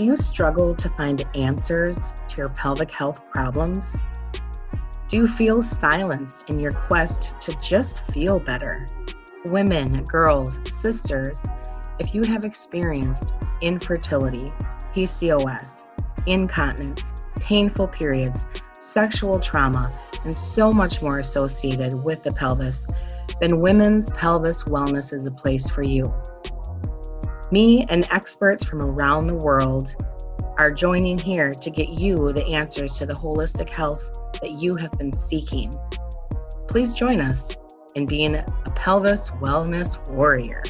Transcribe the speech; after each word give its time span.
Do 0.00 0.06
you 0.06 0.16
struggle 0.16 0.74
to 0.76 0.88
find 0.88 1.22
answers 1.34 2.14
to 2.28 2.38
your 2.38 2.48
pelvic 2.48 2.90
health 2.90 3.20
problems? 3.30 3.98
Do 5.08 5.18
you 5.18 5.26
feel 5.26 5.62
silenced 5.62 6.48
in 6.48 6.58
your 6.58 6.72
quest 6.72 7.38
to 7.40 7.54
just 7.60 8.10
feel 8.10 8.40
better? 8.40 8.86
Women, 9.44 10.02
girls, 10.04 10.58
sisters, 10.64 11.44
if 11.98 12.14
you 12.14 12.22
have 12.22 12.46
experienced 12.46 13.34
infertility, 13.60 14.50
PCOS, 14.94 15.84
incontinence, 16.24 17.12
painful 17.36 17.88
periods, 17.88 18.46
sexual 18.78 19.38
trauma, 19.38 19.92
and 20.24 20.34
so 20.34 20.72
much 20.72 21.02
more 21.02 21.18
associated 21.18 21.92
with 21.92 22.22
the 22.22 22.32
pelvis, 22.32 22.86
then 23.38 23.60
Women's 23.60 24.08
Pelvis 24.12 24.64
Wellness 24.64 25.12
is 25.12 25.26
a 25.26 25.30
place 25.30 25.68
for 25.68 25.82
you. 25.82 26.10
Me 27.52 27.84
and 27.88 28.06
experts 28.12 28.64
from 28.64 28.80
around 28.80 29.26
the 29.26 29.34
world 29.34 29.96
are 30.56 30.70
joining 30.70 31.18
here 31.18 31.52
to 31.52 31.68
get 31.68 31.88
you 31.88 32.32
the 32.32 32.46
answers 32.46 32.94
to 32.94 33.06
the 33.06 33.12
holistic 33.12 33.68
health 33.68 34.16
that 34.40 34.52
you 34.52 34.76
have 34.76 34.92
been 34.98 35.12
seeking. 35.12 35.74
Please 36.68 36.94
join 36.94 37.20
us 37.20 37.56
in 37.96 38.06
being 38.06 38.36
a 38.36 38.72
pelvis 38.76 39.30
wellness 39.30 39.98
warrior. 40.10 40.62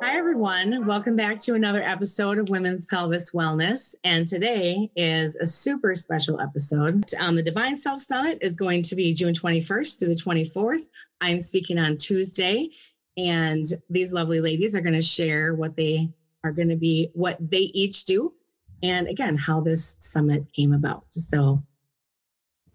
Hi, 0.00 0.16
everyone. 0.16 0.86
Welcome 0.86 1.16
back 1.16 1.40
to 1.40 1.54
another 1.54 1.82
episode 1.82 2.38
of 2.38 2.48
Women's 2.48 2.86
Pelvis 2.86 3.32
Wellness. 3.32 3.96
And 4.04 4.28
today 4.28 4.92
is 4.94 5.34
a 5.34 5.44
super 5.44 5.96
special 5.96 6.40
episode. 6.40 7.04
Um, 7.20 7.34
the 7.34 7.42
Divine 7.42 7.76
Self 7.76 8.00
Summit 8.00 8.38
is 8.42 8.54
going 8.54 8.84
to 8.84 8.94
be 8.94 9.12
June 9.12 9.34
21st 9.34 9.98
through 9.98 10.14
the 10.14 10.14
24th. 10.14 10.82
I'm 11.20 11.40
speaking 11.40 11.78
on 11.78 11.96
Tuesday, 11.96 12.70
and 13.16 13.64
these 13.88 14.12
lovely 14.12 14.40
ladies 14.40 14.74
are 14.74 14.80
going 14.80 14.94
to 14.94 15.02
share 15.02 15.54
what 15.54 15.76
they 15.76 16.10
are 16.44 16.52
going 16.52 16.68
to 16.68 16.76
be, 16.76 17.10
what 17.14 17.36
they 17.40 17.70
each 17.74 18.04
do, 18.04 18.32
and 18.82 19.08
again, 19.08 19.36
how 19.36 19.60
this 19.60 19.96
summit 20.00 20.52
came 20.52 20.72
about. 20.72 21.04
So 21.10 21.62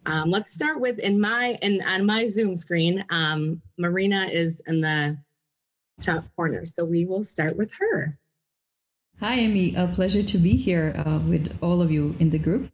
um, 0.05 0.31
let's 0.31 0.51
start 0.51 0.79
with 0.79 0.99
in 0.99 1.19
my 1.19 1.57
and 1.61 1.81
on 1.87 2.05
my 2.05 2.27
Zoom 2.27 2.55
screen, 2.55 3.05
um, 3.09 3.61
Marina 3.77 4.25
is 4.31 4.61
in 4.65 4.81
the 4.81 5.17
top 5.99 6.25
corner. 6.35 6.65
So 6.65 6.85
we 6.85 7.05
will 7.05 7.23
start 7.23 7.55
with 7.55 7.73
her. 7.75 8.13
Hi, 9.19 9.35
Amy. 9.35 9.75
A 9.75 9.87
pleasure 9.87 10.23
to 10.23 10.37
be 10.39 10.57
here 10.57 10.95
uh, 10.97 11.19
with 11.19 11.55
all 11.61 11.81
of 11.81 11.91
you 11.91 12.15
in 12.19 12.31
the 12.31 12.39
group. 12.39 12.71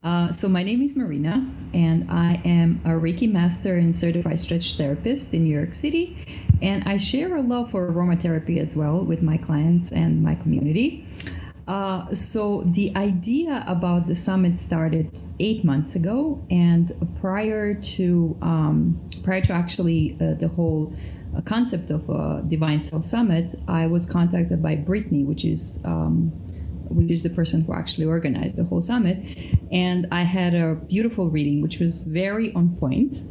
Uh, 0.00 0.30
so 0.30 0.48
my 0.48 0.62
name 0.62 0.80
is 0.80 0.94
Marina, 0.94 1.44
and 1.74 2.08
I 2.08 2.40
am 2.44 2.80
a 2.84 2.90
Reiki 2.90 3.30
master 3.30 3.74
and 3.74 3.96
certified 3.96 4.38
stretch 4.38 4.76
therapist 4.76 5.34
in 5.34 5.42
New 5.42 5.52
York 5.52 5.74
City. 5.74 6.16
And 6.62 6.84
I 6.84 6.98
share 6.98 7.34
a 7.34 7.42
love 7.42 7.72
for 7.72 7.90
aromatherapy 7.90 8.58
as 8.58 8.76
well 8.76 9.00
with 9.00 9.22
my 9.22 9.36
clients 9.38 9.90
and 9.90 10.22
my 10.22 10.36
community. 10.36 11.04
Uh, 11.66 12.14
so 12.14 12.62
the 12.66 12.94
idea 12.94 13.64
about 13.66 14.06
the 14.06 14.14
summit 14.14 14.60
started 14.60 15.20
eight 15.40 15.64
months 15.64 15.96
ago, 15.96 16.46
and 16.48 16.94
prior 17.20 17.74
to 17.74 18.38
um, 18.40 19.00
prior 19.24 19.40
to 19.40 19.52
actually 19.52 20.16
uh, 20.20 20.34
the 20.34 20.46
whole 20.46 20.94
uh, 21.36 21.40
concept 21.40 21.90
of 21.90 22.08
a 22.08 22.44
Divine 22.46 22.84
Self 22.84 23.04
Summit, 23.04 23.58
I 23.66 23.88
was 23.88 24.06
contacted 24.06 24.62
by 24.62 24.76
Brittany, 24.76 25.24
which 25.24 25.44
is 25.44 25.82
um, 25.84 26.32
which 26.90 27.10
is 27.10 27.22
the 27.22 27.30
person 27.30 27.62
who 27.62 27.74
actually 27.74 28.06
organized 28.06 28.56
the 28.56 28.64
whole 28.64 28.80
summit. 28.80 29.18
And 29.70 30.06
I 30.10 30.22
had 30.22 30.54
a 30.54 30.74
beautiful 30.74 31.30
reading, 31.30 31.62
which 31.62 31.78
was 31.78 32.04
very 32.04 32.52
on 32.54 32.76
point. 32.76 33.22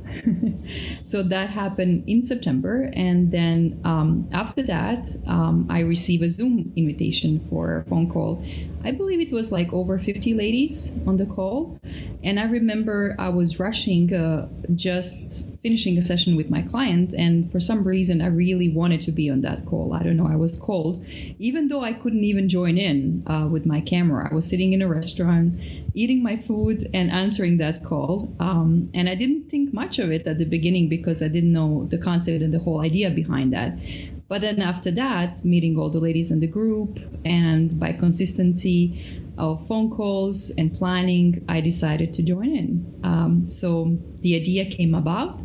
so 1.04 1.24
that 1.24 1.50
happened 1.50 2.04
in 2.08 2.26
September. 2.26 2.90
And 2.94 3.32
then 3.32 3.80
um, 3.84 4.30
after 4.32 4.64
that, 4.64 5.16
um, 5.28 5.68
I 5.70 5.82
received 5.82 6.24
a 6.24 6.30
Zoom 6.30 6.72
invitation 6.76 7.46
for 7.50 7.80
a 7.80 7.84
phone 7.90 8.10
call. 8.10 8.44
I 8.84 8.92
believe 8.92 9.20
it 9.20 9.32
was 9.32 9.52
like 9.52 9.74
over 9.74 9.98
50 10.00 10.34
ladies 10.34 10.96
on 11.06 11.18
the 11.18 11.26
call. 11.26 11.80
And 12.24 12.40
I 12.40 12.46
remember 12.46 13.16
I 13.20 13.30
was 13.30 13.60
rushing 13.60 14.14
uh, 14.14 14.48
just 14.76 15.46
finishing 15.68 15.98
a 15.98 16.02
session 16.12 16.38
with 16.38 16.50
my 16.50 16.62
client 16.62 17.10
and 17.24 17.52
for 17.52 17.60
some 17.60 17.82
reason 17.84 18.22
i 18.22 18.30
really 18.44 18.70
wanted 18.70 19.02
to 19.02 19.12
be 19.12 19.30
on 19.30 19.42
that 19.42 19.60
call. 19.66 19.88
I 19.94 20.02
don't 20.02 20.16
know 20.16 20.30
i 20.36 20.40
was 20.46 20.56
called 20.68 20.96
even 21.50 21.68
though 21.68 21.84
i 21.90 21.92
couldn't 22.02 22.24
even 22.32 22.48
join 22.58 22.76
in 22.78 22.98
uh, 23.34 23.48
with 23.54 23.66
my 23.74 23.82
camera 23.82 24.30
i 24.32 24.34
was 24.34 24.48
sitting 24.52 24.72
in 24.72 24.82
a 24.82 24.88
restaurant 24.88 25.48
eating 26.02 26.24
my 26.24 26.38
food 26.48 26.90
and 26.94 27.12
answering 27.24 27.58
that 27.58 27.84
call. 27.84 28.34
Um, 28.40 28.90
and 28.94 29.10
i 29.10 29.16
didn't 29.22 29.50
think 29.52 29.74
much 29.74 30.00
of 30.00 30.10
it 30.10 30.26
at 30.26 30.38
the 30.38 30.50
beginning 30.58 30.88
because 30.88 31.20
i 31.22 31.28
didn't 31.36 31.52
know 31.60 31.72
the 31.94 31.98
concept 31.98 32.42
and 32.46 32.54
the 32.54 32.64
whole 32.66 32.80
idea 32.90 33.10
behind 33.10 33.52
that. 33.58 33.72
But 34.30 34.42
then 34.42 34.62
after 34.62 34.92
that 34.92 35.44
meeting 35.54 35.78
all 35.78 35.90
the 35.90 36.04
ladies 36.08 36.32
in 36.32 36.40
the 36.40 36.52
group 36.58 37.00
and 37.24 37.80
by 37.80 37.92
consistency 37.94 38.82
of 39.38 39.66
phone 39.68 39.90
calls 39.90 40.50
and 40.58 40.74
planning, 40.74 41.46
I 41.48 41.62
decided 41.62 42.14
to 42.16 42.22
join 42.24 42.50
in. 42.62 43.00
Um, 43.04 43.50
so 43.50 43.70
the 44.22 44.36
idea 44.36 44.66
came 44.66 44.94
about 44.96 45.40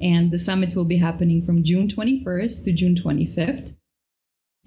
and 0.00 0.30
the 0.30 0.38
summit 0.38 0.74
will 0.74 0.84
be 0.84 0.98
happening 0.98 1.44
from 1.44 1.62
June 1.62 1.88
21st 1.88 2.64
to 2.64 2.72
June 2.72 2.94
25th. 2.94 3.74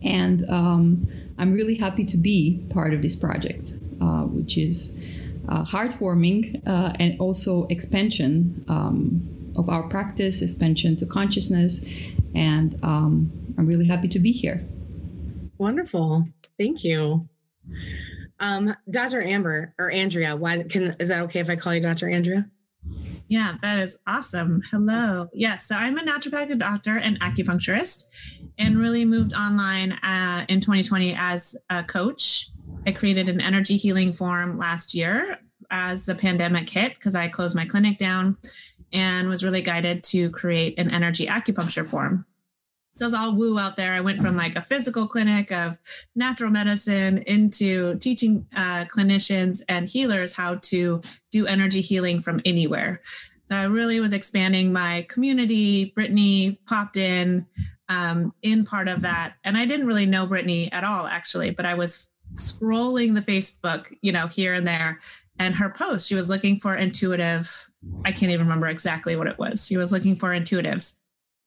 And 0.01 0.49
um, 0.49 1.07
I'm 1.37 1.53
really 1.53 1.75
happy 1.75 2.05
to 2.05 2.17
be 2.17 2.65
part 2.69 2.93
of 2.93 3.01
this 3.01 3.15
project, 3.15 3.73
uh, 4.01 4.23
which 4.23 4.57
is 4.57 4.99
uh, 5.47 5.65
heartwarming 5.65 6.65
uh, 6.67 6.93
and 6.99 7.19
also 7.19 7.65
expansion 7.67 8.63
um, 8.69 9.53
of 9.57 9.69
our 9.69 9.83
practice, 9.83 10.41
expansion 10.41 10.95
to 10.97 11.05
consciousness. 11.05 11.83
And 12.33 12.79
um, 12.83 13.31
I'm 13.57 13.67
really 13.67 13.87
happy 13.87 14.07
to 14.09 14.19
be 14.19 14.31
here. 14.31 14.63
Wonderful. 15.57 16.23
Thank 16.57 16.83
you. 16.83 17.27
Um, 18.39 18.73
Dr. 18.89 19.21
Amber 19.21 19.73
or 19.77 19.91
Andrea, 19.91 20.35
why 20.35 20.63
can 20.63 20.95
is 20.99 21.09
that 21.09 21.21
okay 21.23 21.39
if 21.39 21.49
I 21.49 21.55
call 21.57 21.75
you 21.75 21.81
Dr. 21.81 22.09
Andrea? 22.09 22.49
Yeah, 23.29 23.57
that 23.61 23.77
is 23.77 23.99
awesome. 24.07 24.63
Hello. 24.71 25.29
Yeah, 25.33 25.59
so 25.59 25.75
I'm 25.75 25.97
a 25.99 26.01
naturopathic 26.01 26.57
doctor 26.57 26.97
and 26.97 27.19
acupuncturist 27.21 28.05
and 28.57 28.75
really 28.75 29.05
moved 29.05 29.35
online 29.35 29.91
uh, 29.91 30.45
in 30.49 30.59
2020 30.59 31.15
as 31.15 31.55
a 31.69 31.83
coach. 31.83 32.49
I 32.87 32.91
created 32.91 33.29
an 33.29 33.39
energy 33.39 33.77
healing 33.77 34.13
forum 34.13 34.57
last 34.57 34.95
year 34.95 35.37
as 35.69 36.07
the 36.07 36.15
pandemic 36.15 36.67
hit 36.67 36.95
because 36.95 37.15
I 37.15 37.27
closed 37.27 37.55
my 37.55 37.65
clinic 37.65 37.99
down 37.99 38.37
and 38.91 39.29
was 39.29 39.43
really 39.43 39.61
guided 39.61 40.03
to 40.05 40.31
create 40.31 40.79
an 40.79 40.89
energy 40.89 41.27
acupuncture 41.27 41.87
forum. 41.87 42.25
So 42.99 43.05
it's 43.05 43.15
all 43.15 43.33
woo 43.33 43.57
out 43.57 43.77
there. 43.77 43.93
I 43.93 44.01
went 44.01 44.19
from 44.19 44.35
like 44.35 44.57
a 44.57 44.61
physical 44.61 45.07
clinic 45.07 45.53
of 45.53 45.77
natural 46.17 46.51
medicine 46.51 47.19
into 47.19 47.97
teaching 47.99 48.45
uh, 48.53 48.83
clinicians 48.93 49.63
and 49.69 49.87
healers 49.87 50.35
how 50.35 50.55
to 50.63 50.99
do 51.31 51.47
energy 51.47 51.79
healing 51.79 52.19
from 52.19 52.41
anywhere. 52.43 53.01
So 53.45 53.55
I 53.55 53.63
really 53.63 54.01
was 54.01 54.11
expanding 54.11 54.73
my 54.73 55.05
community. 55.07 55.93
Brittany 55.95 56.59
popped 56.67 56.97
in 56.97 57.45
um, 57.87 58.33
in 58.41 58.65
part 58.65 58.89
of 58.89 58.99
that. 59.03 59.35
And 59.45 59.57
I 59.57 59.65
didn't 59.65 59.87
really 59.87 60.05
know 60.05 60.27
Brittany 60.27 60.69
at 60.73 60.83
all, 60.83 61.07
actually, 61.07 61.51
but 61.51 61.65
I 61.65 61.75
was 61.75 62.09
scrolling 62.33 63.15
the 63.15 63.21
Facebook, 63.21 63.95
you 64.01 64.11
know, 64.11 64.27
here 64.27 64.53
and 64.53 64.67
there. 64.67 64.99
And 65.39 65.55
her 65.55 65.69
post, 65.69 66.09
she 66.09 66.15
was 66.15 66.27
looking 66.27 66.59
for 66.59 66.75
intuitive. 66.75 67.69
I 68.03 68.11
can't 68.11 68.33
even 68.33 68.45
remember 68.45 68.67
exactly 68.67 69.15
what 69.15 69.27
it 69.27 69.39
was. 69.39 69.65
She 69.65 69.77
was 69.77 69.93
looking 69.93 70.17
for 70.17 70.31
intuitives 70.31 70.97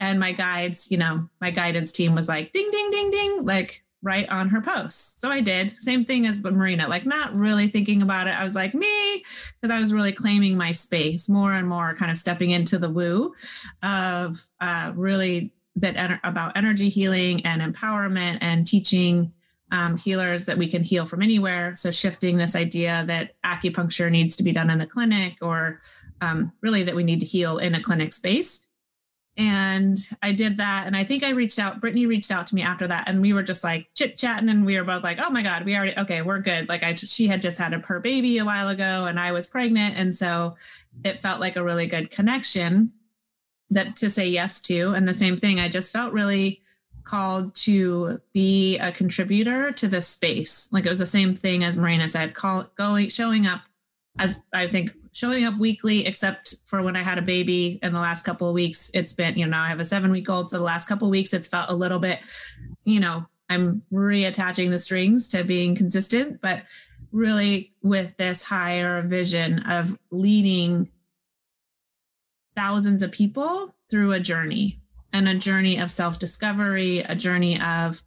and 0.02 0.18
my 0.18 0.32
guides, 0.32 0.90
you 0.90 0.98
know, 0.98 1.28
my 1.40 1.52
guidance 1.52 1.92
team 1.92 2.12
was 2.12 2.28
like, 2.28 2.50
ding, 2.50 2.68
ding, 2.72 2.90
ding, 2.90 3.10
ding, 3.12 3.46
like 3.46 3.84
right 4.02 4.28
on 4.28 4.48
her 4.48 4.60
post. 4.60 5.20
So 5.20 5.30
I 5.30 5.40
did. 5.40 5.78
Same 5.78 6.02
thing 6.02 6.26
as 6.26 6.42
Marina, 6.42 6.88
like 6.88 7.06
not 7.06 7.32
really 7.36 7.68
thinking 7.68 8.02
about 8.02 8.26
it. 8.26 8.30
I 8.36 8.42
was 8.42 8.56
like, 8.56 8.74
me, 8.74 9.18
because 9.60 9.70
I 9.70 9.78
was 9.78 9.94
really 9.94 10.10
claiming 10.10 10.58
my 10.58 10.72
space 10.72 11.28
more 11.28 11.52
and 11.52 11.68
more, 11.68 11.94
kind 11.94 12.10
of 12.10 12.16
stepping 12.16 12.50
into 12.50 12.78
the 12.78 12.90
woo 12.90 13.32
of 13.84 14.44
uh, 14.60 14.90
really 14.96 15.54
that 15.76 15.94
en- 15.94 16.20
about 16.24 16.56
energy 16.56 16.88
healing 16.88 17.46
and 17.46 17.62
empowerment 17.62 18.38
and 18.40 18.66
teaching 18.66 19.32
um, 19.70 19.96
healers 19.96 20.46
that 20.46 20.58
we 20.58 20.66
can 20.66 20.82
heal 20.82 21.06
from 21.06 21.22
anywhere. 21.22 21.76
So 21.76 21.92
shifting 21.92 22.38
this 22.38 22.56
idea 22.56 23.04
that 23.06 23.36
acupuncture 23.46 24.10
needs 24.10 24.34
to 24.34 24.42
be 24.42 24.50
done 24.50 24.68
in 24.68 24.80
the 24.80 24.86
clinic 24.86 25.36
or 25.40 25.80
um, 26.20 26.50
really 26.60 26.82
that 26.82 26.96
we 26.96 27.04
need 27.04 27.20
to 27.20 27.26
heal 27.26 27.58
in 27.58 27.76
a 27.76 27.80
clinic 27.80 28.12
space 28.12 28.66
and 29.36 29.96
I 30.22 30.32
did 30.32 30.58
that. 30.58 30.86
And 30.86 30.96
I 30.96 31.04
think 31.04 31.22
I 31.22 31.30
reached 31.30 31.58
out, 31.58 31.80
Brittany 31.80 32.04
reached 32.04 32.30
out 32.30 32.46
to 32.48 32.54
me 32.54 32.62
after 32.62 32.86
that. 32.86 33.08
And 33.08 33.22
we 33.22 33.32
were 33.32 33.42
just 33.42 33.64
like 33.64 33.88
chit 33.94 34.18
chatting 34.18 34.50
and 34.50 34.66
we 34.66 34.76
were 34.76 34.84
both 34.84 35.02
like, 35.02 35.18
oh 35.20 35.30
my 35.30 35.42
God, 35.42 35.64
we 35.64 35.74
already, 35.74 35.98
okay, 35.98 36.20
we're 36.20 36.40
good. 36.40 36.68
Like 36.68 36.82
I, 36.82 36.94
she 36.94 37.28
had 37.28 37.40
just 37.40 37.58
had 37.58 37.72
a, 37.72 37.78
her 37.78 37.98
baby 37.98 38.36
a 38.38 38.44
while 38.44 38.68
ago 38.68 39.06
and 39.06 39.18
I 39.18 39.32
was 39.32 39.46
pregnant. 39.46 39.96
And 39.96 40.14
so 40.14 40.56
it 41.02 41.20
felt 41.20 41.40
like 41.40 41.56
a 41.56 41.64
really 41.64 41.86
good 41.86 42.10
connection 42.10 42.92
that 43.70 43.96
to 43.96 44.10
say 44.10 44.28
yes 44.28 44.60
to. 44.62 44.92
And 44.92 45.08
the 45.08 45.14
same 45.14 45.38
thing, 45.38 45.58
I 45.58 45.68
just 45.68 45.94
felt 45.94 46.12
really 46.12 46.60
called 47.04 47.54
to 47.54 48.20
be 48.34 48.78
a 48.78 48.92
contributor 48.92 49.72
to 49.72 49.88
the 49.88 50.02
space. 50.02 50.68
Like 50.72 50.84
it 50.84 50.90
was 50.90 50.98
the 50.98 51.06
same 51.06 51.34
thing 51.34 51.64
as 51.64 51.78
Marina 51.78 52.06
said, 52.06 52.34
call, 52.34 52.66
going, 52.76 53.08
showing 53.08 53.46
up 53.46 53.62
as 54.18 54.44
I 54.52 54.66
think 54.66 54.94
showing 55.12 55.44
up 55.44 55.58
weekly, 55.58 56.06
except 56.06 56.56
for 56.66 56.82
when 56.82 56.96
I 56.96 57.02
had 57.02 57.18
a 57.18 57.22
baby 57.22 57.78
in 57.82 57.92
the 57.92 58.00
last 58.00 58.24
couple 58.24 58.48
of 58.48 58.54
weeks. 58.54 58.90
It's 58.94 59.12
been, 59.12 59.38
you 59.38 59.44
know, 59.44 59.50
now 59.52 59.64
I 59.64 59.68
have 59.68 59.80
a 59.80 59.84
seven 59.84 60.10
week 60.10 60.28
old. 60.28 60.50
So 60.50 60.58
the 60.58 60.64
last 60.64 60.88
couple 60.88 61.06
of 61.06 61.12
weeks, 61.12 61.32
it's 61.32 61.48
felt 61.48 61.70
a 61.70 61.74
little 61.74 61.98
bit, 61.98 62.20
you 62.84 62.98
know, 62.98 63.26
I'm 63.50 63.82
reattaching 63.92 64.70
the 64.70 64.78
strings 64.78 65.28
to 65.28 65.44
being 65.44 65.74
consistent, 65.74 66.40
but 66.40 66.64
really 67.10 67.74
with 67.82 68.16
this 68.16 68.42
higher 68.42 69.02
vision 69.02 69.60
of 69.60 69.98
leading 70.10 70.90
thousands 72.56 73.02
of 73.02 73.12
people 73.12 73.74
through 73.90 74.12
a 74.12 74.20
journey 74.20 74.80
and 75.12 75.28
a 75.28 75.34
journey 75.34 75.78
of 75.78 75.90
self 75.90 76.18
discovery, 76.18 77.00
a 77.00 77.14
journey 77.14 77.60
of 77.60 78.02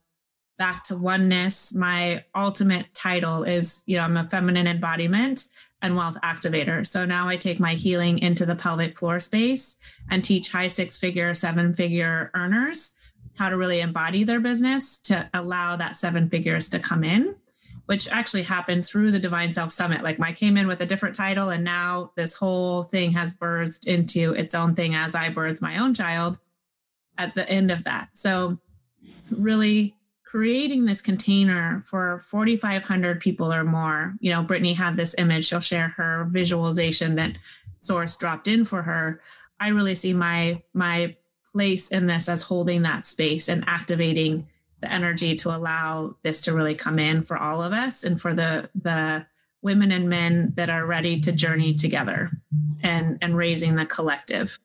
back 0.58 0.84
to 0.86 0.98
oneness. 0.98 1.76
My 1.76 2.24
ultimate 2.34 2.94
title 2.96 3.44
is, 3.44 3.84
you 3.86 3.98
know, 3.98 4.04
I'm 4.04 4.18
a 4.18 4.28
feminine 4.28 4.68
embodiment 4.68 5.46
and 5.86 5.96
wealth 5.96 6.18
activator. 6.24 6.86
So 6.86 7.06
now 7.06 7.28
I 7.28 7.38
take 7.38 7.60
my 7.60 7.76
healing 7.76 8.20
into 8.20 8.46
the 8.46 8.56
pelvic 8.56 9.00
floor 9.00 9.20
space 9.20 9.80
and 10.10 10.24
teach 10.24 10.52
high 10.52 10.68
six 10.68 10.98
figure, 10.98 11.34
seven 11.34 11.74
figure 11.74 12.32
earners 12.34 12.98
how 13.38 13.50
to 13.50 13.58
really 13.58 13.82
embody 13.82 14.24
their 14.24 14.40
business 14.40 14.98
to 15.02 15.30
allow 15.34 15.76
that 15.76 15.98
seven 15.98 16.30
figures 16.30 16.70
to 16.70 16.80
come 16.80 17.04
in 17.04 17.36
which 17.86 18.10
actually 18.12 18.44
happened 18.44 18.86
through 18.86 19.12
the 19.12 19.20
Divine 19.20 19.54
Self 19.54 19.72
Summit. 19.72 20.04
Like 20.04 20.20
I 20.20 20.34
came 20.34 20.58
in 20.58 20.68
with 20.68 20.82
a 20.82 20.86
different 20.86 21.16
title, 21.16 21.50
and 21.50 21.64
now 21.64 22.12
this 22.16 22.36
whole 22.36 22.84
thing 22.84 23.12
has 23.12 23.38
birthed 23.38 23.88
into 23.88 24.34
its 24.34 24.56
own 24.56 24.76
thing 24.76 24.96
as 24.96 25.16
I 25.16 25.30
birthed 25.30 25.62
my 25.62 25.78
own 25.78 25.94
child 25.94 26.38
at 27.18 27.36
the 27.36 27.48
end 27.50 27.72
of 27.72 27.84
that. 27.84 28.10
So, 28.14 28.58
really 29.30 29.95
creating 30.36 30.84
this 30.84 31.02
container 31.02 31.82
for 31.86 32.22
4,500 32.28 33.22
people 33.22 33.54
or 33.54 33.64
more. 33.64 34.16
You 34.20 34.32
know, 34.32 34.44
Brittany 34.44 34.74
had 34.74 34.98
this 34.98 35.16
image, 35.18 35.48
she'll 35.48 35.62
share 35.62 35.94
her 35.96 36.28
visualization 36.30 37.16
that 37.16 37.38
Source 37.80 38.18
dropped 38.18 38.50
in 38.50 38.66
for 38.66 38.82
her. 38.82 39.22
I 39.62 39.70
really 39.70 39.96
see 39.96 40.12
my 40.12 40.62
my 40.74 41.16
place 41.54 41.90
in 41.90 42.08
this 42.08 42.28
as 42.28 42.42
holding 42.42 42.82
that 42.82 43.06
space 43.06 43.48
and 43.48 43.64
activating 43.66 44.50
the 44.82 44.92
energy 44.92 45.36
to 45.36 45.56
allow 45.56 46.18
this 46.22 46.42
to 46.42 46.54
really 46.54 46.76
come 46.76 47.00
in 47.00 47.24
for 47.24 47.38
all 47.38 47.64
of 47.64 47.72
us 47.72 48.04
and 48.04 48.20
for 48.20 48.34
the 48.34 48.70
the 48.76 49.26
women 49.62 49.90
and 49.90 50.10
men 50.10 50.52
that 50.58 50.70
are 50.70 50.86
ready 50.86 51.18
to 51.22 51.32
journey 51.32 51.74
together 51.74 52.30
and 52.84 53.18
and 53.22 53.38
raising 53.38 53.76
the 53.76 53.86
collective 53.86 54.60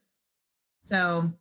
so 0.82 1.32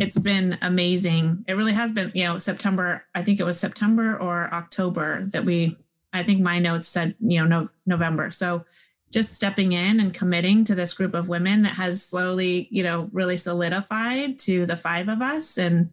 it's 0.00 0.18
been 0.18 0.58
amazing 0.62 1.44
it 1.46 1.54
really 1.54 1.72
has 1.72 1.92
been 1.92 2.10
you 2.14 2.24
know 2.24 2.38
september 2.38 3.04
i 3.14 3.22
think 3.22 3.38
it 3.38 3.44
was 3.44 3.58
september 3.58 4.16
or 4.16 4.52
october 4.52 5.24
that 5.26 5.44
we 5.44 5.76
i 6.12 6.22
think 6.22 6.40
my 6.40 6.58
notes 6.58 6.88
said 6.88 7.14
you 7.20 7.38
know 7.38 7.46
no, 7.46 7.68
november 7.86 8.30
so 8.30 8.64
just 9.12 9.34
stepping 9.34 9.72
in 9.72 10.00
and 10.00 10.12
committing 10.12 10.64
to 10.64 10.74
this 10.74 10.94
group 10.94 11.14
of 11.14 11.28
women 11.28 11.62
that 11.62 11.74
has 11.74 12.04
slowly 12.04 12.66
you 12.70 12.82
know 12.82 13.08
really 13.12 13.36
solidified 13.36 14.38
to 14.38 14.66
the 14.66 14.76
five 14.76 15.08
of 15.08 15.22
us 15.22 15.56
and 15.56 15.90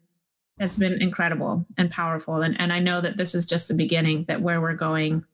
has 0.62 0.78
been 0.78 1.02
incredible 1.02 1.66
and 1.78 1.90
powerful. 1.90 2.44
And, 2.44 2.56
and 2.62 2.72
I 2.72 2.80
know 2.80 3.02
that 3.02 3.18
this 3.18 3.34
is 3.34 3.48
just 3.48 3.68
the 3.68 3.74
beginning, 3.74 4.26
that 4.28 4.42
where 4.42 4.62
we're 4.62 4.76
going 4.76 5.26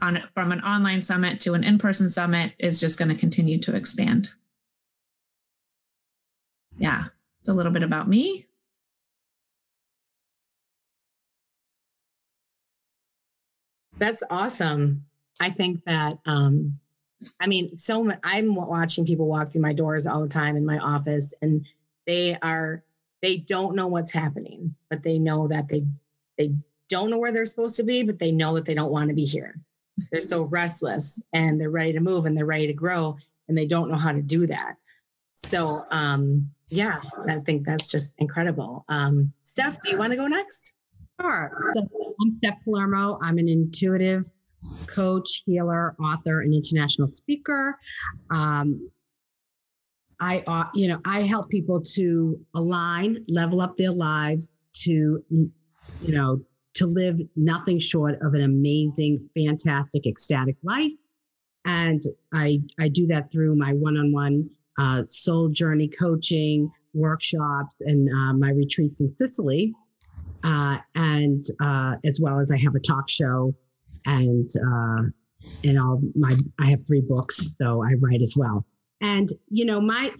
on 0.00 0.22
from 0.34 0.52
an 0.52 0.62
online 0.62 1.02
summit 1.02 1.38
to 1.40 1.54
an 1.54 1.62
in-person 1.62 2.08
summit 2.08 2.54
is 2.58 2.80
just 2.80 2.98
going 2.98 3.10
to 3.10 3.14
continue 3.14 3.58
to 3.58 3.76
expand. 3.76 4.30
Yeah, 6.78 7.04
a 7.48 7.54
little 7.54 7.72
bit 7.72 7.82
about 7.82 8.08
me. 8.08 8.46
That's 13.98 14.22
awesome. 14.30 15.04
I 15.40 15.50
think 15.50 15.84
that 15.84 16.18
um 16.26 16.78
I 17.40 17.48
mean, 17.48 17.76
so 17.76 18.12
I'm 18.22 18.54
watching 18.54 19.04
people 19.04 19.26
walk 19.26 19.52
through 19.52 19.62
my 19.62 19.72
doors 19.72 20.06
all 20.06 20.22
the 20.22 20.28
time 20.28 20.56
in 20.56 20.64
my 20.64 20.78
office, 20.78 21.34
and 21.42 21.66
they 22.06 22.36
are 22.40 22.84
they 23.22 23.38
don't 23.38 23.74
know 23.74 23.88
what's 23.88 24.12
happening, 24.12 24.76
but 24.88 25.02
they 25.02 25.18
know 25.18 25.48
that 25.48 25.68
they 25.68 25.84
they 26.36 26.54
don't 26.88 27.10
know 27.10 27.18
where 27.18 27.32
they're 27.32 27.44
supposed 27.44 27.76
to 27.76 27.84
be, 27.84 28.04
but 28.04 28.18
they 28.18 28.30
know 28.30 28.54
that 28.54 28.64
they 28.64 28.74
don't 28.74 28.92
want 28.92 29.10
to 29.10 29.16
be 29.16 29.24
here. 29.24 29.60
They're 30.10 30.20
so 30.20 30.42
restless 30.42 31.22
and 31.32 31.60
they're 31.60 31.70
ready 31.70 31.94
to 31.94 32.00
move 32.00 32.24
and 32.26 32.36
they're 32.36 32.46
ready 32.46 32.68
to 32.68 32.72
grow 32.72 33.16
and 33.48 33.58
they 33.58 33.66
don't 33.66 33.90
know 33.90 33.96
how 33.96 34.12
to 34.12 34.22
do 34.22 34.46
that. 34.46 34.76
So 35.34 35.84
um 35.90 36.50
yeah, 36.70 37.00
I 37.28 37.38
think 37.40 37.66
that's 37.66 37.90
just 37.90 38.14
incredible. 38.18 38.84
Um 38.88 39.32
Steph, 39.42 39.80
do 39.82 39.90
you 39.90 39.98
want 39.98 40.12
to 40.12 40.16
go 40.16 40.26
next? 40.26 40.74
Sure. 41.20 41.50
So 41.72 41.88
I'm 42.20 42.36
Steph 42.36 42.62
Palermo. 42.64 43.18
I'm 43.22 43.38
an 43.38 43.48
intuitive 43.48 44.30
coach, 44.86 45.42
healer, 45.46 45.96
author, 46.00 46.42
and 46.42 46.54
international 46.54 47.08
speaker. 47.08 47.78
Um, 48.30 48.90
I, 50.20 50.42
uh, 50.46 50.64
you 50.74 50.88
know, 50.88 51.00
I 51.04 51.22
help 51.22 51.48
people 51.48 51.80
to 51.94 52.38
align, 52.54 53.24
level 53.28 53.60
up 53.60 53.76
their 53.76 53.92
lives, 53.92 54.56
to, 54.84 55.24
you 55.30 55.52
know, 56.02 56.40
to 56.74 56.86
live 56.86 57.20
nothing 57.34 57.78
short 57.78 58.20
of 58.22 58.34
an 58.34 58.42
amazing, 58.42 59.28
fantastic, 59.34 60.06
ecstatic 60.06 60.56
life. 60.62 60.92
And 61.64 62.02
I, 62.32 62.60
I 62.78 62.88
do 62.88 63.06
that 63.08 63.30
through 63.32 63.56
my 63.56 63.72
one-on-one 63.72 64.50
uh, 64.78 65.04
soul 65.04 65.48
journey 65.48 65.88
coaching 65.88 66.70
workshops 66.94 67.76
and 67.80 68.08
uh, 68.08 68.32
my 68.32 68.50
retreats 68.50 69.00
in 69.00 69.14
Sicily, 69.16 69.74
uh, 70.44 70.78
and 70.94 71.42
uh, 71.60 71.94
as 72.04 72.20
well 72.20 72.40
as 72.40 72.50
I 72.50 72.58
have 72.58 72.74
a 72.74 72.80
talk 72.80 73.08
show 73.08 73.54
and 74.06 74.48
uh, 74.56 75.02
and 75.64 75.78
all 75.78 76.00
my 76.14 76.34
I 76.58 76.66
have 76.66 76.80
three 76.86 77.02
books, 77.02 77.56
so 77.56 77.82
I 77.82 77.94
write 78.00 78.22
as 78.22 78.34
well. 78.36 78.64
And 79.00 79.28
you 79.48 79.64
know, 79.64 79.80
my 79.80 80.12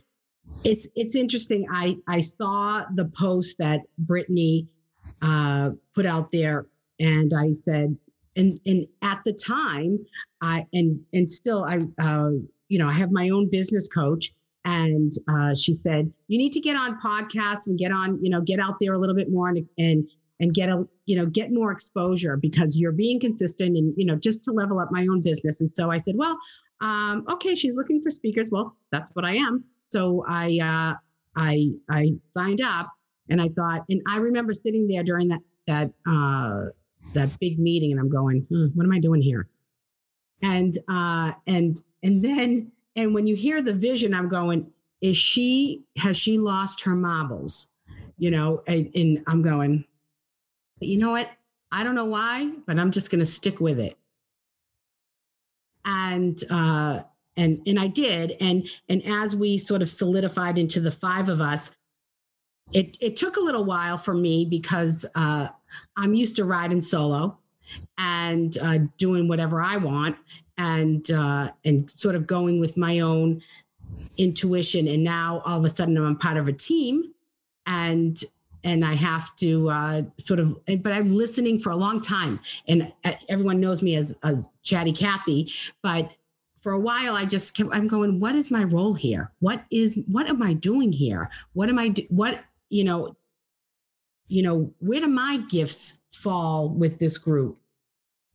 it's 0.65 0.89
it's 0.95 1.17
interesting. 1.17 1.67
I 1.73 1.97
I 2.09 2.21
saw 2.21 2.85
the 2.95 3.07
post 3.07 3.59
that 3.59 3.81
Brittany 3.99 4.69
uh, 5.23 5.71
put 5.95 6.07
out 6.07 6.31
there, 6.31 6.67
and 7.01 7.33
I 7.35 7.53
said, 7.53 7.97
and 8.37 8.61
and 8.67 8.87
at 9.03 9.23
the 9.25 9.33
time, 9.33 9.99
I 10.41 10.67
and 10.73 10.93
and 11.13 11.31
still 11.31 11.65
I 11.65 11.81
you 12.69 12.79
know 12.79 12.89
I 12.89 12.93
have 12.93 13.11
my 13.11 13.31
own 13.31 13.51
business 13.51 13.89
coach, 13.89 14.33
and 14.69 15.13
uh, 15.29 15.55
she 15.55 15.75
said 15.75 16.13
you 16.29 16.39
need 16.39 16.53
to 16.53 16.61
get 16.61 16.77
on 16.77 17.01
podcasts 17.01 17.67
and 17.69 17.79
get 17.79 17.93
on 17.93 18.19
you 18.23 18.31
know 18.31 18.41
get 18.41 18.59
out 18.59 18.75
there 18.81 18.93
a 18.95 18.99
little 18.99 19.15
bit 19.15 19.29
more 19.31 19.49
and 19.49 19.67
and 19.79 20.09
and 20.41 20.55
get 20.55 20.69
a 20.69 20.87
you 21.07 21.17
know 21.17 21.27
get 21.27 21.53
more 21.53 21.73
exposure 21.73 22.37
because 22.37 22.79
you're 22.79 22.93
being 22.93 23.19
consistent 23.19 23.77
and 23.77 23.95
you 23.97 24.07
know 24.07 24.17
just 24.17 24.45
to 24.45 24.53
level 24.53 24.79
up 24.79 24.89
my 24.91 25.07
own 25.11 25.23
business 25.23 25.61
and 25.61 25.71
so 25.75 25.91
i 25.91 26.01
said 26.01 26.15
well 26.17 26.39
um, 26.81 27.25
okay, 27.29 27.55
she's 27.55 27.75
looking 27.75 28.01
for 28.03 28.11
speakers. 28.11 28.51
Well, 28.51 28.77
that's 28.93 29.11
what 29.15 29.25
I 29.25 29.35
am. 29.37 29.65
So 29.83 30.25
I 30.29 30.59
uh, 30.63 30.95
I 31.37 31.71
I 31.91 32.13
signed 32.29 32.61
up, 32.61 32.91
and 33.29 33.41
I 33.41 33.49
thought, 33.49 33.85
and 33.89 34.01
I 34.09 34.19
remember 34.19 34.53
sitting 34.53 34.87
there 34.87 35.03
during 35.03 35.29
that 35.29 35.41
that 35.67 35.91
uh, 36.09 36.71
that 37.15 37.39
big 37.41 37.59
meeting, 37.59 37.93
and 37.93 38.01
I'm 38.01 38.11
going, 38.11 38.47
hmm, 38.49 38.67
what 38.75 38.85
am 38.85 38.93
I 38.93 39.01
doing 39.01 39.23
here? 39.23 39.49
And 40.43 40.77
uh, 40.89 41.33
and 41.47 41.77
and 42.03 42.23
then 42.23 42.73
and 42.99 43.15
when 43.15 43.27
you 43.27 43.37
hear 43.37 43.63
the 43.63 43.75
vision, 43.75 44.15
I'm 44.15 44.29
going, 44.29 44.71
is 45.01 45.17
she 45.17 45.85
has 45.97 46.17
she 46.17 46.39
lost 46.39 46.83
her 46.83 46.95
marbles? 46.95 47.71
You 48.19 48.31
know, 48.31 48.63
and, 48.67 48.91
and 48.95 49.23
I'm 49.27 49.43
going, 49.43 49.85
but 50.79 50.89
you 50.89 50.99
know 50.99 51.13
what? 51.13 51.31
I 51.71 51.85
don't 51.85 51.95
know 51.95 52.07
why, 52.07 52.51
but 52.67 52.79
I'm 52.79 52.91
just 52.91 53.11
going 53.11 53.21
to 53.21 53.27
stick 53.27 53.61
with 53.61 53.79
it 53.79 53.97
and 55.89 56.43
uh, 56.51 57.01
and 57.37 57.63
and 57.67 57.81
I 57.81 57.89
did. 57.89 58.37
And 58.41 58.69
and 58.89 59.03
as 59.07 59.35
we 59.35 59.59
sort 59.59 59.83
of 59.83 59.89
solidified 59.89 60.59
into 60.59 60.81
the 60.81 60.91
five 60.91 61.29
of 61.29 61.41
us, 61.41 61.75
it 62.73 62.97
it 63.01 63.17
took 63.17 63.37
a 63.37 63.41
little 63.41 63.65
while 63.65 63.99
for 63.99 64.15
me 64.15 64.45
because 64.45 65.07
uh, 65.15 65.49
I'm 65.97 66.15
used 66.15 66.37
to 66.37 66.45
riding 66.45 66.83
solo 66.83 67.39
and 67.97 68.57
uh, 68.59 68.79
doing 68.97 69.29
whatever 69.29 69.61
I 69.61 69.77
want 69.77 70.17
and 70.59 71.11
uh, 71.11 71.51
and 71.65 71.91
sort 71.91 72.15
of 72.15 72.27
going 72.27 72.61
with 72.61 72.77
my 72.77 73.01
own 73.01 73.43
intuition. 74.17 74.87
And 74.89 75.03
now 75.03 75.43
all 75.47 75.59
of 75.59 75.65
a 75.65 75.69
sudden 75.69 75.97
I'm 75.97 76.17
part 76.17 76.37
of 76.37 76.49
a 76.49 76.53
team 76.53 77.15
and 77.67 78.23
and 78.65 78.85
I 78.85 78.95
have 78.95 79.35
to 79.37 79.71
uh, 79.71 80.03
sort 80.19 80.41
of, 80.41 80.59
but 80.67 80.93
I'm 80.93 81.15
listening 81.15 81.61
for 81.61 81.71
a 81.71 81.77
long 81.77 82.01
time, 82.01 82.41
and 82.67 82.93
uh, 83.05 83.13
everyone 83.29 83.61
knows 83.61 83.83
me 83.83 83.95
as 83.95 84.17
a 84.23 84.39
chatty 84.63 84.93
Cathy. 84.93 85.53
But 85.83 86.11
for 86.61 86.73
a 86.73 86.79
while, 86.79 87.15
I 87.15 87.25
just 87.25 87.57
kept, 87.57 87.71
I'm 87.73 87.87
going, 87.87 88.19
what 88.19 88.35
is 88.35 88.51
my 88.51 88.65
role 88.65 88.95
here? 88.95 89.31
What 89.39 89.65
is 89.71 90.03
what 90.07 90.27
am 90.27 90.43
I 90.43 90.55
doing 90.55 90.93
here? 90.93 91.31
What 91.53 91.69
am 91.69 91.79
I 91.79 91.89
do, 91.91 92.03
what 92.09 92.41
you 92.69 92.85
know, 92.85 93.17
you 94.27 94.43
know, 94.43 94.73
where 94.81 95.01
do 95.01 95.07
my 95.07 95.39
gifts 95.49 96.01
fall 96.13 96.69
with 96.69 96.99
this 96.99 97.17
group? 97.17 97.59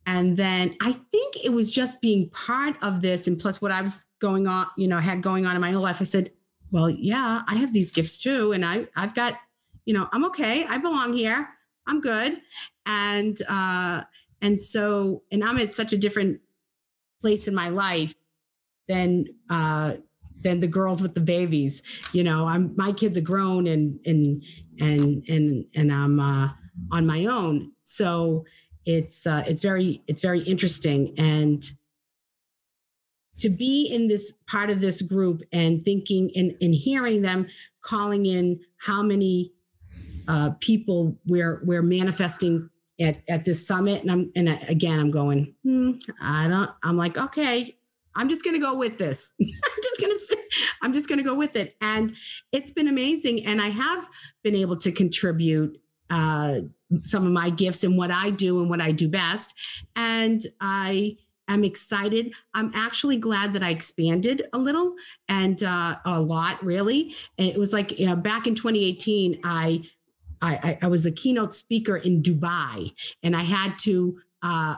And 0.06 0.36
then 0.36 0.74
I 0.80 0.92
think 0.92 1.44
it 1.44 1.52
was 1.52 1.72
just 1.72 2.02
being 2.02 2.28
part 2.30 2.76
of 2.82 3.00
this, 3.00 3.26
and 3.26 3.38
plus 3.38 3.62
what 3.62 3.72
I 3.72 3.80
was 3.80 4.04
going 4.20 4.46
on, 4.46 4.66
you 4.76 4.86
know, 4.86 4.98
had 4.98 5.22
going 5.22 5.46
on 5.46 5.54
in 5.54 5.60
my 5.60 5.72
whole 5.72 5.82
life. 5.82 6.00
I 6.00 6.04
said, 6.04 6.30
well, 6.70 6.90
yeah, 6.90 7.42
I 7.46 7.56
have 7.56 7.72
these 7.72 7.90
gifts 7.90 8.18
too, 8.18 8.52
and 8.52 8.64
I 8.64 8.86
I've 8.96 9.14
got 9.14 9.34
you 9.84 9.94
know, 9.94 10.08
I'm 10.12 10.24
okay. 10.26 10.64
I 10.64 10.78
belong 10.78 11.12
here. 11.12 11.48
I'm 11.86 12.00
good. 12.00 12.40
And 12.86 13.40
uh 13.48 14.02
and 14.40 14.60
so 14.62 15.22
and 15.30 15.44
I'm 15.44 15.58
at 15.58 15.74
such 15.74 15.92
a 15.92 15.98
different 15.98 16.40
place 17.20 17.48
in 17.48 17.54
my 17.54 17.68
life 17.68 18.14
than 18.88 19.26
uh 19.50 19.94
than 20.42 20.60
the 20.60 20.66
girls 20.66 21.02
with 21.02 21.14
the 21.14 21.20
babies. 21.20 21.82
You 22.12 22.24
know, 22.24 22.46
I'm 22.46 22.74
my 22.76 22.92
kids 22.92 23.18
are 23.18 23.22
grown 23.22 23.66
and 23.66 23.98
and 24.06 24.42
and 24.80 25.24
and 25.28 25.64
and 25.74 25.92
I'm 25.92 26.20
uh 26.20 26.48
on 26.90 27.06
my 27.06 27.26
own. 27.26 27.72
So 27.82 28.44
it's 28.86 29.26
uh, 29.26 29.44
it's 29.46 29.62
very 29.62 30.02
it's 30.06 30.22
very 30.22 30.40
interesting. 30.40 31.14
And 31.18 31.64
to 33.38 33.48
be 33.48 33.86
in 33.86 34.08
this 34.08 34.34
part 34.46 34.70
of 34.70 34.80
this 34.80 35.02
group 35.02 35.42
and 35.52 35.84
thinking 35.84 36.30
and, 36.36 36.54
and 36.60 36.74
hearing 36.74 37.22
them 37.22 37.46
calling 37.82 38.26
in 38.26 38.60
how 38.78 39.02
many 39.02 39.52
uh, 40.28 40.50
people 40.60 41.18
we're 41.26 41.60
we're 41.64 41.82
manifesting 41.82 42.70
at, 43.00 43.18
at 43.28 43.44
this 43.44 43.66
summit. 43.66 44.02
And 44.02 44.10
i'm 44.10 44.32
and 44.36 44.48
again 44.68 44.98
i'm 44.98 45.10
going 45.10 45.54
hmm, 45.64 45.92
i 46.20 46.48
don't 46.48 46.70
i'm 46.82 46.96
like 46.96 47.18
okay 47.18 47.76
i'm 48.14 48.28
just 48.28 48.44
to 48.44 48.60
go 48.60 48.74
with 48.74 48.98
this. 48.98 49.34
I'm 49.42 50.10
just 50.10 50.28
to 50.30 50.38
i'm 50.82 50.92
just 50.92 51.08
to 51.08 51.24
go 51.24 51.34
with 51.34 51.56
it. 51.56 51.74
And 51.80 52.14
it's 52.52 52.70
been 52.70 52.88
amazing. 52.88 53.44
And 53.46 53.60
i 53.60 53.68
have 53.68 54.08
been 54.42 54.54
able 54.54 54.76
to 54.78 54.92
contribute 54.92 55.80
uh, 56.10 56.60
some 57.02 57.24
of 57.26 57.32
my 57.32 57.50
gifts 57.50 57.84
and 57.84 57.96
what 57.96 58.10
i 58.10 58.30
do 58.30 58.60
and 58.60 58.70
what 58.70 58.80
i 58.80 58.92
do 58.92 59.08
best 59.08 59.54
and 59.96 60.42
i 60.60 61.16
am 61.48 61.64
excited. 61.64 62.34
I'm 62.54 62.72
actually 62.74 63.16
glad 63.16 63.52
that 63.52 63.62
I 63.62 63.70
expanded 63.70 64.46
a 64.52 64.58
little 64.58 64.94
and 65.28 65.62
uh, 65.62 65.96
a 66.04 66.20
lot, 66.20 66.64
really. 66.64 67.14
It 67.36 67.58
was 67.58 67.72
like 67.72 67.98
you 67.98 68.06
know, 68.06 68.16
back 68.16 68.46
in 68.46 68.54
2018, 68.54 69.40
I, 69.44 69.82
I, 70.42 70.78
I 70.82 70.86
was 70.88 71.06
a 71.06 71.12
keynote 71.12 71.54
speaker 71.54 71.96
in 71.96 72.22
Dubai, 72.22 72.92
and 73.22 73.36
I 73.36 73.42
had 73.42 73.78
to. 73.80 74.18
Uh, 74.42 74.76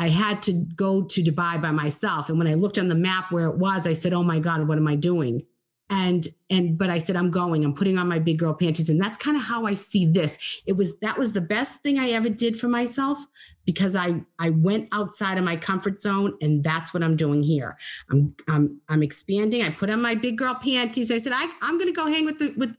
I 0.00 0.08
had 0.08 0.44
to 0.44 0.52
go 0.52 1.02
to 1.02 1.24
Dubai 1.24 1.60
by 1.60 1.72
myself. 1.72 2.28
And 2.28 2.38
when 2.38 2.46
I 2.46 2.54
looked 2.54 2.78
on 2.78 2.86
the 2.86 2.94
map 2.94 3.32
where 3.32 3.46
it 3.46 3.58
was, 3.58 3.84
I 3.84 3.94
said, 3.94 4.14
Oh 4.14 4.22
my 4.22 4.38
God, 4.38 4.68
what 4.68 4.78
am 4.78 4.86
I 4.86 4.94
doing? 4.94 5.44
And 5.90 6.28
and 6.50 6.76
but 6.76 6.90
i 6.90 6.98
said 6.98 7.16
i'm 7.16 7.30
going 7.30 7.64
i'm 7.64 7.74
putting 7.74 7.98
on 7.98 8.08
my 8.08 8.18
big 8.18 8.38
girl 8.38 8.54
panties. 8.54 8.90
And 8.90 9.00
that's 9.00 9.18
kind 9.18 9.36
of 9.36 9.42
how 9.42 9.66
i 9.66 9.74
see 9.74 10.06
this. 10.06 10.60
It 10.66 10.76
was 10.76 10.98
that 11.00 11.18
was 11.18 11.32
the 11.32 11.40
best 11.40 11.82
thing 11.82 11.98
i 11.98 12.10
ever 12.10 12.28
did 12.28 12.58
for 12.58 12.68
myself 12.68 13.18
because 13.64 13.96
i 13.96 14.20
i 14.38 14.50
went 14.50 14.88
outside 14.92 15.38
of 15.38 15.44
my 15.44 15.56
comfort 15.56 16.00
zone 16.00 16.36
and 16.40 16.62
that's 16.62 16.92
what 16.92 17.02
i'm 17.02 17.16
doing 17.16 17.42
here. 17.42 17.76
I'm 18.10 18.34
i'm 18.48 18.80
i'm 18.88 19.02
expanding. 19.02 19.62
I 19.62 19.70
put 19.70 19.90
on 19.90 20.02
my 20.02 20.14
big 20.14 20.38
girl 20.38 20.58
panties. 20.62 21.10
I 21.10 21.18
said 21.18 21.32
I, 21.34 21.46
i'm 21.62 21.78
going 21.78 21.88
to 21.88 21.94
go 21.94 22.06
hang 22.06 22.24
with 22.24 22.38
the 22.38 22.54
with 22.56 22.76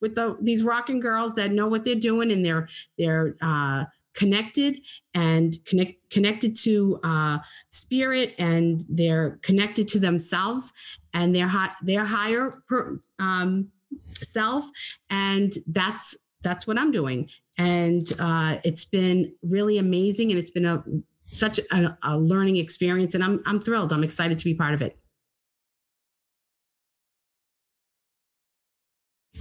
with 0.00 0.14
the 0.14 0.36
these 0.40 0.62
rocking 0.62 1.00
girls 1.00 1.34
that 1.34 1.52
know 1.52 1.68
what 1.68 1.84
they're 1.84 1.94
doing 1.94 2.32
and 2.32 2.44
they're 2.44 2.68
they're 2.98 3.36
uh 3.42 3.84
connected 4.14 4.80
and 5.14 5.56
connect, 5.64 6.10
connected 6.10 6.56
to 6.56 7.00
uh, 7.02 7.38
spirit 7.70 8.34
and 8.38 8.84
they're 8.88 9.38
connected 9.42 9.88
to 9.88 9.98
themselves 9.98 10.72
and 11.14 11.34
their 11.34 11.48
high, 11.48 11.70
their 11.82 12.04
higher 12.04 12.50
per, 12.68 12.98
um, 13.18 13.68
self 14.22 14.64
and 15.10 15.54
that's 15.68 16.16
that's 16.42 16.66
what 16.66 16.78
i'm 16.78 16.90
doing 16.90 17.28
and 17.58 18.14
uh, 18.20 18.56
it's 18.64 18.84
been 18.84 19.32
really 19.42 19.78
amazing 19.78 20.30
and 20.30 20.38
it's 20.38 20.50
been 20.50 20.64
a 20.64 20.82
such 21.30 21.58
a, 21.70 21.96
a 22.02 22.18
learning 22.18 22.56
experience 22.56 23.14
and 23.14 23.22
i'm 23.24 23.42
i'm 23.46 23.60
thrilled 23.60 23.92
i'm 23.92 24.04
excited 24.04 24.38
to 24.38 24.44
be 24.44 24.54
part 24.54 24.74
of 24.74 24.82
it 24.82 24.96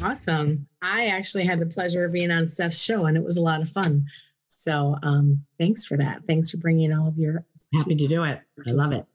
Awesome. 0.01 0.67
I 0.81 1.07
actually 1.07 1.43
had 1.43 1.59
the 1.59 1.67
pleasure 1.67 2.05
of 2.05 2.13
being 2.13 2.31
on 2.31 2.47
Steph's 2.47 2.83
show 2.83 3.05
and 3.05 3.15
it 3.15 3.23
was 3.23 3.37
a 3.37 3.41
lot 3.41 3.61
of 3.61 3.69
fun. 3.69 4.05
So 4.51 4.97
um, 5.01 5.45
thanks 5.57 5.85
for 5.85 5.97
that. 5.97 6.23
Thanks 6.27 6.51
for 6.51 6.57
bringing 6.57 6.93
all 6.93 7.07
of 7.07 7.17
your. 7.17 7.45
Happy 7.73 7.95
to 7.95 8.07
do 8.07 8.23
it. 8.25 8.41
I 8.67 8.71
love 8.71 8.91
it. 8.91 9.05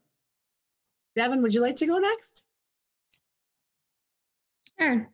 Devin, 1.15 1.43
would 1.43 1.55
you 1.55 1.61
like 1.61 1.77
to 1.77 1.87
go 1.87 1.99
next? 1.99 2.49
Sure. 4.81 5.09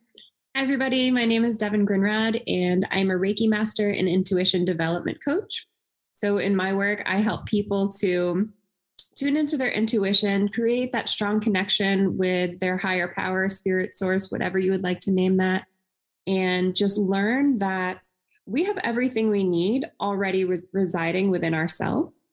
Hi, 0.55 0.61
everybody. 0.61 1.11
My 1.11 1.25
name 1.25 1.43
is 1.43 1.57
Devin 1.57 1.85
Grinrad, 1.85 2.41
and 2.47 2.85
I'm 2.91 3.11
a 3.11 3.15
Reiki 3.15 3.47
Master 3.49 3.89
and 3.89 4.07
Intuition 4.07 4.65
Development 4.65 5.17
Coach. 5.23 5.67
So, 6.13 6.37
in 6.37 6.55
my 6.55 6.73
work, 6.73 7.03
I 7.05 7.17
help 7.17 7.45
people 7.45 7.89
to 7.99 8.49
tune 9.15 9.37
into 9.37 9.57
their 9.57 9.71
intuition, 9.71 10.49
create 10.49 10.93
that 10.93 11.09
strong 11.09 11.39
connection 11.41 12.17
with 12.17 12.59
their 12.59 12.77
higher 12.77 13.13
power, 13.13 13.49
spirit 13.49 13.93
source, 13.93 14.31
whatever 14.31 14.57
you 14.57 14.71
would 14.71 14.83
like 14.83 15.01
to 15.01 15.11
name 15.11 15.37
that, 15.37 15.65
and 16.27 16.75
just 16.75 16.97
learn 16.97 17.57
that 17.57 18.03
we 18.45 18.65
have 18.65 18.77
everything 18.83 19.29
we 19.29 19.43
need 19.43 19.85
already 20.01 20.45
res- 20.45 20.67
residing 20.73 21.29
within 21.29 21.53
ourselves. 21.53 22.23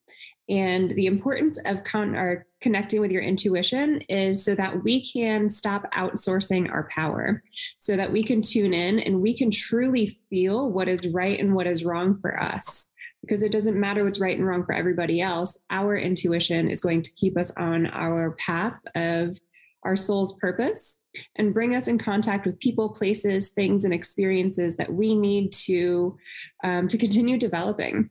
And 0.48 0.90
the 0.96 1.06
importance 1.06 1.60
of 1.64 1.84
con- 1.84 2.16
or 2.16 2.46
connecting 2.60 3.00
with 3.00 3.12
your 3.12 3.22
intuition 3.22 4.00
is 4.08 4.44
so 4.44 4.56
that 4.56 4.82
we 4.82 5.04
can 5.04 5.48
stop 5.48 5.90
outsourcing 5.92 6.68
our 6.70 6.88
power, 6.90 7.40
so 7.78 7.96
that 7.96 8.10
we 8.10 8.24
can 8.24 8.42
tune 8.42 8.74
in 8.74 8.98
and 8.98 9.22
we 9.22 9.32
can 9.32 9.52
truly 9.52 10.08
feel 10.28 10.68
what 10.68 10.88
is 10.88 11.06
right 11.12 11.38
and 11.38 11.54
what 11.54 11.68
is 11.68 11.84
wrong 11.84 12.18
for 12.18 12.42
us. 12.42 12.90
Because 13.20 13.42
it 13.42 13.52
doesn't 13.52 13.78
matter 13.78 14.02
what's 14.02 14.18
right 14.18 14.36
and 14.36 14.46
wrong 14.46 14.64
for 14.64 14.74
everybody 14.74 15.20
else. 15.20 15.60
Our 15.70 15.96
intuition 15.96 16.68
is 16.68 16.80
going 16.80 17.02
to 17.02 17.12
keep 17.12 17.38
us 17.38 17.52
on 17.56 17.86
our 17.88 18.32
path 18.32 18.80
of 18.96 19.38
our 19.82 19.96
soul's 19.96 20.34
purpose 20.34 21.00
and 21.36 21.54
bring 21.54 21.74
us 21.74 21.88
in 21.88 21.98
contact 21.98 22.46
with 22.46 22.60
people, 22.60 22.90
places, 22.90 23.50
things, 23.50 23.84
and 23.84 23.94
experiences 23.94 24.76
that 24.76 24.92
we 24.92 25.14
need 25.14 25.52
to 25.52 26.16
um, 26.62 26.88
to 26.88 26.98
continue 26.98 27.38
developing 27.38 28.10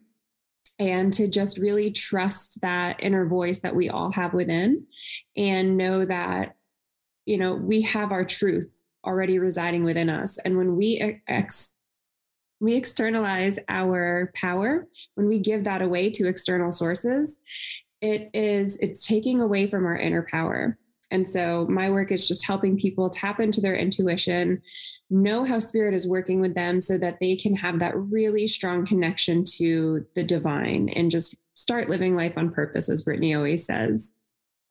and 0.79 1.13
to 1.13 1.29
just 1.29 1.57
really 1.57 1.91
trust 1.91 2.61
that 2.61 2.97
inner 2.99 3.27
voice 3.27 3.59
that 3.59 3.75
we 3.75 3.89
all 3.89 4.11
have 4.11 4.33
within 4.33 4.85
and 5.35 5.77
know 5.77 6.05
that 6.05 6.55
you 7.25 7.37
know 7.37 7.53
we 7.53 7.81
have 7.81 8.11
our 8.11 8.25
truth 8.25 8.83
already 9.05 9.39
residing 9.39 9.83
within 9.83 10.09
us. 10.09 10.37
And 10.39 10.57
when 10.57 10.75
we 10.75 11.19
ex 11.27 11.77
we 12.61 12.75
externalize 12.75 13.59
our 13.69 14.31
power 14.35 14.87
when 15.15 15.27
we 15.27 15.39
give 15.39 15.63
that 15.63 15.81
away 15.81 16.09
to 16.09 16.27
external 16.27 16.71
sources 16.71 17.41
it 18.01 18.29
is 18.33 18.77
it's 18.79 19.05
taking 19.05 19.41
away 19.41 19.67
from 19.67 19.85
our 19.85 19.97
inner 19.97 20.25
power 20.29 20.77
and 21.11 21.27
so 21.27 21.65
my 21.67 21.89
work 21.89 22.11
is 22.11 22.27
just 22.27 22.45
helping 22.45 22.77
people 22.77 23.09
tap 23.09 23.39
into 23.39 23.61
their 23.61 23.75
intuition, 23.75 24.61
know 25.09 25.43
how 25.43 25.59
spirit 25.59 25.93
is 25.93 26.07
working 26.07 26.39
with 26.39 26.53
them 26.55 26.79
so 26.79 26.97
that 26.97 27.19
they 27.19 27.35
can 27.35 27.55
have 27.55 27.79
that 27.79 27.97
really 27.97 28.45
strong 28.47 28.85
connection 28.85 29.43
to 29.43 30.05
the 30.15 30.23
divine 30.23 30.89
and 30.89 31.09
just 31.09 31.35
start 31.55 31.89
living 31.89 32.15
life 32.15 32.33
on 32.37 32.51
purpose, 32.51 32.89
as 32.89 33.03
Brittany 33.03 33.33
always 33.33 33.65
says. 33.65 34.13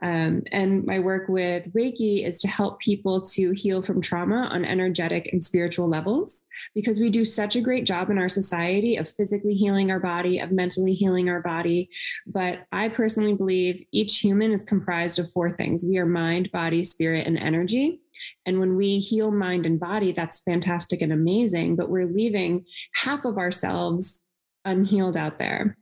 Um, 0.01 0.43
and 0.53 0.85
my 0.85 1.01
work 1.01 1.29
with 1.29 1.73
Reiki 1.75 2.25
is 2.25 2.39
to 2.41 2.49
help 2.49 2.79
people 2.79 3.21
to 3.21 3.51
heal 3.51 3.83
from 3.83 4.01
trauma 4.01 4.49
on 4.53 4.65
energetic 4.65 5.29
and 5.33 5.43
spiritual 5.43 5.89
levels 5.89 6.45
because 6.75 7.01
we 7.01 7.11
do 7.11 7.25
such 7.25 7.57
a 7.57 7.61
great 7.61 7.85
job 7.85 8.09
in 8.09 8.19
our 8.19 8.29
society 8.29 8.97
of 8.97 9.09
physically 9.09 9.55
healing 9.55 9.91
our 9.91 9.99
body, 9.99 10.39
of 10.39 10.53
mentally 10.53 10.95
healing 10.95 11.29
our 11.29 11.43
body. 11.43 11.91
But 12.27 12.67
I 12.71 12.89
personally 12.89 13.35
believe 13.35 13.85
each 13.93 14.21
human 14.21 14.53
is 14.53 14.65
comprised 14.65 15.19
of 15.19 15.33
four 15.33 15.51
things 15.51 15.85
we 15.85 15.99
are 15.99 16.07
mind, 16.07 16.53
body, 16.53 16.85
spirit, 16.85 17.27
and 17.27 17.39
energy. 17.39 18.01
And 18.47 18.61
when 18.61 18.77
we 18.77 18.99
heal 18.99 19.31
mind 19.31 19.67
and 19.67 19.81
body, 19.81 20.13
that's 20.13 20.43
fantastic 20.43 21.03
and 21.03 21.13
amazing, 21.13 21.77
but 21.77 21.91
we're 21.91 22.07
leaving 22.07 22.65
half 22.95 23.25
of 23.25 23.39
ourselves 23.39 24.23
unhealed 24.65 25.17
out 25.17 25.39
there. 25.39 25.77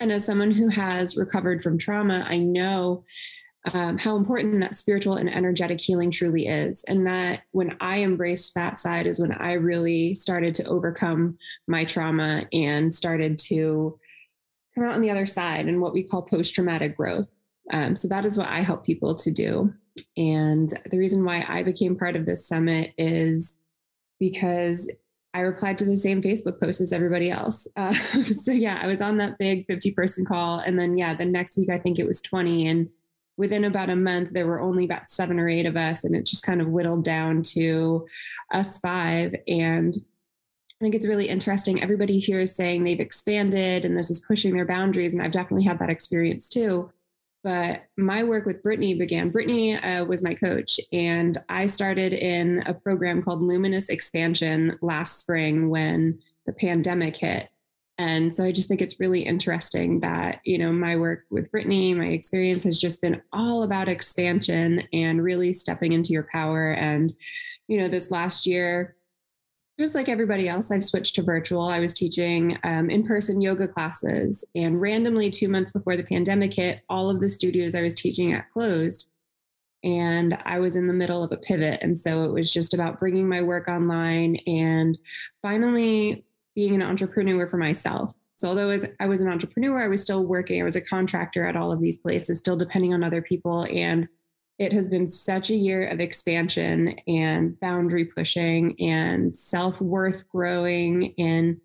And 0.00 0.10
as 0.10 0.24
someone 0.24 0.50
who 0.50 0.68
has 0.68 1.16
recovered 1.16 1.62
from 1.62 1.78
trauma, 1.78 2.26
I 2.28 2.38
know 2.38 3.04
um, 3.72 3.96
how 3.96 4.16
important 4.16 4.60
that 4.60 4.76
spiritual 4.76 5.14
and 5.14 5.32
energetic 5.32 5.80
healing 5.80 6.10
truly 6.10 6.46
is. 6.46 6.84
And 6.84 7.06
that 7.06 7.42
when 7.52 7.76
I 7.80 8.02
embraced 8.02 8.54
that 8.54 8.78
side 8.78 9.06
is 9.06 9.18
when 9.18 9.32
I 9.32 9.52
really 9.52 10.14
started 10.14 10.54
to 10.56 10.68
overcome 10.68 11.38
my 11.66 11.84
trauma 11.84 12.46
and 12.52 12.92
started 12.92 13.38
to 13.46 13.98
come 14.74 14.84
out 14.84 14.94
on 14.94 15.00
the 15.00 15.10
other 15.10 15.24
side 15.24 15.66
and 15.66 15.80
what 15.80 15.94
we 15.94 16.02
call 16.02 16.22
post 16.22 16.54
traumatic 16.54 16.96
growth. 16.96 17.30
Um, 17.72 17.96
so 17.96 18.08
that 18.08 18.26
is 18.26 18.36
what 18.36 18.48
I 18.48 18.60
help 18.60 18.84
people 18.84 19.14
to 19.14 19.30
do. 19.30 19.72
And 20.16 20.68
the 20.90 20.98
reason 20.98 21.24
why 21.24 21.46
I 21.48 21.62
became 21.62 21.96
part 21.96 22.16
of 22.16 22.26
this 22.26 22.46
summit 22.46 22.92
is 22.98 23.58
because 24.20 24.92
I 25.32 25.40
replied 25.40 25.78
to 25.78 25.84
the 25.84 25.96
same 25.96 26.22
Facebook 26.22 26.60
post 26.60 26.80
as 26.80 26.92
everybody 26.92 27.30
else. 27.30 27.66
Uh, 27.76 27.92
so 27.92 28.52
yeah, 28.52 28.78
I 28.80 28.86
was 28.86 29.00
on 29.00 29.18
that 29.18 29.38
big 29.38 29.66
50 29.66 29.92
person 29.92 30.24
call. 30.24 30.58
And 30.60 30.78
then, 30.78 30.98
yeah, 30.98 31.14
the 31.14 31.26
next 31.26 31.56
week, 31.56 31.70
I 31.70 31.78
think 31.78 31.98
it 31.98 32.06
was 32.06 32.20
20. 32.20 32.68
And 32.68 32.88
within 33.36 33.64
about 33.64 33.90
a 33.90 33.96
month, 33.96 34.30
there 34.32 34.46
were 34.46 34.60
only 34.60 34.84
about 34.84 35.10
seven 35.10 35.38
or 35.40 35.48
eight 35.48 35.66
of 35.66 35.76
us, 35.76 36.04
and 36.04 36.14
it 36.14 36.26
just 36.26 36.46
kind 36.46 36.60
of 36.60 36.68
whittled 36.68 37.04
down 37.04 37.42
to 37.42 38.06
us 38.52 38.78
five. 38.78 39.34
And 39.48 39.94
I 40.80 40.84
think 40.84 40.94
it's 40.94 41.06
really 41.06 41.28
interesting. 41.28 41.82
Everybody 41.82 42.18
here 42.18 42.40
is 42.40 42.54
saying 42.54 42.84
they've 42.84 43.00
expanded 43.00 43.84
and 43.84 43.96
this 43.96 44.10
is 44.10 44.24
pushing 44.26 44.54
their 44.54 44.66
boundaries. 44.66 45.14
And 45.14 45.22
I've 45.22 45.30
definitely 45.30 45.64
had 45.64 45.78
that 45.78 45.90
experience 45.90 46.48
too. 46.48 46.90
But 47.44 47.84
my 47.96 48.22
work 48.24 48.46
with 48.46 48.62
Brittany 48.62 48.94
began. 48.94 49.30
Brittany 49.30 49.76
uh, 49.76 50.04
was 50.04 50.24
my 50.24 50.32
coach, 50.32 50.80
and 50.92 51.36
I 51.50 51.66
started 51.66 52.14
in 52.14 52.62
a 52.66 52.72
program 52.72 53.22
called 53.22 53.42
Luminous 53.42 53.90
Expansion 53.90 54.78
last 54.80 55.20
spring 55.20 55.68
when 55.68 56.18
the 56.46 56.54
pandemic 56.54 57.18
hit. 57.18 57.50
And 57.96 58.34
so 58.34 58.44
I 58.44 58.50
just 58.50 58.68
think 58.68 58.80
it's 58.80 58.98
really 58.98 59.22
interesting 59.22 60.00
that, 60.00 60.40
you 60.44 60.58
know, 60.58 60.72
my 60.72 60.96
work 60.96 61.24
with 61.30 61.50
Brittany, 61.50 61.94
my 61.94 62.06
experience 62.08 62.64
has 62.64 62.80
just 62.80 63.00
been 63.00 63.22
all 63.32 63.62
about 63.62 63.88
expansion 63.88 64.82
and 64.92 65.22
really 65.22 65.52
stepping 65.52 65.92
into 65.92 66.12
your 66.12 66.26
power. 66.32 66.72
And, 66.72 67.14
you 67.68 67.78
know, 67.78 67.88
this 67.88 68.10
last 68.10 68.46
year, 68.46 68.96
just 69.78 69.94
like 69.94 70.08
everybody 70.08 70.48
else, 70.48 70.70
I've 70.70 70.84
switched 70.84 71.16
to 71.16 71.22
virtual. 71.22 71.64
I 71.64 71.80
was 71.80 71.94
teaching 71.94 72.58
um, 72.64 72.90
in 72.90 73.04
person 73.04 73.40
yoga 73.40 73.66
classes, 73.66 74.46
and 74.54 74.80
randomly, 74.80 75.30
two 75.30 75.48
months 75.48 75.72
before 75.72 75.96
the 75.96 76.04
pandemic 76.04 76.54
hit, 76.54 76.82
all 76.88 77.10
of 77.10 77.20
the 77.20 77.28
studios 77.28 77.74
I 77.74 77.82
was 77.82 77.94
teaching 77.94 78.32
at 78.32 78.50
closed. 78.50 79.10
And 79.82 80.38
I 80.46 80.60
was 80.60 80.76
in 80.76 80.86
the 80.86 80.94
middle 80.94 81.22
of 81.22 81.32
a 81.32 81.36
pivot. 81.36 81.80
And 81.82 81.98
so 81.98 82.22
it 82.24 82.32
was 82.32 82.52
just 82.52 82.72
about 82.72 82.98
bringing 82.98 83.28
my 83.28 83.42
work 83.42 83.68
online 83.68 84.36
and 84.46 84.96
finally 85.42 86.24
being 86.54 86.74
an 86.74 86.82
entrepreneur 86.82 87.48
for 87.48 87.56
myself. 87.56 88.14
So, 88.36 88.48
although 88.48 88.70
as 88.70 88.92
I 89.00 89.06
was 89.06 89.20
an 89.20 89.28
entrepreneur, 89.28 89.82
I 89.82 89.88
was 89.88 90.02
still 90.02 90.24
working, 90.24 90.60
I 90.60 90.64
was 90.64 90.76
a 90.76 90.80
contractor 90.80 91.46
at 91.46 91.56
all 91.56 91.72
of 91.72 91.80
these 91.80 91.98
places, 91.98 92.38
still 92.38 92.56
depending 92.56 92.92
on 92.92 93.04
other 93.04 93.22
people. 93.22 93.66
And 93.70 94.08
it 94.58 94.72
has 94.72 94.88
been 94.88 95.08
such 95.08 95.50
a 95.50 95.56
year 95.56 95.86
of 95.88 96.00
expansion 96.00 96.96
and 97.06 97.58
boundary 97.60 98.04
pushing 98.04 98.80
and 98.80 99.34
self 99.34 99.80
worth 99.80 100.28
growing 100.28 101.14
and 101.18 101.60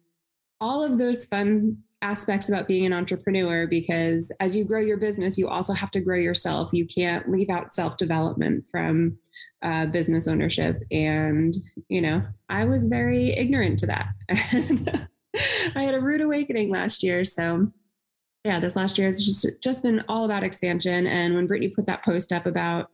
all 0.61 0.83
of 0.83 0.97
those 0.97 1.25
fun 1.25 1.77
aspects 2.01 2.49
about 2.49 2.67
being 2.67 2.85
an 2.85 2.93
entrepreneur 2.93 3.67
because 3.67 4.31
as 4.39 4.55
you 4.55 4.63
grow 4.63 4.79
your 4.79 4.97
business, 4.97 5.37
you 5.37 5.47
also 5.47 5.73
have 5.73 5.91
to 5.91 5.99
grow 5.99 6.17
yourself. 6.17 6.69
You 6.71 6.85
can't 6.85 7.29
leave 7.29 7.49
out 7.49 7.73
self 7.73 7.97
development 7.97 8.65
from 8.71 9.17
uh, 9.61 9.85
business 9.87 10.27
ownership. 10.27 10.83
And, 10.91 11.53
you 11.87 12.01
know, 12.01 12.23
I 12.49 12.65
was 12.65 12.85
very 12.85 13.31
ignorant 13.31 13.79
to 13.79 13.87
that. 13.87 14.07
I 15.75 15.83
had 15.83 15.95
a 15.95 16.01
rude 16.01 16.21
awakening 16.21 16.71
last 16.71 17.03
year. 17.03 17.23
So, 17.23 17.71
yeah, 18.45 18.59
this 18.59 18.75
last 18.75 18.97
year 18.97 19.07
has 19.07 19.23
just 19.23 19.61
just 19.61 19.83
been 19.83 20.03
all 20.07 20.25
about 20.25 20.43
expansion. 20.43 21.05
And 21.07 21.35
when 21.35 21.47
Brittany 21.47 21.69
put 21.69 21.87
that 21.87 22.03
post 22.03 22.31
up 22.31 22.45
about 22.45 22.89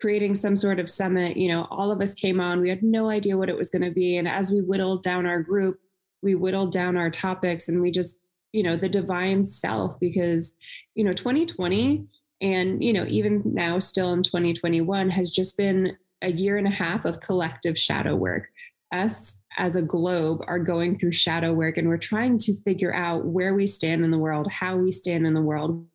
creating 0.00 0.34
some 0.34 0.56
sort 0.56 0.78
of 0.78 0.88
summit, 0.88 1.36
you 1.36 1.48
know, 1.48 1.66
all 1.70 1.90
of 1.90 2.00
us 2.00 2.14
came 2.14 2.40
on. 2.40 2.60
We 2.60 2.68
had 2.68 2.82
no 2.82 3.08
idea 3.08 3.36
what 3.36 3.48
it 3.48 3.56
was 3.56 3.70
going 3.70 3.82
to 3.82 3.90
be, 3.90 4.16
and 4.16 4.28
as 4.28 4.52
we 4.52 4.60
whittled 4.60 5.02
down 5.02 5.26
our 5.26 5.42
group, 5.42 5.78
we 6.22 6.34
whittled 6.34 6.72
down 6.72 6.96
our 6.96 7.10
topics, 7.10 7.68
and 7.68 7.80
we 7.80 7.90
just, 7.90 8.20
you 8.52 8.62
know, 8.62 8.76
the 8.76 8.88
divine 8.88 9.44
self, 9.44 9.98
because 9.98 10.56
you 10.94 11.04
know, 11.04 11.12
2020 11.12 12.06
and 12.40 12.82
you 12.82 12.92
know, 12.92 13.04
even 13.06 13.42
now, 13.44 13.78
still 13.78 14.12
in 14.12 14.22
2021, 14.22 15.08
has 15.10 15.30
just 15.30 15.56
been 15.56 15.96
a 16.22 16.32
year 16.32 16.56
and 16.56 16.66
a 16.66 16.70
half 16.70 17.04
of 17.04 17.20
collective 17.20 17.78
shadow 17.78 18.14
work. 18.16 18.48
Us 18.92 19.42
as 19.58 19.76
a 19.76 19.82
globe 19.82 20.40
are 20.46 20.58
going 20.58 20.98
through 20.98 21.12
shadow 21.12 21.52
work 21.52 21.76
and 21.76 21.88
we're 21.88 21.96
trying 21.96 22.38
to 22.38 22.54
figure 22.54 22.94
out 22.94 23.24
where 23.24 23.54
we 23.54 23.66
stand 23.66 24.04
in 24.04 24.10
the 24.10 24.18
world, 24.18 24.50
how 24.50 24.76
we 24.76 24.90
stand 24.90 25.26
in 25.26 25.34
the 25.34 25.42
world 25.42 25.86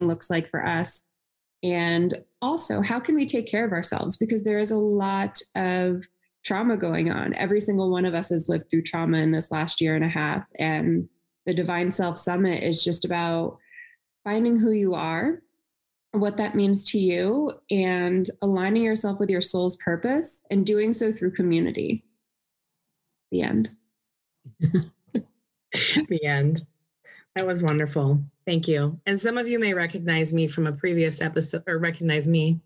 looks 0.00 0.30
like 0.30 0.50
for 0.50 0.64
us. 0.64 1.04
And 1.62 2.12
also, 2.42 2.82
how 2.82 3.00
can 3.00 3.14
we 3.14 3.24
take 3.24 3.46
care 3.46 3.64
of 3.64 3.72
ourselves? 3.72 4.18
Because 4.18 4.44
there 4.44 4.58
is 4.58 4.70
a 4.70 4.76
lot 4.76 5.40
of 5.54 6.06
trauma 6.44 6.76
going 6.76 7.10
on. 7.10 7.34
Every 7.34 7.60
single 7.60 7.90
one 7.90 8.04
of 8.04 8.14
us 8.14 8.28
has 8.28 8.48
lived 8.48 8.70
through 8.70 8.82
trauma 8.82 9.18
in 9.18 9.32
this 9.32 9.50
last 9.50 9.80
year 9.80 9.96
and 9.96 10.04
a 10.04 10.08
half. 10.08 10.44
And 10.58 11.08
the 11.46 11.54
Divine 11.54 11.90
Self 11.90 12.18
Summit 12.18 12.62
is 12.62 12.84
just 12.84 13.04
about 13.04 13.58
finding 14.24 14.58
who 14.58 14.72
you 14.72 14.94
are, 14.94 15.40
what 16.14 16.36
that 16.36 16.54
means 16.54 16.84
to 16.92 16.98
you, 16.98 17.52
and 17.70 18.28
aligning 18.42 18.82
yourself 18.82 19.18
with 19.18 19.30
your 19.30 19.40
soul's 19.40 19.76
purpose 19.76 20.44
and 20.50 20.66
doing 20.66 20.92
so 20.92 21.12
through 21.12 21.32
community 21.32 22.04
the 23.34 23.42
end. 23.42 23.68
the 24.60 26.24
end. 26.24 26.60
That 27.34 27.46
was 27.46 27.64
wonderful. 27.64 28.22
Thank 28.46 28.68
you. 28.68 29.00
And 29.06 29.20
some 29.20 29.38
of 29.38 29.48
you 29.48 29.58
may 29.58 29.74
recognize 29.74 30.32
me 30.32 30.46
from 30.46 30.68
a 30.68 30.72
previous 30.72 31.20
episode 31.20 31.64
or 31.66 31.78
recognize 31.78 32.28
me, 32.28 32.60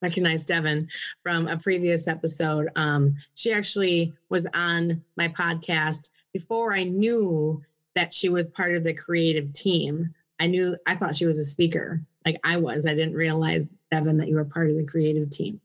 recognize 0.00 0.46
Devin 0.46 0.88
from 1.24 1.48
a 1.48 1.58
previous 1.58 2.06
episode. 2.06 2.68
Um, 2.76 3.16
she 3.34 3.52
actually 3.52 4.14
was 4.28 4.46
on 4.54 5.02
my 5.16 5.26
podcast 5.28 6.10
before 6.32 6.72
I 6.72 6.84
knew 6.84 7.60
that 7.96 8.12
she 8.12 8.28
was 8.28 8.50
part 8.50 8.76
of 8.76 8.84
the 8.84 8.94
creative 8.94 9.52
team. 9.52 10.14
I 10.38 10.46
knew, 10.46 10.76
I 10.86 10.94
thought 10.94 11.16
she 11.16 11.26
was 11.26 11.40
a 11.40 11.44
speaker 11.44 12.00
like 12.24 12.38
I 12.44 12.56
was. 12.58 12.86
I 12.86 12.94
didn't 12.94 13.14
realize, 13.14 13.74
Devin, 13.90 14.18
that 14.18 14.28
you 14.28 14.36
were 14.36 14.44
part 14.44 14.70
of 14.70 14.76
the 14.76 14.86
creative 14.86 15.30
team. 15.30 15.60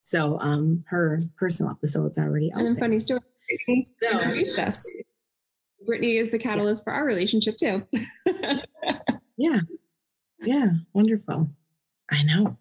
So 0.00 0.38
um, 0.40 0.84
her 0.88 1.20
personal 1.36 1.72
episode's 1.72 2.18
already 2.18 2.52
out. 2.52 2.58
And 2.58 2.66
then 2.66 2.74
there. 2.74 2.80
funny 2.80 2.98
story 2.98 3.20
introduced 3.68 4.58
us. 4.58 4.96
Brittany 5.86 6.16
is 6.16 6.30
the 6.30 6.38
catalyst 6.38 6.84
for 6.84 6.92
our 6.92 7.04
relationship 7.04 7.56
too. 7.56 7.86
yeah. 9.36 9.60
Yeah. 10.40 10.70
Wonderful. 10.92 11.48
I 12.10 12.22
know. 12.24 12.56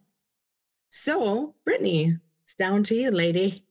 So, 0.90 1.56
Brittany, 1.66 2.14
it's 2.44 2.56
down 2.56 2.84
to 2.84 2.96
you, 2.96 3.12
lady. 3.12 3.64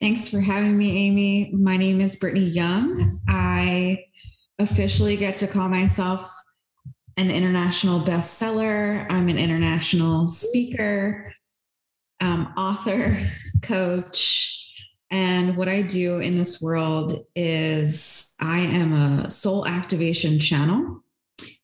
Thanks 0.00 0.28
for 0.30 0.40
having 0.40 0.76
me, 0.76 1.08
Amy. 1.08 1.52
My 1.52 1.76
name 1.76 2.00
is 2.00 2.18
Brittany 2.18 2.44
Young. 2.44 3.20
I 3.28 4.04
officially 4.58 5.16
get 5.16 5.36
to 5.36 5.46
call 5.46 5.68
myself 5.68 6.32
an 7.18 7.30
international 7.32 7.98
bestseller. 8.00 9.04
I'm 9.10 9.28
an 9.28 9.38
international 9.38 10.26
speaker, 10.26 11.32
um, 12.20 12.52
author, 12.56 13.18
coach, 13.62 14.58
and 15.10 15.56
what 15.56 15.68
I 15.68 15.82
do 15.82 16.20
in 16.20 16.36
this 16.36 16.62
world 16.62 17.24
is 17.34 18.36
I 18.40 18.60
am 18.60 18.92
a 18.92 19.30
soul 19.30 19.66
activation 19.66 20.38
channel 20.38 21.02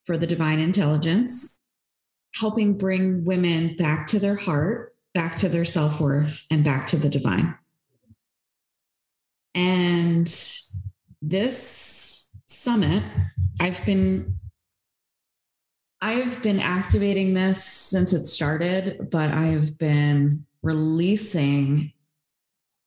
for 0.05 0.17
the 0.17 0.27
divine 0.27 0.61
intelligence, 0.61 1.61
helping 2.35 2.77
bring 2.77 3.25
women 3.25 3.77
back 3.77 4.09
to 4.09 4.19
their 4.19 4.37
heart, 4.37 4.95
back 5.13 5.37
to 5.37 5.49
their 5.49 5.65
self 5.65 6.01
worth, 6.01 6.47
and 6.51 6.65
back 6.65 6.89
to 6.89 6.97
the 6.97 7.09
divine. 7.09 7.55
And 9.55 10.27
this 11.23 12.41
summit, 12.47 13.05
I've 13.61 13.85
been 13.87 14.41
I've 16.07 16.43
been 16.43 16.61
activating 16.61 17.33
this 17.33 17.65
since 17.65 18.13
it 18.13 18.27
started, 18.27 19.09
but 19.11 19.31
I've 19.31 19.79
been 19.79 20.45
releasing 20.63 21.95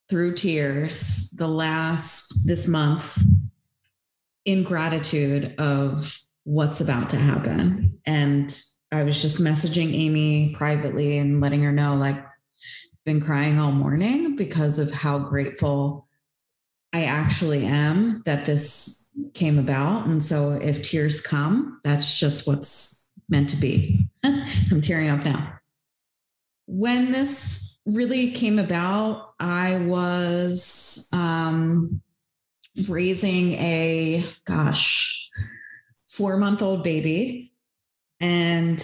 through 0.08 0.36
tears 0.36 1.32
the 1.32 1.47
last 1.47 2.45
this 2.45 2.67
month 2.67 3.17
in 4.45 4.62
gratitude 4.62 5.56
of 5.58 6.15
what's 6.43 6.80
about 6.80 7.10
to 7.10 7.17
happen. 7.17 7.89
And 8.06 8.56
i 8.93 9.03
was 9.03 9.21
just 9.21 9.41
messaging 9.41 9.93
amy 9.93 10.53
privately 10.56 11.17
and 11.17 11.41
letting 11.41 11.62
her 11.62 11.73
know 11.73 11.95
like 11.95 12.23
been 13.03 13.19
crying 13.19 13.60
all 13.60 13.71
morning 13.71 14.38
because 14.38 14.80
of 14.80 14.93
how 14.93 15.19
grateful 15.19 16.08
i 16.93 17.03
actually 17.03 17.65
am 17.65 18.21
that 18.25 18.45
this 18.45 19.19
came 19.34 19.60
about. 19.60 20.06
And 20.06 20.23
so 20.23 20.51
if 20.51 20.84
tears 20.84 21.19
come 21.19 21.82
that's 21.84 22.19
just 22.19 22.47
what's 22.47 23.06
meant 23.29 23.49
to 23.49 23.57
be 23.57 24.05
i'm 24.23 24.81
tearing 24.81 25.09
up 25.09 25.23
now 25.23 25.57
when 26.67 27.13
this 27.13 27.81
really 27.85 28.31
came 28.31 28.59
about, 28.59 29.33
I 29.39 29.77
was 29.85 31.09
um, 31.13 32.01
raising 32.87 33.53
a, 33.53 34.23
gosh, 34.45 35.29
four 35.95 36.37
month 36.37 36.61
old 36.61 36.83
baby. 36.83 37.53
And 38.19 38.83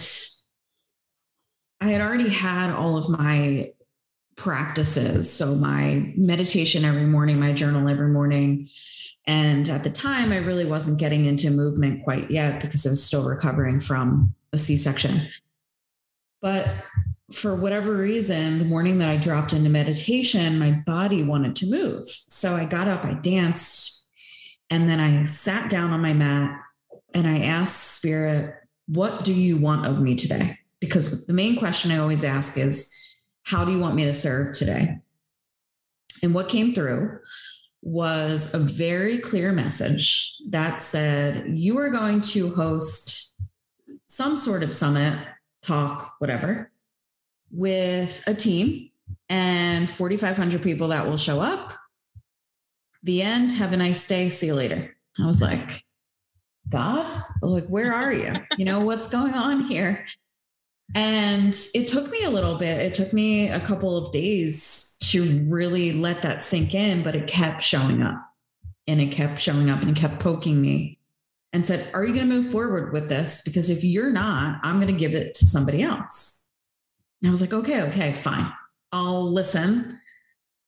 I 1.80 1.88
had 1.88 2.00
already 2.00 2.30
had 2.30 2.70
all 2.70 2.96
of 2.96 3.08
my 3.10 3.72
practices. 4.36 5.30
So, 5.32 5.56
my 5.56 6.12
meditation 6.16 6.84
every 6.84 7.04
morning, 7.04 7.38
my 7.38 7.52
journal 7.52 7.88
every 7.88 8.08
morning. 8.08 8.68
And 9.26 9.68
at 9.68 9.84
the 9.84 9.90
time, 9.90 10.32
I 10.32 10.38
really 10.38 10.66
wasn't 10.66 11.00
getting 11.00 11.24
into 11.24 11.50
movement 11.50 12.04
quite 12.04 12.30
yet 12.30 12.60
because 12.60 12.86
I 12.86 12.90
was 12.90 13.02
still 13.02 13.26
recovering 13.26 13.80
from 13.80 14.34
a 14.52 14.58
C 14.58 14.76
section. 14.76 15.12
But 16.42 16.68
for 17.32 17.54
whatever 17.54 17.94
reason, 17.94 18.58
the 18.58 18.66
morning 18.66 18.98
that 18.98 19.08
I 19.08 19.16
dropped 19.16 19.54
into 19.54 19.70
meditation, 19.70 20.58
my 20.58 20.72
body 20.86 21.22
wanted 21.22 21.56
to 21.56 21.70
move. 21.70 22.06
So 22.06 22.52
I 22.52 22.66
got 22.66 22.86
up, 22.86 23.04
I 23.04 23.14
danced, 23.14 24.12
and 24.70 24.88
then 24.88 25.00
I 25.00 25.24
sat 25.24 25.70
down 25.70 25.90
on 25.90 26.02
my 26.02 26.12
mat 26.12 26.60
and 27.14 27.26
I 27.26 27.40
asked 27.40 27.98
Spirit, 27.98 28.54
What 28.86 29.24
do 29.24 29.32
you 29.32 29.56
want 29.56 29.86
of 29.86 30.00
me 30.00 30.14
today? 30.14 30.58
Because 30.80 31.26
the 31.26 31.32
main 31.32 31.56
question 31.56 31.90
I 31.90 31.98
always 31.98 32.24
ask 32.24 32.58
is, 32.58 33.16
How 33.42 33.64
do 33.64 33.72
you 33.72 33.78
want 33.78 33.94
me 33.94 34.04
to 34.04 34.14
serve 34.14 34.54
today? 34.54 34.98
And 36.22 36.34
what 36.34 36.48
came 36.48 36.72
through 36.72 37.20
was 37.84 38.54
a 38.54 38.58
very 38.58 39.18
clear 39.18 39.52
message 39.52 40.40
that 40.48 40.80
said, 40.80 41.44
You 41.46 41.78
are 41.78 41.90
going 41.90 42.22
to 42.22 42.48
host 42.48 43.42
some 44.06 44.36
sort 44.36 44.62
of 44.62 44.72
summit, 44.72 45.18
talk, 45.62 46.14
whatever 46.18 46.72
with 47.50 48.24
a 48.26 48.34
team 48.34 48.90
and 49.28 49.88
4,500 49.88 50.62
people 50.62 50.88
that 50.88 51.06
will 51.06 51.16
show 51.16 51.40
up. 51.40 51.72
The 53.02 53.22
end. 53.22 53.52
Have 53.52 53.72
a 53.72 53.76
nice 53.76 54.06
day. 54.06 54.30
See 54.30 54.46
you 54.46 54.54
later. 54.54 54.96
I 55.18 55.26
was 55.26 55.42
like, 55.42 55.84
God, 56.70 57.06
like, 57.42 57.66
where 57.66 57.92
are 57.92 58.12
you? 58.12 58.34
You 58.56 58.64
know, 58.64 58.80
what's 58.80 59.08
going 59.08 59.34
on 59.34 59.60
here? 59.60 60.06
And 60.94 61.54
it 61.74 61.88
took 61.88 62.10
me 62.10 62.24
a 62.24 62.30
little 62.30 62.56
bit. 62.56 62.80
It 62.80 62.94
took 62.94 63.12
me 63.12 63.48
a 63.48 63.60
couple 63.60 63.96
of 63.96 64.12
days 64.12 64.98
to 65.10 65.46
really 65.48 65.92
let 65.92 66.22
that 66.22 66.44
sink 66.44 66.74
in, 66.74 67.02
but 67.02 67.16
it 67.16 67.26
kept 67.26 67.62
showing 67.62 68.02
up 68.02 68.20
and 68.86 69.00
it 69.00 69.12
kept 69.12 69.40
showing 69.40 69.70
up 69.70 69.80
and 69.80 69.90
it 69.90 69.96
kept 69.96 70.20
poking 70.20 70.60
me 70.60 70.98
and 71.52 71.64
said, 71.64 71.88
Are 71.94 72.04
you 72.04 72.14
going 72.14 72.28
to 72.28 72.34
move 72.34 72.50
forward 72.50 72.92
with 72.92 73.08
this? 73.08 73.42
Because 73.44 73.70
if 73.70 73.84
you're 73.84 74.10
not, 74.10 74.60
I'm 74.62 74.76
going 74.76 74.92
to 74.92 74.98
give 74.98 75.14
it 75.14 75.34
to 75.34 75.46
somebody 75.46 75.82
else. 75.82 76.52
And 77.22 77.28
I 77.28 77.30
was 77.30 77.40
like, 77.40 77.52
Okay, 77.52 77.82
okay, 77.84 78.12
fine. 78.12 78.52
I'll 78.92 79.32
listen. 79.32 80.00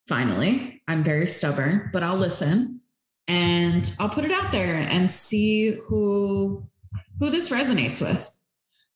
Finally, 0.09 0.83
I'm 0.88 1.02
very 1.02 1.26
stubborn, 1.26 1.90
but 1.92 2.02
I'll 2.02 2.16
listen 2.16 2.81
and 3.29 3.94
I'll 3.98 4.09
put 4.09 4.24
it 4.24 4.33
out 4.33 4.52
there 4.52 4.74
and 4.74 5.11
see 5.11 5.76
who 5.87 6.66
who 7.18 7.31
this 7.31 7.50
resonates 7.50 8.00
with 8.00 8.40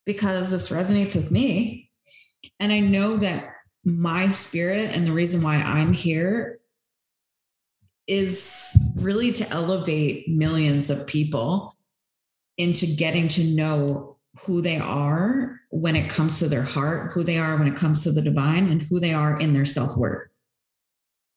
because 0.06 0.50
this 0.50 0.72
resonates 0.72 1.14
with 1.14 1.30
me. 1.30 1.90
And 2.58 2.72
I 2.72 2.80
know 2.80 3.16
that 3.16 3.44
my 3.84 4.28
spirit 4.28 4.90
and 4.94 5.06
the 5.06 5.12
reason 5.12 5.42
why 5.42 5.56
I'm 5.56 5.92
here 5.92 6.60
is 8.06 8.98
really 9.00 9.32
to 9.32 9.48
elevate 9.50 10.28
millions 10.28 10.90
of 10.90 11.06
people 11.06 11.76
into 12.58 12.86
getting 12.98 13.28
to 13.28 13.54
know 13.54 14.16
who 14.40 14.60
they 14.60 14.78
are 14.78 15.60
when 15.70 15.96
it 15.96 16.10
comes 16.10 16.38
to 16.38 16.48
their 16.48 16.62
heart, 16.62 17.12
who 17.12 17.22
they 17.22 17.38
are 17.38 17.56
when 17.56 17.68
it 17.68 17.76
comes 17.76 18.04
to 18.04 18.12
the 18.12 18.22
divine, 18.22 18.70
and 18.70 18.82
who 18.82 19.00
they 19.00 19.14
are 19.14 19.38
in 19.38 19.52
their 19.52 19.64
self 19.64 19.96
worth. 19.96 20.28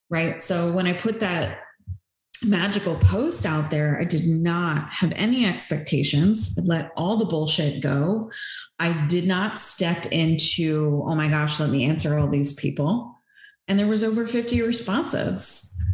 Right. 0.10 0.41
So 0.41 0.73
when 0.73 0.86
I 0.86 0.93
put 0.93 1.19
that 1.21 1.62
magical 2.45 2.95
post 2.95 3.45
out 3.45 3.71
there, 3.71 3.99
I 3.99 4.03
did 4.03 4.27
not 4.27 4.89
have 4.89 5.13
any 5.15 5.45
expectations. 5.45 6.60
I 6.62 6.65
let 6.65 6.91
all 6.95 7.17
the 7.17 7.25
bullshit 7.25 7.82
go. 7.82 8.32
I 8.79 9.06
did 9.08 9.27
not 9.27 9.60
step 9.60 10.06
into, 10.08 11.03
oh 11.06 11.15
my 11.15 11.27
gosh, 11.27 11.60
let 11.60 11.69
me 11.69 11.86
answer 11.86 12.17
all 12.17 12.27
these 12.27 12.60
people. 12.60 13.15
And 13.67 13.79
there 13.79 13.88
was 13.88 14.03
over 14.03 14.27
50 14.27 14.62
responses. 14.62 15.89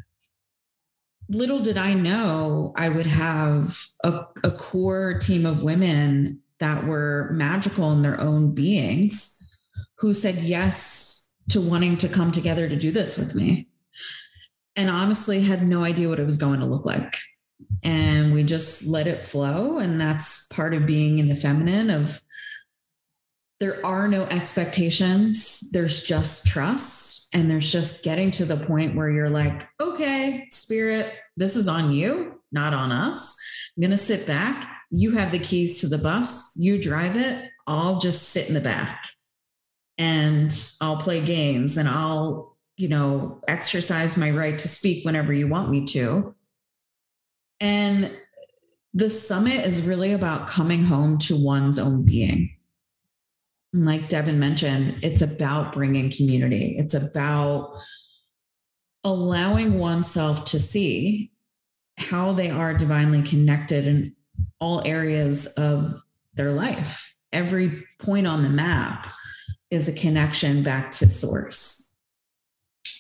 Little 1.30 1.60
did 1.60 1.78
I 1.78 1.94
know 1.94 2.74
I 2.76 2.90
would 2.90 3.06
have 3.06 3.80
a, 4.04 4.26
a 4.44 4.52
core 4.52 5.20
team 5.20 5.46
of 5.46 5.64
women 5.64 6.42
that 6.60 6.84
were 6.86 7.30
magical 7.32 7.92
in 7.92 8.02
their 8.02 8.20
own 8.20 8.54
beings 8.54 9.58
who 10.00 10.14
said 10.14 10.36
yes 10.36 11.38
to 11.50 11.62
wanting 11.62 11.98
to 11.98 12.08
come 12.08 12.32
together 12.32 12.68
to 12.68 12.76
do 12.76 12.92
this 12.92 13.18
with 13.18 13.36
me 13.36 13.69
and 14.76 14.90
honestly 14.90 15.42
had 15.42 15.68
no 15.68 15.84
idea 15.84 16.10
what 16.10 16.20
it 16.20 16.26
was 16.26 16.38
going 16.38 16.60
to 16.60 16.66
look 16.66 16.86
like. 16.86 17.16
And 17.84 18.34
we 18.34 18.44
just 18.44 18.90
let 18.90 19.08
it 19.08 19.26
flow. 19.26 19.78
And 19.78 20.00
that's 20.00 20.48
part 20.48 20.74
of 20.74 20.86
being 20.86 21.20
in 21.20 21.28
the 21.28 21.36
feminine 21.36 21.90
of 21.90 22.20
there 23.60 23.86
are 23.86 24.08
no 24.08 24.24
expectations. 24.26 25.70
There's 25.72 26.04
just 26.04 26.48
trust. 26.48 27.36
And 27.36 27.50
there's 27.50 27.72
just 27.72 28.04
getting 28.06 28.32
to 28.32 28.46
the 28.46 28.58
point 28.58 28.96
where 28.96 29.10
you're 29.10 29.30
like, 29.30 29.68
okay, 29.82 30.48
spirit, 30.52 31.14
this 31.36 31.56
is 31.56 31.68
on 31.68 31.92
you, 31.92 32.40
not 32.52 32.74
on 32.74 32.92
us. 32.92 33.38
I'm 33.76 33.82
going 33.82 33.92
to 33.92 33.98
sit 33.98 34.26
back. 34.26 34.70
You 34.92 35.12
have 35.12 35.32
the 35.32 35.40
keys 35.40 35.82
to 35.82 35.88
the 35.88 35.98
bus. 35.98 36.58
You 36.60 36.82
drive 36.82 37.18
it. 37.18 37.50
I'll 37.68 38.00
just 38.00 38.30
sit 38.30 38.48
in 38.48 38.56
the 38.56 38.62
back 38.62 39.06
and 39.98 40.52
I'll 40.82 40.98
play 40.98 41.24
games 41.24 41.78
and 41.78 41.88
I'll 41.88 42.49
you 42.80 42.88
know, 42.88 43.42
exercise 43.50 44.18
my 44.18 44.32
right 44.32 44.58
to 44.58 44.70
speak 44.70 45.04
whenever 45.04 45.34
you 45.34 45.50
want 45.50 45.70
me 45.70 45.84
to. 45.84 46.34
And 47.60 48.10
the 48.94 49.10
summit 49.10 49.66
is 49.66 49.86
really 49.86 50.14
about 50.14 50.48
coming 50.48 50.86
home 50.86 51.18
to 51.18 51.36
one's 51.38 51.78
own 51.78 52.06
being. 52.06 52.56
And 53.74 53.86
like 53.86 54.08
Devin 54.08 54.40
mentioned, 54.40 54.96
it's 55.04 55.22
about 55.22 55.74
bringing 55.74 56.10
community, 56.10 56.78
it's 56.78 56.94
about 56.94 57.78
allowing 59.04 59.78
oneself 59.78 60.46
to 60.46 60.60
see 60.60 61.32
how 61.98 62.32
they 62.32 62.50
are 62.50 62.74
divinely 62.74 63.24
connected 63.24 63.88
in 63.88 64.16
all 64.62 64.82
areas 64.86 65.54
of 65.58 65.86
their 66.36 66.54
life. 66.54 67.14
Every 67.34 67.84
point 68.00 68.26
on 68.26 68.44
the 68.44 68.50
map 68.50 69.06
is 69.70 69.90
a 69.90 70.00
connection 70.00 70.64
back 70.64 70.92
to 70.92 71.10
source. 71.10 71.89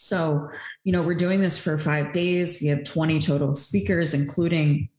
So, 0.09 0.49
you 0.83 0.91
know, 0.91 1.03
we're 1.03 1.13
doing 1.13 1.39
this 1.39 1.63
for 1.63 1.77
five 1.77 2.13
days. 2.13 2.59
We 2.61 2.69
have 2.69 2.83
20 2.83 3.19
total 3.19 3.53
speakers, 3.53 4.15
including 4.15 4.89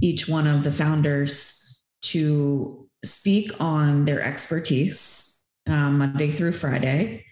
each 0.00 0.28
one 0.28 0.46
of 0.46 0.62
the 0.62 0.70
founders 0.70 1.84
to 2.02 2.88
speak 3.04 3.50
on 3.60 4.04
their 4.04 4.22
expertise 4.22 5.52
um, 5.66 5.98
Monday 5.98 6.30
through 6.30 6.52
Friday. 6.52 7.24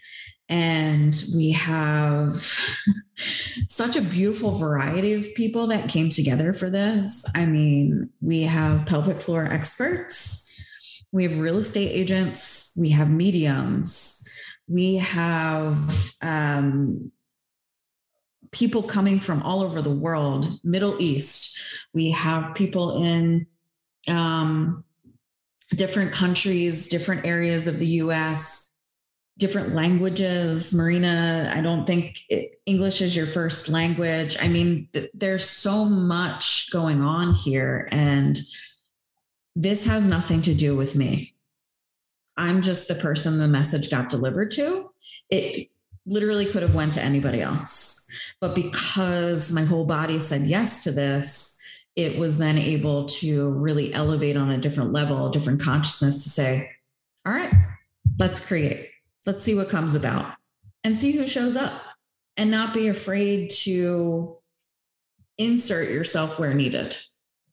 And 0.49 1.15
we 1.37 1.53
have 1.53 2.35
such 3.69 3.97
a 3.97 4.03
beautiful 4.03 4.53
variety 4.59 5.13
of 5.13 5.35
people 5.35 5.67
that 5.69 5.89
came 5.89 6.09
together 6.09 6.53
for 6.53 6.71
this. 6.71 7.31
I 7.37 7.47
mean, 7.47 8.11
we 8.21 8.43
have 8.43 8.87
pelvic 8.87 9.21
floor 9.21 9.45
experts, 9.45 10.47
we 11.13 11.25
have 11.25 11.39
real 11.39 11.59
estate 11.59 11.91
agents, 11.91 12.77
we 12.81 12.91
have 12.91 13.11
mediums, 13.11 14.27
we 14.69 14.97
have 14.97 15.79
um, 16.23 17.13
people 18.53 18.83
coming 18.83 19.21
from 19.21 19.43
all 19.43 19.63
over 19.63 19.83
the 19.83 19.91
world, 19.91 20.47
Middle 20.65 20.97
East. 21.01 21.77
We 21.93 22.11
have 22.13 22.55
people 22.55 23.03
in 23.03 23.47
um, 24.09 24.85
different 25.71 26.13
countries, 26.13 26.89
different 26.89 27.27
areas 27.27 27.67
of 27.67 27.79
the 27.79 27.87
US, 27.87 28.73
different 29.39 29.75
languages. 29.75 30.75
Marina, 30.75 31.53
I 31.55 31.61
don't 31.61 31.87
think 31.87 32.21
it, 32.29 32.61
English 32.67 33.01
is 33.01 33.17
your 33.17 33.27
first 33.27 33.69
language. 33.69 34.37
I 34.41 34.49
mean, 34.49 34.89
th- 34.93 35.11
there's 35.15 35.49
so 35.49 35.85
much 35.85 36.71
going 36.73 37.03
on 37.03 37.35
here, 37.35 37.89
and 37.93 38.39
this 39.55 39.87
has 39.87 40.09
nothing 40.09 40.43
to 40.43 40.55
do 40.55 40.77
with 40.77 40.97
me. 40.97 41.35
I'm 42.37 42.63
just 42.63 42.89
the 42.89 42.95
person 42.95 43.39
the 43.39 43.49
message 43.49 43.91
got 43.91 44.09
delivered 44.09 44.53
to. 44.53 44.91
It 45.31 45.71
literally 46.09 46.47
could 46.47 46.63
have 46.63 46.75
went 46.75 46.95
to 46.95 47.03
anybody 47.03 47.41
else 47.41 47.99
but 48.41 48.55
because 48.55 49.53
my 49.53 49.65
whole 49.65 49.85
body 49.85 50.19
said 50.19 50.43
yes 50.43 50.85
to 50.85 50.93
this, 50.93 51.67
it 51.97 52.19
was 52.19 52.39
then 52.39 52.57
able 52.57 53.07
to 53.07 53.51
really 53.51 53.93
elevate 53.93 54.37
on 54.37 54.51
a 54.51 54.59
different 54.59 54.93
level, 54.93 55.29
a 55.29 55.33
different 55.33 55.61
consciousness 55.61 56.23
to 56.23 56.29
say, 56.29 56.71
all 57.27 57.33
right, 57.33 57.53
let's 58.19 58.47
create. 58.47 58.91
Let's 59.27 59.43
see 59.43 59.57
what 59.57 59.69
comes 59.69 59.95
about 59.97 60.35
and 60.85 60.97
see 60.97 61.13
who 61.13 61.27
shows 61.27 61.57
up 61.57 61.73
and 62.37 62.51
not 62.51 62.73
be 62.73 62.87
afraid 62.87 63.51
to 63.63 64.37
insert 65.37 65.91
yourself 65.91 66.39
where 66.39 66.55
needed. 66.55 66.97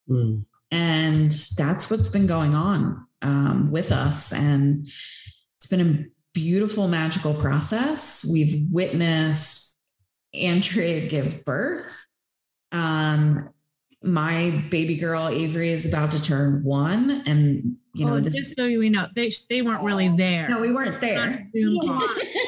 Mm. 0.08 0.46
And 0.70 1.32
that's 1.58 1.90
what's 1.90 2.10
been 2.10 2.28
going 2.28 2.54
on 2.54 3.08
um, 3.24 3.72
with 3.72 3.92
us. 3.92 4.32
And 4.32 4.88
it's 5.58 5.68
been 5.68 5.82
a 5.82 6.06
beautiful, 6.36 6.88
magical 6.88 7.34
process. 7.34 8.30
We've 8.32 8.68
witnessed 8.72 9.80
Andrea 10.36 11.08
give 11.08 11.44
birth. 11.46 12.08
Um, 12.72 13.50
my 14.04 14.64
baby 14.70 14.98
girl 14.98 15.30
Avery 15.30 15.70
is 15.70 15.92
about 15.92 16.12
to 16.12 16.22
turn 16.22 16.64
one, 16.64 17.24
and 17.26 17.78
you 17.94 18.06
know, 18.06 18.20
this, 18.20 18.36
just 18.36 18.56
so 18.56 18.68
we 18.68 18.90
know, 18.90 19.08
they 19.16 19.32
they 19.50 19.64
weren't 19.64 19.84
really 19.84 20.10
there. 20.10 20.48
No, 20.48 20.62
we 20.62 20.72
weren't 20.72 21.02
there. 21.02 21.48
Zoom 21.58 21.80
call. 21.88 22.02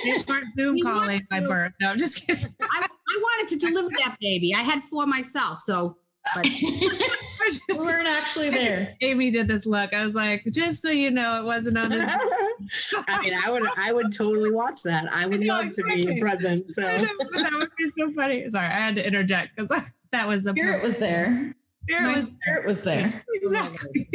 they 0.03 0.23
weren't 0.27 0.55
Zoom 0.55 0.79
calling 0.83 1.21
my 1.31 1.39
birth. 1.39 1.71
No, 1.81 1.95
just 1.95 2.27
kidding. 2.27 2.45
I, 2.61 2.85
I 2.85 3.19
wanted 3.19 3.59
to 3.59 3.65
deliver 3.65 3.89
that 3.89 4.17
baby. 4.19 4.53
I 4.53 4.61
had 4.61 4.83
four 4.83 5.07
myself, 5.07 5.61
so. 5.61 5.97
But 6.35 6.45
we 7.69 7.77
weren't 7.77 8.07
actually 8.07 8.49
there. 8.51 8.95
Amy 9.01 9.31
did 9.31 9.47
this 9.47 9.65
look. 9.65 9.93
I 9.93 10.03
was 10.03 10.15
like, 10.15 10.43
just 10.51 10.81
so 10.81 10.89
you 10.89 11.11
know, 11.11 11.41
it 11.41 11.45
wasn't 11.45 11.77
on 11.77 11.89
this. 11.89 12.09
I 13.07 13.21
mean, 13.21 13.33
I 13.33 13.51
would, 13.51 13.63
I 13.77 13.93
would 13.93 14.11
totally 14.11 14.51
watch 14.51 14.83
that. 14.83 15.07
I 15.11 15.27
would 15.27 15.41
I 15.41 15.45
know, 15.45 15.53
love 15.53 15.65
exactly. 15.65 16.03
to 16.03 16.13
be 16.13 16.19
present. 16.19 16.65
So 16.73 16.81
that 16.81 17.49
would 17.53 17.69
be 17.77 17.91
so 17.97 18.11
funny. 18.13 18.49
Sorry, 18.49 18.65
I 18.65 18.69
had 18.69 18.95
to 18.97 19.05
interject 19.05 19.55
because 19.55 19.91
that 20.11 20.27
was 20.27 20.45
a 20.45 20.51
spirit 20.51 20.83
was 20.83 20.97
there. 20.97 21.53
Spirit 21.83 22.03
My 22.03 22.13
was 22.13 22.31
spirit 22.31 22.65
was 22.65 22.83
there. 22.83 23.23
Exactly. 23.33 24.09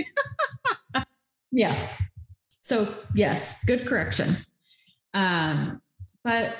yeah. 1.51 1.89
So 2.61 2.87
yes, 3.15 3.65
good 3.65 3.87
correction. 3.87 4.37
Um, 5.15 5.81
but 6.25 6.57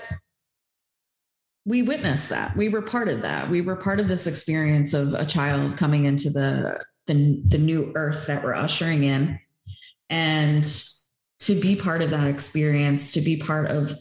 we 1.65 1.83
witnessed 1.83 2.31
that. 2.31 2.57
We 2.57 2.69
were 2.69 2.83
part 2.83 3.09
of 3.09 3.23
that. 3.23 3.49
We 3.49 3.61
were 3.61 3.77
part 3.77 4.01
of 4.01 4.09
this 4.09 4.27
experience 4.27 4.95
of 4.95 5.15
a 5.15 5.25
child 5.25 5.77
coming 5.77 6.05
into 6.05 6.31
the 6.31 6.83
the, 7.07 7.43
the 7.45 7.59
new 7.59 7.93
earth 7.97 8.27
that 8.29 8.45
we're 8.45 8.55
ushering 8.55 9.03
in. 9.03 9.39
And 10.09 10.65
to 11.41 11.55
be 11.61 11.75
part 11.75 12.03
of 12.03 12.11
that 12.11 12.29
experience, 12.29 13.13
to 13.13 13.21
be 13.21 13.39
part 13.39 13.71
of 13.71 13.93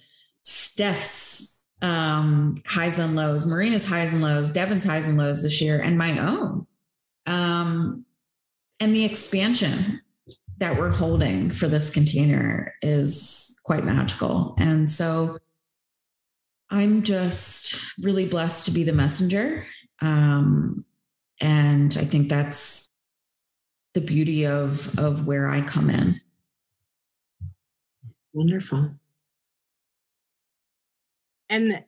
Steph's 0.43 1.69
um, 1.81 2.57
highs 2.67 2.99
and 2.99 3.15
lows, 3.15 3.47
Marina's 3.47 3.87
highs 3.87 4.13
and 4.13 4.21
lows, 4.21 4.53
Devin's 4.53 4.85
highs 4.85 5.07
and 5.07 5.17
lows 5.17 5.41
this 5.41 5.61
year, 5.61 5.81
and 5.81 5.97
my 5.97 6.19
own. 6.19 6.67
Um, 7.25 8.05
and 8.79 8.93
the 8.95 9.05
expansion 9.05 10.01
that 10.57 10.77
we're 10.77 10.91
holding 10.91 11.49
for 11.49 11.67
this 11.67 11.91
container 11.91 12.73
is 12.83 13.59
quite 13.63 13.83
magical. 13.83 14.55
And 14.59 14.89
so 14.89 15.39
I'm 16.71 17.03
just 17.03 17.93
really 17.99 18.27
blessed 18.27 18.65
to 18.67 18.71
be 18.71 18.83
the 18.83 18.93
messenger. 18.93 19.67
Um, 20.01 20.85
and 21.41 21.95
I 21.99 22.03
think 22.03 22.29
that's 22.29 22.95
the 23.93 24.01
beauty 24.01 24.47
of 24.47 24.97
of 24.97 25.27
where 25.27 25.49
I 25.49 25.61
come 25.61 25.89
in. 25.89 26.15
Wonderful. 28.33 28.95
And 31.49 31.83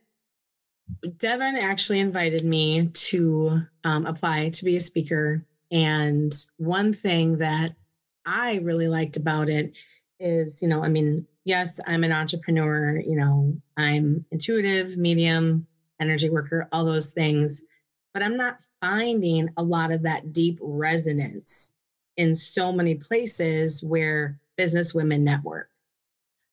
Devin 1.17 1.56
actually 1.56 2.02
invited 2.02 2.43
me 2.43 2.89
to 2.89 3.62
um, 3.86 4.06
apply 4.06 4.50
to 4.50 4.65
be 4.65 4.76
a 4.76 4.82
speaker. 4.82 5.46
And 5.72 6.32
one 6.58 6.91
thing 6.91 7.38
that 7.38 7.74
I 8.26 8.60
really 8.63 8.89
liked 8.89 9.15
about 9.15 9.48
it 9.48 9.72
is, 10.19 10.62
you 10.62 10.67
know, 10.67 10.84
I 10.84 10.89
mean, 10.89 11.26
yes, 11.45 11.79
I'm 11.86 12.03
an 12.03 12.12
entrepreneur, 12.12 12.99
you 12.99 13.15
know, 13.15 13.56
I'm 13.77 14.25
intuitive, 14.32 14.97
medium, 14.97 15.67
energy 15.99 16.29
worker, 16.29 16.67
all 16.71 16.86
those 16.86 17.13
things, 17.13 17.63
but 18.13 18.23
I'm 18.23 18.38
not 18.38 18.62
finding 18.82 19.49
a 19.58 19.63
lot 19.63 19.91
of 19.91 20.03
that 20.03 20.34
deep 20.34 20.60
resonance 20.62 21.73
in 22.17 22.36
so 22.36 22.71
many 22.71 22.95
places 22.95 23.84
where 23.84 24.39
business 24.58 24.93
women 24.93 25.23
network. 25.23 25.69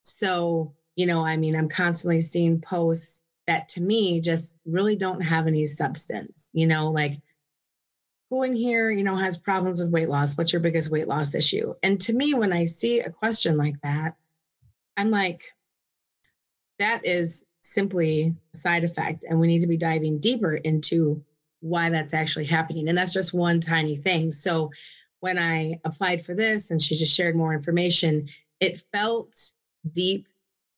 So, 0.03 0.75
you 0.97 1.07
know, 1.07 1.25
I 1.25 1.37
mean, 1.37 1.55
I'm 1.55 1.69
constantly 1.69 2.21
seeing 2.21 2.61
posts 2.61 3.25
that 3.47 3.69
to 3.71 3.81
me 3.81 4.21
just 4.21 4.59
really 4.65 4.97
don't 4.97 5.21
have 5.21 5.47
any 5.47 5.65
substance, 5.65 6.51
you 6.55 6.67
know, 6.67 6.91
like 6.91 7.15
who 8.31 8.45
in 8.45 8.55
here, 8.55 8.91
you 8.91 9.03
know, 9.03 9.17
has 9.17 9.37
problems 9.37 9.81
with 9.81 9.91
weight 9.91 10.09
loss? 10.09 10.39
What's 10.39 10.53
your 10.53 10.61
biggest 10.61 10.91
weight 10.91 11.09
loss 11.09 11.35
issue? 11.35 11.75
And 11.83 12.01
to 12.03 12.13
me, 12.13 12.33
when 12.33 12.53
I 12.53 12.65
see 12.65 13.01
a 13.01 13.11
question 13.11 13.57
like 13.57 13.81
that, 13.83 14.15
I'm 14.97 15.11
like, 15.11 15.41
that 16.79 17.05
is 17.05 17.47
simply 17.61 18.35
a 18.55 18.57
side 18.57 18.85
effect. 18.85 19.25
And 19.29 19.39
we 19.39 19.47
need 19.47 19.61
to 19.61 19.67
be 19.67 19.77
diving 19.77 20.19
deeper 20.19 20.55
into 20.55 21.23
why 21.61 21.91
that's 21.91 22.15
actually 22.15 22.47
happening. 22.47 22.89
And 22.89 22.97
that's 22.97 23.13
just 23.13 23.35
one 23.35 23.61
tiny 23.61 23.97
thing. 23.97 24.31
So 24.31 24.71
when 25.21 25.39
I 25.39 25.79
applied 25.85 26.25
for 26.25 26.35
this 26.35 26.71
and 26.71 26.81
she 26.81 26.97
just 26.97 27.15
shared 27.15 27.37
more 27.37 27.53
information, 27.53 28.29
it 28.61 28.83
felt 28.93 29.53
deep, 29.93 30.27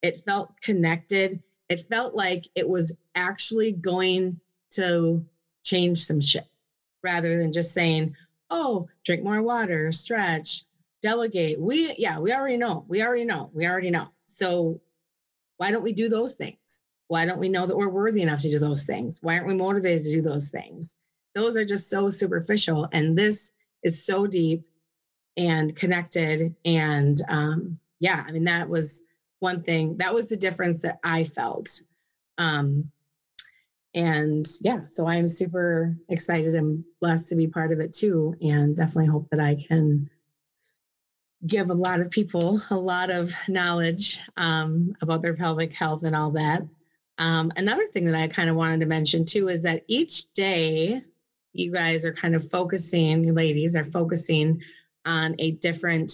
it 0.03 0.19
felt 0.19 0.61
connected, 0.61 1.41
it 1.69 1.81
felt 1.81 2.15
like 2.15 2.47
it 2.55 2.69
was 2.69 2.99
actually 3.15 3.73
going 3.73 4.41
to 4.73 5.25
change 5.65 5.99
some 5.99 6.21
shit 6.21 6.47
rather 7.03 7.39
than 7.39 7.53
just 7.53 7.73
saying, 7.73 8.17
oh, 8.51 8.89
drink 9.05 9.23
more 9.23 9.43
water, 9.43 9.93
stretch, 9.93 10.65
delegate. 11.03 11.61
We, 11.61 11.95
yeah, 11.99 12.19
we 12.19 12.33
already 12.33 12.57
know. 12.57 12.85
We 12.89 13.03
already 13.03 13.25
know. 13.25 13.51
We 13.53 13.67
already 13.67 13.91
know. 13.91 14.09
So 14.27 14.81
why 15.59 15.71
don't 15.71 15.83
we 15.83 15.93
do 15.93 16.09
those 16.09 16.37
things? 16.37 16.85
Why 17.09 17.27
don't 17.27 17.41
we 17.41 17.49
know 17.49 17.67
that 17.67 17.77
we're 17.77 17.91
worthy 17.91 18.23
enough 18.23 18.41
to 18.43 18.51
do 18.51 18.59
those 18.59 18.85
things? 18.85 19.19
Why 19.23 19.35
aren't 19.35 19.49
we 19.49 19.57
motivated 19.57 20.05
to 20.05 20.13
do 20.13 20.23
those 20.23 20.49
things? 20.49 20.95
Those 21.35 21.57
are 21.57 21.65
just 21.65 21.91
so 21.91 22.09
superficial. 22.09 22.89
And 22.93 23.19
this 23.19 23.53
is 23.83 24.05
so 24.05 24.27
deep 24.27 24.65
and 25.37 25.77
connected. 25.77 26.55
And 26.65 27.17
um, 27.29 27.79
yeah, 28.01 28.25
I 28.27 28.33
mean, 28.33 28.45
that 28.45 28.69
was 28.69 29.03
one 29.41 29.63
thing. 29.63 29.99
That 29.99 30.15
was 30.15 30.29
the 30.29 30.37
difference 30.37 30.83
that 30.83 31.01
I 31.05 31.25
felt. 31.25 31.69
Um, 32.39 32.91
and 33.95 34.47
yeah, 34.63 34.81
so 34.87 35.07
I'm 35.07 35.29
super 35.29 35.95
excited 36.09 36.55
and 36.55 36.85
blessed 37.01 37.29
to 37.29 37.37
be 37.37 37.47
part 37.47 37.73
of 37.73 37.81
it 37.81 37.93
too. 37.93 38.35
And 38.41 38.75
definitely 38.75 39.07
hope 39.07 39.29
that 39.31 39.41
I 39.41 39.57
can 39.57 40.09
give 41.47 41.71
a 41.71 41.75
lot 41.75 42.01
of 42.01 42.11
people 42.11 42.63
a 42.71 42.77
lot 42.77 43.11
of 43.11 43.33
knowledge 43.49 44.21
um, 44.37 44.95
about 45.03 45.23
their 45.23 45.35
pelvic 45.35 45.73
health 45.73 46.05
and 46.05 46.15
all 46.15 46.31
that. 46.31 46.63
Um, 47.19 47.53
another 47.57 47.85
thing 47.93 48.07
that 48.07 48.21
I 48.21 48.29
kind 48.29 48.49
of 48.49 48.57
wanted 48.57 48.81
to 48.81 48.87
mention 48.87 49.25
too 49.25 49.49
is 49.49 49.63
that 49.63 49.85
each 49.87 50.33
day 50.33 51.01
you 51.53 51.73
guys 51.73 52.05
are 52.05 52.13
kind 52.13 52.35
of 52.35 52.49
focusing, 52.51 53.25
you 53.25 53.33
ladies 53.33 53.77
are 53.77 53.85
focusing 53.85 54.63
on 55.05 55.35
a 55.39 55.53
different 55.53 56.13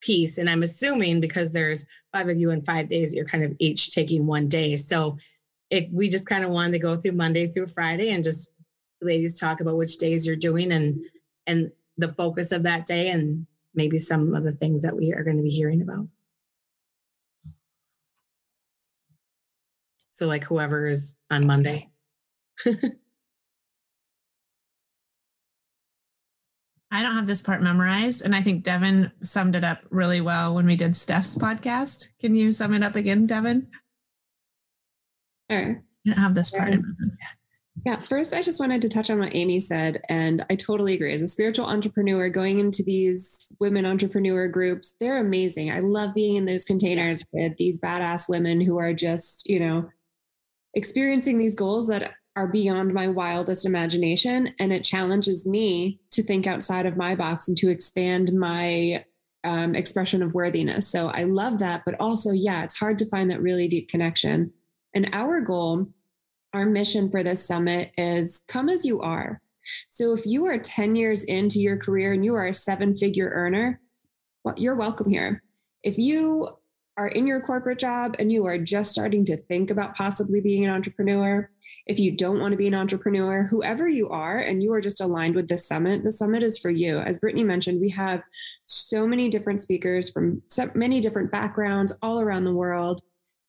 piece. 0.00 0.38
And 0.38 0.48
I'm 0.48 0.62
assuming 0.62 1.20
because 1.20 1.52
there's 1.52 1.86
five 2.12 2.28
of 2.28 2.38
you 2.38 2.50
in 2.50 2.62
five 2.62 2.88
days, 2.88 3.14
you're 3.14 3.24
kind 3.24 3.44
of 3.44 3.54
each 3.58 3.94
taking 3.94 4.26
one 4.26 4.48
day. 4.48 4.76
So 4.76 5.16
it, 5.70 5.90
we 5.92 6.08
just 6.08 6.28
kind 6.28 6.44
of 6.44 6.50
wanted 6.50 6.72
to 6.72 6.78
go 6.78 6.96
through 6.96 7.12
Monday 7.12 7.46
through 7.46 7.66
Friday 7.66 8.10
and 8.10 8.24
just 8.24 8.52
ladies 9.00 9.38
talk 9.38 9.60
about 9.60 9.76
which 9.76 9.96
days 9.96 10.26
you're 10.26 10.36
doing 10.36 10.72
and 10.72 11.00
and 11.46 11.72
the 11.96 12.08
focus 12.08 12.52
of 12.52 12.62
that 12.64 12.86
day 12.86 13.10
and 13.10 13.46
maybe 13.74 13.98
some 13.98 14.34
of 14.34 14.44
the 14.44 14.52
things 14.52 14.82
that 14.82 14.96
we 14.96 15.12
are 15.12 15.24
going 15.24 15.36
to 15.36 15.42
be 15.42 15.50
hearing 15.50 15.82
about. 15.82 16.06
So 20.10 20.26
like 20.26 20.44
whoever 20.44 20.86
is 20.86 21.16
on 21.30 21.46
Monday. 21.46 21.88
I 26.92 27.02
don't 27.02 27.14
have 27.14 27.26
this 27.28 27.40
part 27.40 27.62
memorized, 27.62 28.22
and 28.24 28.34
I 28.34 28.42
think 28.42 28.64
Devin 28.64 29.12
summed 29.22 29.54
it 29.54 29.62
up 29.62 29.78
really 29.90 30.20
well 30.20 30.54
when 30.54 30.66
we 30.66 30.74
did 30.74 30.96
Steph's 30.96 31.38
podcast. 31.38 32.18
Can 32.18 32.34
you 32.34 32.50
sum 32.50 32.74
it 32.74 32.82
up 32.82 32.96
again, 32.96 33.26
Devin? 33.26 33.68
Sure. 35.48 35.82
I 36.06 36.10
don't 36.10 36.18
have 36.18 36.34
this 36.34 36.50
part. 36.50 36.74
Yeah, 37.86 37.96
first, 37.96 38.34
I 38.34 38.42
just 38.42 38.60
wanted 38.60 38.82
to 38.82 38.90
touch 38.90 39.08
on 39.08 39.18
what 39.18 39.34
Amy 39.34 39.58
said, 39.58 40.02
and 40.08 40.44
I 40.50 40.56
totally 40.56 40.94
agree. 40.94 41.14
As 41.14 41.22
a 41.22 41.28
spiritual 41.28 41.66
entrepreneur, 41.66 42.28
going 42.28 42.58
into 42.58 42.82
these 42.82 43.50
women 43.58 43.86
entrepreneur 43.86 44.48
groups, 44.48 44.96
they're 45.00 45.20
amazing. 45.20 45.72
I 45.72 45.80
love 45.80 46.12
being 46.12 46.36
in 46.36 46.44
those 46.44 46.66
containers 46.66 47.24
with 47.32 47.56
these 47.56 47.80
badass 47.80 48.28
women 48.28 48.60
who 48.60 48.78
are 48.78 48.92
just, 48.92 49.48
you 49.48 49.60
know, 49.60 49.88
experiencing 50.74 51.38
these 51.38 51.54
goals 51.54 51.88
that 51.88 52.12
are 52.36 52.48
beyond 52.48 52.92
my 52.92 53.08
wildest 53.08 53.64
imagination. 53.64 54.54
And 54.58 54.72
it 54.72 54.84
challenges 54.84 55.46
me 55.46 56.00
to 56.12 56.22
think 56.22 56.46
outside 56.46 56.86
of 56.86 56.96
my 56.96 57.14
box 57.14 57.48
and 57.48 57.56
to 57.58 57.70
expand 57.70 58.30
my 58.32 59.04
um, 59.42 59.74
expression 59.74 60.22
of 60.22 60.34
worthiness. 60.34 60.88
So 60.88 61.08
I 61.08 61.24
love 61.24 61.58
that. 61.60 61.82
But 61.86 61.96
also, 61.98 62.30
yeah, 62.30 62.62
it's 62.62 62.78
hard 62.78 62.98
to 62.98 63.08
find 63.08 63.30
that 63.30 63.42
really 63.42 63.68
deep 63.68 63.88
connection. 63.88 64.52
And 64.94 65.10
our 65.12 65.40
goal, 65.40 65.88
our 66.52 66.66
mission 66.66 67.10
for 67.10 67.22
this 67.22 67.46
summit 67.46 67.92
is 67.96 68.44
come 68.48 68.68
as 68.68 68.84
you 68.84 69.00
are. 69.00 69.40
So 69.88 70.12
if 70.12 70.26
you 70.26 70.46
are 70.46 70.58
10 70.58 70.96
years 70.96 71.24
into 71.24 71.60
your 71.60 71.76
career 71.76 72.12
and 72.12 72.24
you 72.24 72.34
are 72.34 72.46
a 72.46 72.54
seven 72.54 72.94
figure 72.94 73.30
earner, 73.32 73.80
well, 74.44 74.54
you're 74.56 74.74
welcome 74.74 75.10
here. 75.10 75.42
If 75.82 75.98
you 75.98 76.48
are 76.96 77.08
in 77.08 77.26
your 77.26 77.40
corporate 77.40 77.78
job 77.78 78.16
and 78.18 78.30
you 78.30 78.46
are 78.46 78.58
just 78.58 78.90
starting 78.90 79.24
to 79.24 79.36
think 79.36 79.70
about 79.70 79.96
possibly 79.96 80.40
being 80.40 80.64
an 80.64 80.70
entrepreneur, 80.70 81.48
if 81.86 81.98
you 81.98 82.16
don't 82.16 82.40
want 82.40 82.52
to 82.52 82.58
be 82.58 82.66
an 82.66 82.74
entrepreneur, 82.74 83.44
whoever 83.44 83.88
you 83.88 84.08
are, 84.08 84.38
and 84.38 84.62
you 84.62 84.72
are 84.72 84.80
just 84.80 85.00
aligned 85.00 85.34
with 85.34 85.48
this 85.48 85.66
summit, 85.66 86.02
the 86.04 86.12
summit 86.12 86.42
is 86.42 86.58
for 86.58 86.70
you. 86.70 86.98
As 86.98 87.18
Brittany 87.18 87.44
mentioned, 87.44 87.80
we 87.80 87.90
have 87.90 88.22
so 88.66 89.06
many 89.06 89.28
different 89.28 89.60
speakers 89.60 90.10
from 90.10 90.42
so 90.48 90.70
many 90.74 91.00
different 91.00 91.30
backgrounds 91.30 91.96
all 92.02 92.20
around 92.20 92.44
the 92.44 92.52
world. 92.52 93.00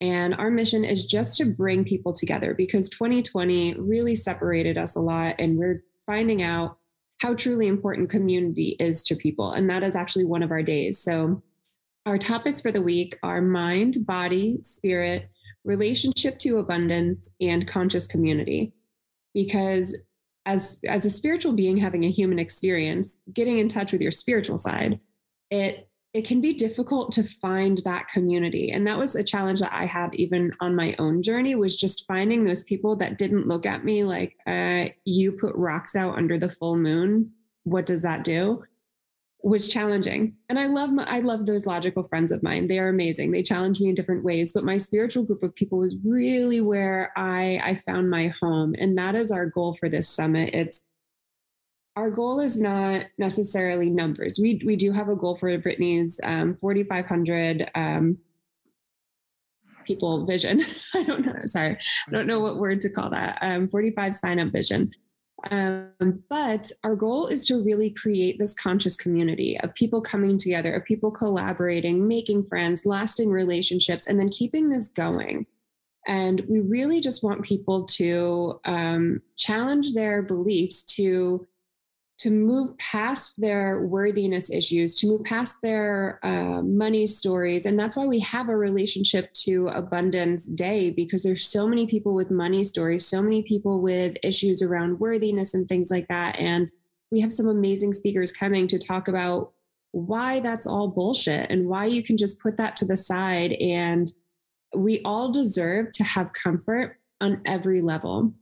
And 0.01 0.33
our 0.35 0.49
mission 0.49 0.83
is 0.83 1.05
just 1.05 1.37
to 1.37 1.45
bring 1.45 1.85
people 1.85 2.11
together 2.11 2.55
because 2.55 2.89
2020 2.89 3.75
really 3.75 4.15
separated 4.15 4.77
us 4.77 4.95
a 4.95 4.99
lot. 4.99 5.35
And 5.37 5.57
we're 5.57 5.83
finding 6.05 6.41
out 6.41 6.77
how 7.19 7.35
truly 7.35 7.67
important 7.67 8.09
community 8.09 8.75
is 8.79 9.03
to 9.03 9.15
people. 9.15 9.51
And 9.51 9.69
that 9.69 9.83
is 9.83 9.95
actually 9.95 10.25
one 10.25 10.41
of 10.41 10.49
our 10.49 10.63
days. 10.63 10.99
So, 10.99 11.43
our 12.07 12.17
topics 12.17 12.61
for 12.61 12.71
the 12.71 12.81
week 12.81 13.19
are 13.21 13.43
mind, 13.43 14.07
body, 14.07 14.57
spirit, 14.63 15.29
relationship 15.63 16.39
to 16.39 16.57
abundance, 16.57 17.35
and 17.39 17.67
conscious 17.67 18.07
community. 18.07 18.73
Because 19.35 20.03
as, 20.47 20.81
as 20.87 21.05
a 21.05 21.11
spiritual 21.11 21.53
being 21.53 21.77
having 21.77 22.03
a 22.03 22.09
human 22.09 22.39
experience, 22.39 23.19
getting 23.31 23.59
in 23.59 23.67
touch 23.67 23.91
with 23.91 24.01
your 24.01 24.09
spiritual 24.09 24.57
side, 24.57 24.99
it 25.51 25.90
it 26.13 26.27
can 26.27 26.41
be 26.41 26.53
difficult 26.53 27.11
to 27.13 27.23
find 27.23 27.79
that 27.79 28.07
community 28.09 28.71
and 28.71 28.85
that 28.85 28.97
was 28.97 29.15
a 29.15 29.23
challenge 29.23 29.59
that 29.59 29.73
i 29.73 29.85
had 29.85 30.13
even 30.15 30.51
on 30.59 30.75
my 30.75 30.95
own 30.99 31.21
journey 31.21 31.55
was 31.55 31.75
just 31.75 32.05
finding 32.07 32.43
those 32.43 32.63
people 32.63 32.95
that 32.95 33.17
didn't 33.17 33.47
look 33.47 33.65
at 33.65 33.85
me 33.85 34.03
like 34.03 34.35
uh, 34.47 34.85
you 35.05 35.31
put 35.31 35.55
rocks 35.55 35.95
out 35.95 36.17
under 36.17 36.37
the 36.37 36.49
full 36.49 36.75
moon 36.75 37.31
what 37.63 37.85
does 37.85 38.01
that 38.01 38.23
do 38.23 38.63
was 39.43 39.67
challenging. 39.67 40.35
And 40.49 40.59
I 40.59 40.67
love 40.67 40.91
my, 40.91 41.05
I 41.07 41.19
love 41.19 41.45
those 41.45 41.65
logical 41.65 42.03
friends 42.03 42.31
of 42.31 42.43
mine. 42.43 42.67
They 42.67 42.79
are 42.79 42.89
amazing. 42.89 43.31
They 43.31 43.41
challenge 43.41 43.81
me 43.81 43.89
in 43.89 43.95
different 43.95 44.23
ways, 44.23 44.53
but 44.53 44.63
my 44.63 44.77
spiritual 44.77 45.23
group 45.23 45.41
of 45.43 45.55
people 45.55 45.79
was 45.79 45.95
really 46.05 46.61
where 46.61 47.11
I 47.15 47.59
I 47.63 47.75
found 47.75 48.09
my 48.09 48.33
home. 48.41 48.75
And 48.77 48.97
that 48.97 49.15
is 49.15 49.31
our 49.31 49.47
goal 49.47 49.73
for 49.73 49.89
this 49.89 50.09
summit. 50.09 50.51
It's 50.53 50.83
our 51.95 52.09
goal 52.09 52.39
is 52.39 52.59
not 52.59 53.05
necessarily 53.17 53.89
numbers. 53.89 54.39
We 54.41 54.61
we 54.65 54.75
do 54.75 54.91
have 54.91 55.09
a 55.09 55.15
goal 55.15 55.35
for 55.35 55.55
Brittany's 55.57 56.19
um, 56.23 56.55
4,500 56.55 57.69
um, 57.75 58.17
people 59.85 60.25
vision. 60.25 60.61
I 60.95 61.03
don't 61.03 61.25
know. 61.25 61.35
Sorry, 61.41 61.77
I 62.07 62.11
don't 62.11 62.27
know 62.27 62.39
what 62.39 62.57
word 62.57 62.79
to 62.81 62.89
call 62.89 63.09
that. 63.09 63.37
Um, 63.41 63.67
45 63.67 64.15
sign 64.15 64.39
up 64.39 64.53
vision. 64.53 64.91
Um, 65.49 66.23
but 66.29 66.71
our 66.83 66.95
goal 66.95 67.27
is 67.27 67.45
to 67.45 67.63
really 67.63 67.89
create 67.89 68.37
this 68.37 68.53
conscious 68.53 68.95
community 68.95 69.59
of 69.61 69.73
people 69.73 69.99
coming 69.99 70.37
together, 70.37 70.75
of 70.75 70.85
people 70.85 71.11
collaborating, 71.11 72.07
making 72.07 72.45
friends, 72.45 72.85
lasting 72.85 73.31
relationships, 73.31 74.07
and 74.07 74.19
then 74.19 74.29
keeping 74.29 74.69
this 74.69 74.89
going. 74.89 75.47
And 76.07 76.41
we 76.47 76.59
really 76.59 76.99
just 76.99 77.23
want 77.23 77.43
people 77.43 77.85
to 77.85 78.59
um, 78.65 79.21
challenge 79.35 79.93
their 79.93 80.21
beliefs 80.21 80.83
to 80.95 81.47
to 82.21 82.29
move 82.29 82.77
past 82.77 83.41
their 83.41 83.81
worthiness 83.81 84.51
issues, 84.51 84.93
to 84.93 85.07
move 85.07 85.23
past 85.23 85.57
their 85.63 86.19
uh, 86.21 86.61
money 86.61 87.07
stories. 87.07 87.65
And 87.65 87.79
that's 87.79 87.97
why 87.97 88.05
we 88.05 88.19
have 88.19 88.47
a 88.47 88.55
relationship 88.55 89.33
to 89.45 89.69
abundance 89.69 90.45
day, 90.45 90.91
because 90.91 91.23
there's 91.23 91.43
so 91.43 91.67
many 91.67 91.87
people 91.87 92.13
with 92.13 92.29
money 92.29 92.63
stories, 92.63 93.07
so 93.07 93.23
many 93.23 93.41
people 93.41 93.81
with 93.81 94.17
issues 94.21 94.61
around 94.61 94.99
worthiness 94.99 95.55
and 95.55 95.67
things 95.67 95.89
like 95.89 96.07
that. 96.09 96.37
And 96.37 96.69
we 97.11 97.21
have 97.21 97.33
some 97.33 97.47
amazing 97.47 97.93
speakers 97.93 98.31
coming 98.31 98.67
to 98.67 98.77
talk 98.77 99.07
about 99.07 99.53
why 99.91 100.41
that's 100.41 100.67
all 100.67 100.89
bullshit 100.89 101.49
and 101.49 101.67
why 101.67 101.85
you 101.85 102.03
can 102.03 102.17
just 102.17 102.39
put 102.39 102.57
that 102.57 102.75
to 102.77 102.85
the 102.85 102.97
side. 102.97 103.53
And 103.53 104.11
we 104.75 105.01
all 105.03 105.31
deserve 105.31 105.91
to 105.93 106.03
have 106.03 106.33
comfort 106.33 106.97
on 107.19 107.41
every 107.47 107.81
level 107.81 108.35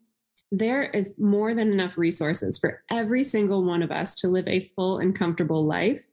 there 0.52 0.84
is 0.84 1.18
more 1.20 1.54
than 1.54 1.72
enough 1.72 1.98
resources 1.98 2.58
for 2.58 2.84
every 2.90 3.24
single 3.24 3.64
one 3.64 3.84
of 3.84 3.92
us 3.92 4.16
to 4.16 4.28
live 4.28 4.48
a 4.48 4.64
full 4.76 4.98
and 4.98 5.16
comfortable 5.16 5.66
life. 5.66 6.06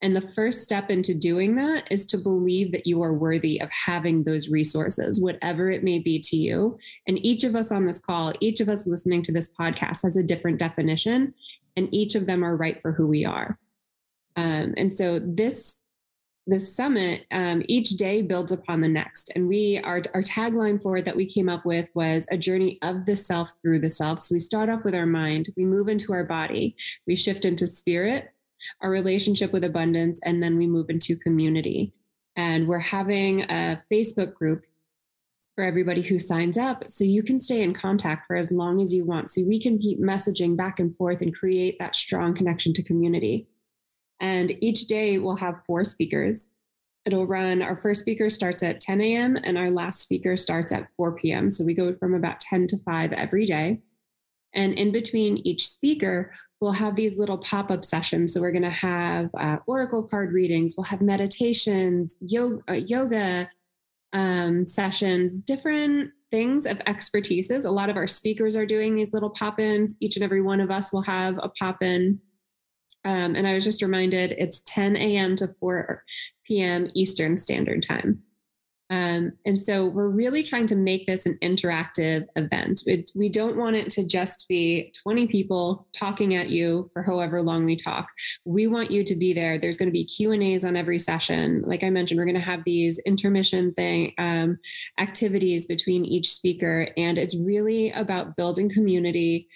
And 0.00 0.14
the 0.14 0.20
first 0.20 0.62
step 0.62 0.90
into 0.90 1.12
doing 1.12 1.56
that 1.56 1.84
is 1.90 2.06
to 2.06 2.18
believe 2.18 2.70
that 2.72 2.86
you 2.86 3.02
are 3.02 3.12
worthy 3.12 3.60
of 3.60 3.68
having 3.70 4.22
those 4.22 4.48
resources, 4.48 5.20
whatever 5.20 5.70
it 5.70 5.82
may 5.82 5.98
be 5.98 6.20
to 6.20 6.36
you. 6.36 6.78
And 7.06 7.24
each 7.24 7.42
of 7.42 7.56
us 7.56 7.72
on 7.72 7.84
this 7.84 7.98
call, 7.98 8.32
each 8.40 8.60
of 8.60 8.68
us 8.68 8.86
listening 8.86 9.22
to 9.22 9.32
this 9.32 9.52
podcast 9.54 10.02
has 10.04 10.16
a 10.16 10.22
different 10.22 10.60
definition, 10.60 11.34
and 11.76 11.92
each 11.92 12.14
of 12.14 12.26
them 12.26 12.44
are 12.44 12.56
right 12.56 12.80
for 12.80 12.92
who 12.92 13.08
we 13.08 13.24
are. 13.24 13.58
Um, 14.36 14.74
and 14.76 14.92
so 14.92 15.18
this 15.18 15.82
this 16.48 16.74
summit, 16.74 17.26
um, 17.30 17.62
each 17.68 17.90
day 17.90 18.22
builds 18.22 18.52
upon 18.52 18.80
the 18.80 18.88
next. 18.88 19.30
And 19.34 19.46
we, 19.46 19.78
our, 19.84 20.02
our 20.14 20.22
tagline 20.22 20.82
for 20.82 20.96
it 20.96 21.04
that 21.04 21.16
we 21.16 21.26
came 21.26 21.48
up 21.48 21.64
with 21.66 21.90
was 21.94 22.26
a 22.30 22.38
journey 22.38 22.78
of 22.82 23.04
the 23.04 23.14
self 23.14 23.52
through 23.62 23.80
the 23.80 23.90
self. 23.90 24.22
So 24.22 24.34
we 24.34 24.38
start 24.38 24.70
off 24.70 24.84
with 24.84 24.94
our 24.94 25.06
mind, 25.06 25.50
we 25.56 25.64
move 25.64 25.88
into 25.88 26.12
our 26.12 26.24
body, 26.24 26.74
we 27.06 27.14
shift 27.14 27.44
into 27.44 27.66
spirit, 27.66 28.32
our 28.80 28.90
relationship 28.90 29.52
with 29.52 29.62
abundance, 29.62 30.20
and 30.24 30.42
then 30.42 30.56
we 30.56 30.66
move 30.66 30.90
into 30.90 31.16
community. 31.16 31.92
And 32.34 32.66
we're 32.66 32.78
having 32.78 33.42
a 33.42 33.78
Facebook 33.92 34.34
group 34.34 34.64
for 35.54 35.64
everybody 35.64 36.02
who 36.02 36.18
signs 36.18 36.56
up 36.56 36.84
so 36.88 37.04
you 37.04 37.22
can 37.22 37.40
stay 37.40 37.62
in 37.62 37.74
contact 37.74 38.26
for 38.26 38.36
as 38.36 38.52
long 38.52 38.80
as 38.80 38.94
you 38.94 39.04
want. 39.04 39.30
So 39.30 39.42
we 39.44 39.60
can 39.60 39.78
keep 39.78 40.00
messaging 40.00 40.56
back 40.56 40.78
and 40.78 40.96
forth 40.96 41.20
and 41.20 41.34
create 41.34 41.78
that 41.80 41.96
strong 41.96 42.34
connection 42.34 42.72
to 42.74 42.82
community. 42.82 43.48
And 44.20 44.52
each 44.60 44.86
day 44.86 45.18
we'll 45.18 45.36
have 45.36 45.64
four 45.66 45.84
speakers. 45.84 46.54
It'll 47.04 47.26
run, 47.26 47.62
our 47.62 47.80
first 47.80 48.02
speaker 48.02 48.28
starts 48.28 48.62
at 48.62 48.80
10 48.80 49.00
a.m. 49.00 49.38
and 49.42 49.56
our 49.56 49.70
last 49.70 50.02
speaker 50.02 50.36
starts 50.36 50.72
at 50.72 50.88
4 50.96 51.16
p.m. 51.16 51.50
So 51.50 51.64
we 51.64 51.74
go 51.74 51.94
from 51.94 52.14
about 52.14 52.40
10 52.40 52.66
to 52.68 52.78
5 52.78 53.12
every 53.12 53.46
day. 53.46 53.80
And 54.54 54.74
in 54.74 54.92
between 54.92 55.38
each 55.38 55.66
speaker, 55.66 56.32
we'll 56.60 56.72
have 56.72 56.96
these 56.96 57.18
little 57.18 57.38
pop 57.38 57.70
up 57.70 57.84
sessions. 57.84 58.34
So 58.34 58.40
we're 58.40 58.52
going 58.52 58.62
to 58.62 58.70
have 58.70 59.30
uh, 59.38 59.58
oracle 59.66 60.02
card 60.02 60.32
readings, 60.32 60.74
we'll 60.76 60.84
have 60.84 61.00
meditations, 61.00 62.16
yoga, 62.20 62.62
uh, 62.68 62.72
yoga 62.74 63.48
um, 64.12 64.66
sessions, 64.66 65.40
different 65.40 66.10
things 66.30 66.66
of 66.66 66.78
expertises. 66.80 67.64
A 67.64 67.70
lot 67.70 67.90
of 67.90 67.96
our 67.96 68.06
speakers 68.06 68.56
are 68.56 68.66
doing 68.66 68.96
these 68.96 69.12
little 69.12 69.30
pop 69.30 69.60
ins. 69.60 69.96
Each 70.00 70.16
and 70.16 70.24
every 70.24 70.42
one 70.42 70.60
of 70.60 70.70
us 70.70 70.92
will 70.92 71.02
have 71.02 71.38
a 71.42 71.48
pop 71.48 71.82
in 71.82 72.20
um, 73.04 73.36
and 73.36 73.46
I 73.46 73.54
was 73.54 73.64
just 73.64 73.82
reminded 73.82 74.32
it's 74.32 74.62
10 74.66 74.96
a.m. 74.96 75.36
to 75.36 75.48
4 75.60 76.04
p.m. 76.44 76.90
Eastern 76.94 77.38
Standard 77.38 77.82
Time. 77.82 78.22
Um, 78.90 79.32
and 79.44 79.58
so 79.58 79.86
we're 79.86 80.08
really 80.08 80.42
trying 80.42 80.66
to 80.68 80.76
make 80.76 81.06
this 81.06 81.26
an 81.26 81.38
interactive 81.42 82.26
event. 82.36 82.82
It, 82.86 83.10
we 83.14 83.28
don't 83.28 83.56
want 83.58 83.76
it 83.76 83.90
to 83.90 84.06
just 84.06 84.46
be 84.48 84.92
20 85.02 85.26
people 85.26 85.86
talking 85.92 86.34
at 86.34 86.48
you 86.48 86.88
for 86.92 87.02
however 87.02 87.42
long 87.42 87.66
we 87.66 87.76
talk. 87.76 88.08
We 88.46 88.66
want 88.66 88.90
you 88.90 89.04
to 89.04 89.14
be 89.14 89.34
there. 89.34 89.58
There's 89.58 89.76
going 89.76 89.90
to 89.90 89.92
be 89.92 90.06
Q 90.06 90.32
and 90.32 90.42
A's 90.42 90.64
on 90.64 90.76
every 90.76 90.98
session. 90.98 91.62
Like 91.66 91.84
I 91.84 91.90
mentioned, 91.90 92.18
we're 92.18 92.24
going 92.24 92.34
to 92.36 92.40
have 92.40 92.64
these 92.64 92.98
intermission 93.00 93.74
thing 93.74 94.14
um, 94.16 94.58
activities 94.98 95.66
between 95.66 96.06
each 96.06 96.30
speaker, 96.30 96.88
and 96.96 97.18
it's 97.18 97.36
really 97.36 97.90
about 97.90 98.36
building 98.36 98.70
community 98.70 99.48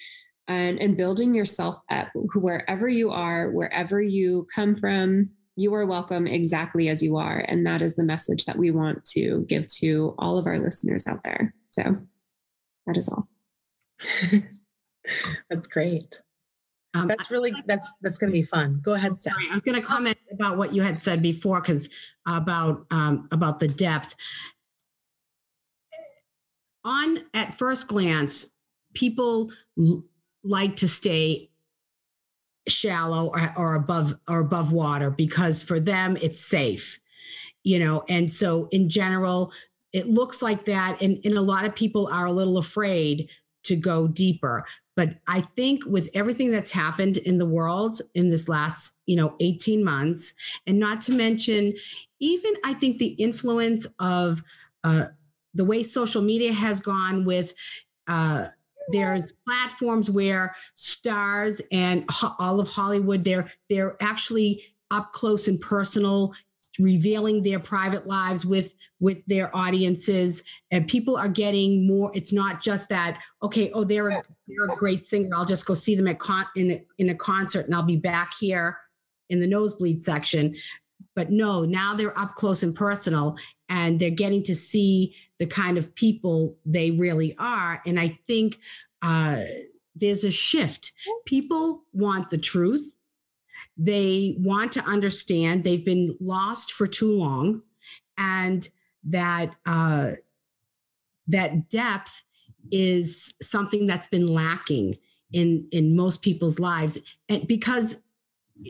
and, 0.48 0.80
and 0.80 0.96
building 0.96 1.34
yourself 1.34 1.76
up 1.90 2.08
wherever 2.34 2.88
you 2.88 3.10
are, 3.10 3.50
wherever 3.50 4.00
you 4.00 4.46
come 4.54 4.74
from. 4.74 5.30
You 5.56 5.74
are 5.74 5.84
welcome 5.84 6.26
exactly 6.26 6.88
as 6.88 7.02
you 7.02 7.18
are. 7.18 7.44
And 7.46 7.66
that 7.66 7.82
is 7.82 7.94
the 7.94 8.04
message 8.04 8.46
that 8.46 8.56
we 8.56 8.70
want 8.70 9.04
to 9.12 9.44
give 9.48 9.66
to 9.78 10.14
all 10.18 10.38
of 10.38 10.46
our 10.46 10.58
listeners 10.58 11.06
out 11.06 11.22
there. 11.24 11.54
So 11.68 11.98
that 12.86 12.96
is 12.96 13.08
all. 13.08 13.28
that's 15.50 15.66
great. 15.66 16.20
Um, 16.94 17.08
that's 17.08 17.30
really 17.30 17.52
that's 17.66 17.90
that's 18.02 18.18
going 18.18 18.30
to 18.30 18.38
be 18.38 18.42
fun. 18.42 18.80
Go 18.82 18.94
ahead, 18.94 19.16
Steph. 19.16 19.32
Sorry, 19.32 19.46
I'm 19.50 19.60
going 19.60 19.80
to 19.80 19.86
comment 19.86 20.18
about 20.30 20.58
what 20.58 20.74
you 20.74 20.82
had 20.82 21.02
said 21.02 21.22
before 21.22 21.60
because 21.60 21.88
about 22.26 22.84
um, 22.90 23.28
about 23.32 23.60
the 23.60 23.68
depth. 23.68 24.14
On 26.84 27.20
at 27.32 27.54
first 27.54 27.88
glance, 27.88 28.52
people 28.94 29.50
like 30.44 30.76
to 30.76 30.88
stay 30.88 31.50
shallow 32.68 33.28
or, 33.28 33.52
or 33.56 33.74
above 33.74 34.14
or 34.28 34.40
above 34.40 34.72
water 34.72 35.10
because 35.10 35.62
for 35.62 35.80
them 35.80 36.16
it's 36.20 36.40
safe 36.40 37.00
you 37.62 37.78
know? 37.78 38.04
And 38.08 38.32
so 38.32 38.68
in 38.70 38.88
general 38.88 39.52
it 39.92 40.08
looks 40.08 40.40
like 40.40 40.64
that. 40.64 41.02
And, 41.02 41.20
and 41.24 41.34
a 41.34 41.42
lot 41.42 41.66
of 41.66 41.74
people 41.74 42.08
are 42.10 42.24
a 42.24 42.32
little 42.32 42.56
afraid 42.56 43.28
to 43.64 43.76
go 43.76 44.08
deeper. 44.08 44.66
But 44.94 45.16
i 45.26 45.40
think 45.40 45.86
with 45.86 46.10
everything 46.14 46.50
that's 46.50 46.72
happened 46.72 47.16
in 47.16 47.38
the 47.38 47.46
world 47.46 48.02
in 48.14 48.28
this 48.28 48.46
last 48.46 48.98
you 49.06 49.16
know 49.16 49.34
18 49.40 49.82
months 49.82 50.34
and 50.66 50.78
not 50.78 51.00
to 51.02 51.12
mention 51.12 51.72
even 52.20 52.52
i 52.62 52.74
think 52.74 52.98
the 52.98 53.14
influence 53.18 53.86
of 53.98 54.42
uh, 54.84 55.06
the 55.54 55.64
way 55.64 55.82
social 55.82 56.20
media 56.20 56.52
has 56.52 56.82
gone 56.82 57.24
with 57.24 57.54
uh, 58.06 58.48
there's 58.88 59.32
platforms 59.46 60.10
where 60.10 60.54
stars 60.74 61.60
and 61.70 62.04
all 62.38 62.60
of 62.60 62.68
Hollywood 62.68 63.24
they're 63.24 63.50
they're 63.68 63.96
actually 64.00 64.64
up 64.90 65.12
close 65.12 65.48
and 65.48 65.60
personal 65.60 66.34
revealing 66.78 67.42
their 67.42 67.60
private 67.60 68.06
lives 68.06 68.46
with 68.46 68.74
with 68.98 69.24
their 69.26 69.54
audiences. 69.54 70.42
And 70.70 70.88
people 70.88 71.16
are 71.16 71.28
getting 71.28 71.86
more 71.86 72.10
it's 72.14 72.32
not 72.32 72.62
just 72.62 72.88
that 72.88 73.18
okay 73.42 73.70
oh 73.72 73.84
they're 73.84 74.08
a, 74.08 74.22
they're 74.46 74.72
a 74.72 74.76
great 74.76 75.08
singer 75.08 75.34
i'll 75.34 75.44
just 75.44 75.66
go 75.66 75.74
see 75.74 75.94
them 75.94 76.08
at 76.08 76.18
con 76.18 76.46
in 76.56 76.70
a, 76.72 76.84
in 76.98 77.10
a 77.10 77.14
concert 77.14 77.66
and 77.66 77.74
i'll 77.74 77.82
be 77.82 77.96
back 77.96 78.32
here 78.38 78.78
in 79.28 79.40
the 79.40 79.46
nosebleed 79.46 80.02
section 80.02 80.54
but 81.14 81.30
no 81.30 81.64
now 81.64 81.94
they're 81.94 82.18
up 82.18 82.34
close 82.34 82.62
and 82.62 82.74
personal 82.74 83.36
and 83.72 83.98
they're 83.98 84.10
getting 84.10 84.42
to 84.42 84.54
see 84.54 85.14
the 85.38 85.46
kind 85.46 85.78
of 85.78 85.94
people 85.94 86.58
they 86.66 86.90
really 86.90 87.34
are. 87.38 87.82
And 87.86 87.98
I 87.98 88.18
think 88.26 88.58
uh, 89.00 89.38
there's 89.96 90.24
a 90.24 90.30
shift. 90.30 90.92
People 91.24 91.82
want 91.94 92.28
the 92.28 92.36
truth. 92.36 92.94
They 93.78 94.36
want 94.38 94.72
to 94.72 94.84
understand 94.84 95.64
they've 95.64 95.84
been 95.84 96.18
lost 96.20 96.70
for 96.70 96.86
too 96.86 97.12
long, 97.12 97.62
and 98.18 98.68
that 99.04 99.54
uh, 99.64 100.12
that 101.28 101.70
depth 101.70 102.24
is 102.70 103.32
something 103.40 103.86
that's 103.86 104.06
been 104.06 104.26
lacking 104.26 104.98
in 105.32 105.66
in 105.72 105.96
most 105.96 106.20
people's 106.20 106.60
lives. 106.60 106.98
And 107.30 107.48
because 107.48 107.96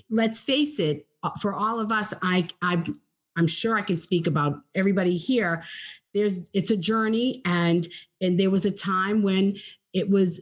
let's 0.09 0.40
face 0.40 0.78
it, 0.78 1.09
for 1.40 1.54
all 1.54 1.80
of 1.80 1.92
us, 1.92 2.14
I 2.22 2.48
I 2.61 2.85
I'm 3.37 3.46
sure 3.46 3.76
I 3.76 3.82
can 3.82 3.96
speak 3.96 4.26
about 4.26 4.61
everybody 4.74 5.16
here. 5.16 5.62
There's 6.14 6.50
it's 6.52 6.70
a 6.70 6.77
journey 6.77 7.42
and 7.44 7.87
and 8.20 8.38
there 8.38 8.50
was 8.50 8.64
a 8.64 8.70
time 8.70 9.23
when 9.23 9.56
it 9.92 10.10
was 10.10 10.40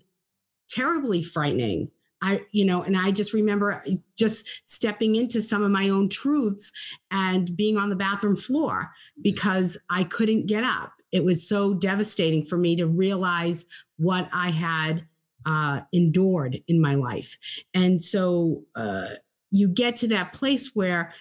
terribly 0.69 1.23
frightening. 1.23 1.91
I, 2.23 2.45
you 2.53 2.67
know, 2.67 2.83
and 2.83 2.99
I 2.99 3.13
just 3.13 3.33
remember 3.33 3.83
just 4.17 4.47
stepping 4.67 5.15
into 5.15 5.41
some 5.41 5.63
of 5.63 5.71
my 5.71 5.89
own 5.89 6.11
truths 6.11 6.71
and 7.11 7.57
being 7.57 7.79
on 7.79 7.89
the 7.89 7.97
bathroom 7.97 8.37
floor 8.37 8.91
because 9.23 9.79
I 9.89 10.05
couldn't 10.05 10.47
get 10.47 10.63
up. 10.63 10.93
It 11.13 11.25
was 11.25 11.49
so 11.49 11.73
devastating 11.73 12.45
for 12.45 12.59
me 12.59 12.77
to 12.77 12.87
realize 12.87 13.65
what 13.97 14.29
I 14.35 14.51
had 14.51 15.07
uh, 15.47 15.81
endured 15.93 16.63
in 16.69 16.81
my 16.81 16.95
life. 16.95 17.39
And 17.73 18.05
so 18.05 18.65
uh, 18.77 19.07
you 19.51 19.69
get 19.69 19.97
to 19.97 20.09
that 20.09 20.33
place 20.33 20.75
where 20.75 21.13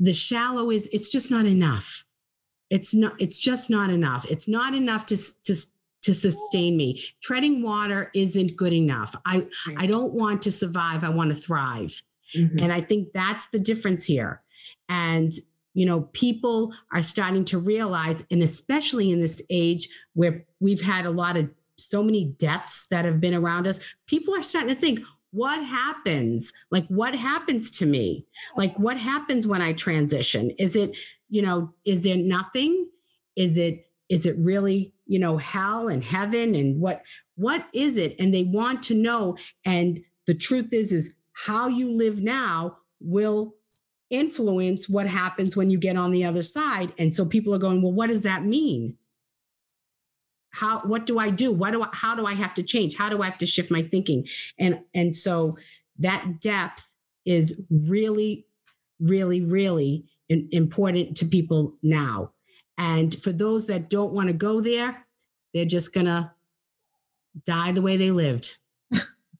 the 0.00 0.12
shallow 0.12 0.70
is 0.70 0.88
it's 0.92 1.10
just 1.10 1.30
not 1.30 1.44
enough 1.44 2.04
it's 2.70 2.94
not 2.94 3.20
it's 3.20 3.38
just 3.38 3.68
not 3.68 3.90
enough 3.90 4.24
it's 4.30 4.46
not 4.46 4.74
enough 4.74 5.04
to 5.06 5.16
to 5.44 5.54
to 6.02 6.12
sustain 6.12 6.76
me. 6.76 7.02
Treading 7.22 7.62
water 7.62 8.10
isn't 8.14 8.56
good 8.56 8.72
enough. 8.72 9.14
I 9.24 9.46
I 9.76 9.86
don't 9.86 10.12
want 10.12 10.42
to 10.42 10.50
survive. 10.50 11.04
I 11.04 11.08
want 11.08 11.30
to 11.30 11.40
thrive. 11.40 12.02
Mm-hmm. 12.36 12.58
And 12.58 12.72
I 12.72 12.80
think 12.80 13.08
that's 13.14 13.46
the 13.48 13.58
difference 13.58 14.04
here. 14.04 14.42
And 14.88 15.32
you 15.74 15.86
know, 15.86 16.02
people 16.12 16.74
are 16.92 17.02
starting 17.02 17.46
to 17.46 17.58
realize, 17.58 18.24
and 18.30 18.42
especially 18.42 19.10
in 19.10 19.20
this 19.20 19.40
age 19.48 19.88
where 20.12 20.44
we've 20.60 20.82
had 20.82 21.06
a 21.06 21.10
lot 21.10 21.36
of 21.36 21.48
so 21.78 22.02
many 22.02 22.26
deaths 22.38 22.86
that 22.88 23.06
have 23.06 23.20
been 23.20 23.34
around 23.34 23.66
us, 23.66 23.80
people 24.06 24.34
are 24.34 24.42
starting 24.42 24.68
to 24.68 24.78
think, 24.78 25.00
what 25.32 25.64
happens? 25.64 26.52
Like, 26.70 26.86
what 26.88 27.14
happens 27.14 27.70
to 27.78 27.86
me? 27.86 28.26
Like, 28.56 28.78
what 28.78 28.98
happens 28.98 29.46
when 29.46 29.62
I 29.62 29.72
transition? 29.72 30.50
Is 30.58 30.76
it, 30.76 30.96
you 31.28 31.42
know, 31.42 31.72
is 31.84 32.04
there 32.04 32.16
nothing? 32.16 32.88
Is 33.34 33.56
it, 33.56 33.86
is 34.08 34.26
it 34.26 34.36
really, 34.38 34.92
you 35.06 35.18
know, 35.18 35.38
hell 35.38 35.88
and 35.88 36.04
heaven 36.04 36.54
and 36.54 36.80
what, 36.80 37.02
what 37.36 37.66
is 37.72 37.96
it? 37.96 38.14
And 38.18 38.32
they 38.32 38.44
want 38.44 38.82
to 38.84 38.94
know. 38.94 39.36
And 39.64 40.04
the 40.26 40.34
truth 40.34 40.72
is, 40.72 40.92
is 40.92 41.14
how 41.32 41.66
you 41.66 41.90
live 41.90 42.22
now 42.22 42.76
will 43.00 43.54
influence 44.10 44.88
what 44.88 45.06
happens 45.06 45.56
when 45.56 45.70
you 45.70 45.78
get 45.78 45.96
on 45.96 46.10
the 46.10 46.24
other 46.24 46.42
side. 46.42 46.92
And 46.98 47.16
so 47.16 47.24
people 47.24 47.54
are 47.54 47.58
going, 47.58 47.80
well, 47.80 47.92
what 47.92 48.08
does 48.08 48.22
that 48.22 48.44
mean? 48.44 48.98
How 50.52 50.80
what 50.80 51.06
do 51.06 51.18
i 51.18 51.30
do? 51.30 51.52
What 51.52 51.72
do 51.72 51.82
I, 51.82 51.88
how 51.92 52.14
do 52.14 52.26
i 52.26 52.34
have 52.34 52.54
to 52.54 52.62
change? 52.62 52.96
How 52.96 53.08
do 53.08 53.22
i 53.22 53.26
have 53.26 53.38
to 53.38 53.46
shift 53.46 53.70
my 53.70 53.82
thinking? 53.82 54.26
And 54.58 54.80
and 54.94 55.14
so 55.14 55.56
that 55.98 56.40
depth 56.40 56.90
is 57.24 57.64
really 57.88 58.46
really 59.00 59.40
really 59.40 60.04
important 60.28 61.16
to 61.18 61.26
people 61.26 61.76
now. 61.82 62.32
And 62.78 63.14
for 63.22 63.32
those 63.32 63.66
that 63.66 63.90
don't 63.90 64.14
want 64.14 64.28
to 64.28 64.34
go 64.34 64.60
there 64.60 65.06
they're 65.52 65.64
just 65.64 65.92
gonna 65.92 66.32
die 67.44 67.72
the 67.72 67.82
way 67.82 67.96
they 67.96 68.10
lived 68.10 68.58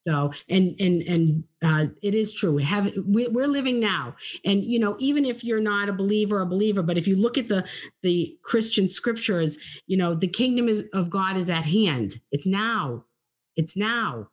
so, 0.04 0.32
and 0.48 0.72
and 0.80 1.02
and 1.02 1.44
uh, 1.62 1.86
it 2.02 2.14
is 2.14 2.34
true. 2.34 2.52
We 2.52 2.64
have 2.64 2.92
we, 3.06 3.28
we're 3.28 3.46
living 3.46 3.78
now, 3.78 4.16
and 4.44 4.62
you 4.62 4.80
know, 4.80 4.96
even 4.98 5.24
if 5.24 5.44
you're 5.44 5.60
not 5.60 5.88
a 5.88 5.92
believer, 5.92 6.40
a 6.40 6.46
believer, 6.46 6.82
but 6.82 6.98
if 6.98 7.06
you 7.06 7.14
look 7.14 7.38
at 7.38 7.48
the 7.48 7.64
the 8.02 8.36
Christian 8.42 8.88
scriptures, 8.88 9.58
you 9.86 9.96
know, 9.96 10.14
the 10.14 10.26
kingdom 10.26 10.68
is, 10.68 10.84
of 10.92 11.08
God 11.08 11.36
is 11.36 11.48
at 11.48 11.66
hand. 11.66 12.16
It's 12.32 12.46
now. 12.46 13.04
It's 13.54 13.76
now, 13.76 14.28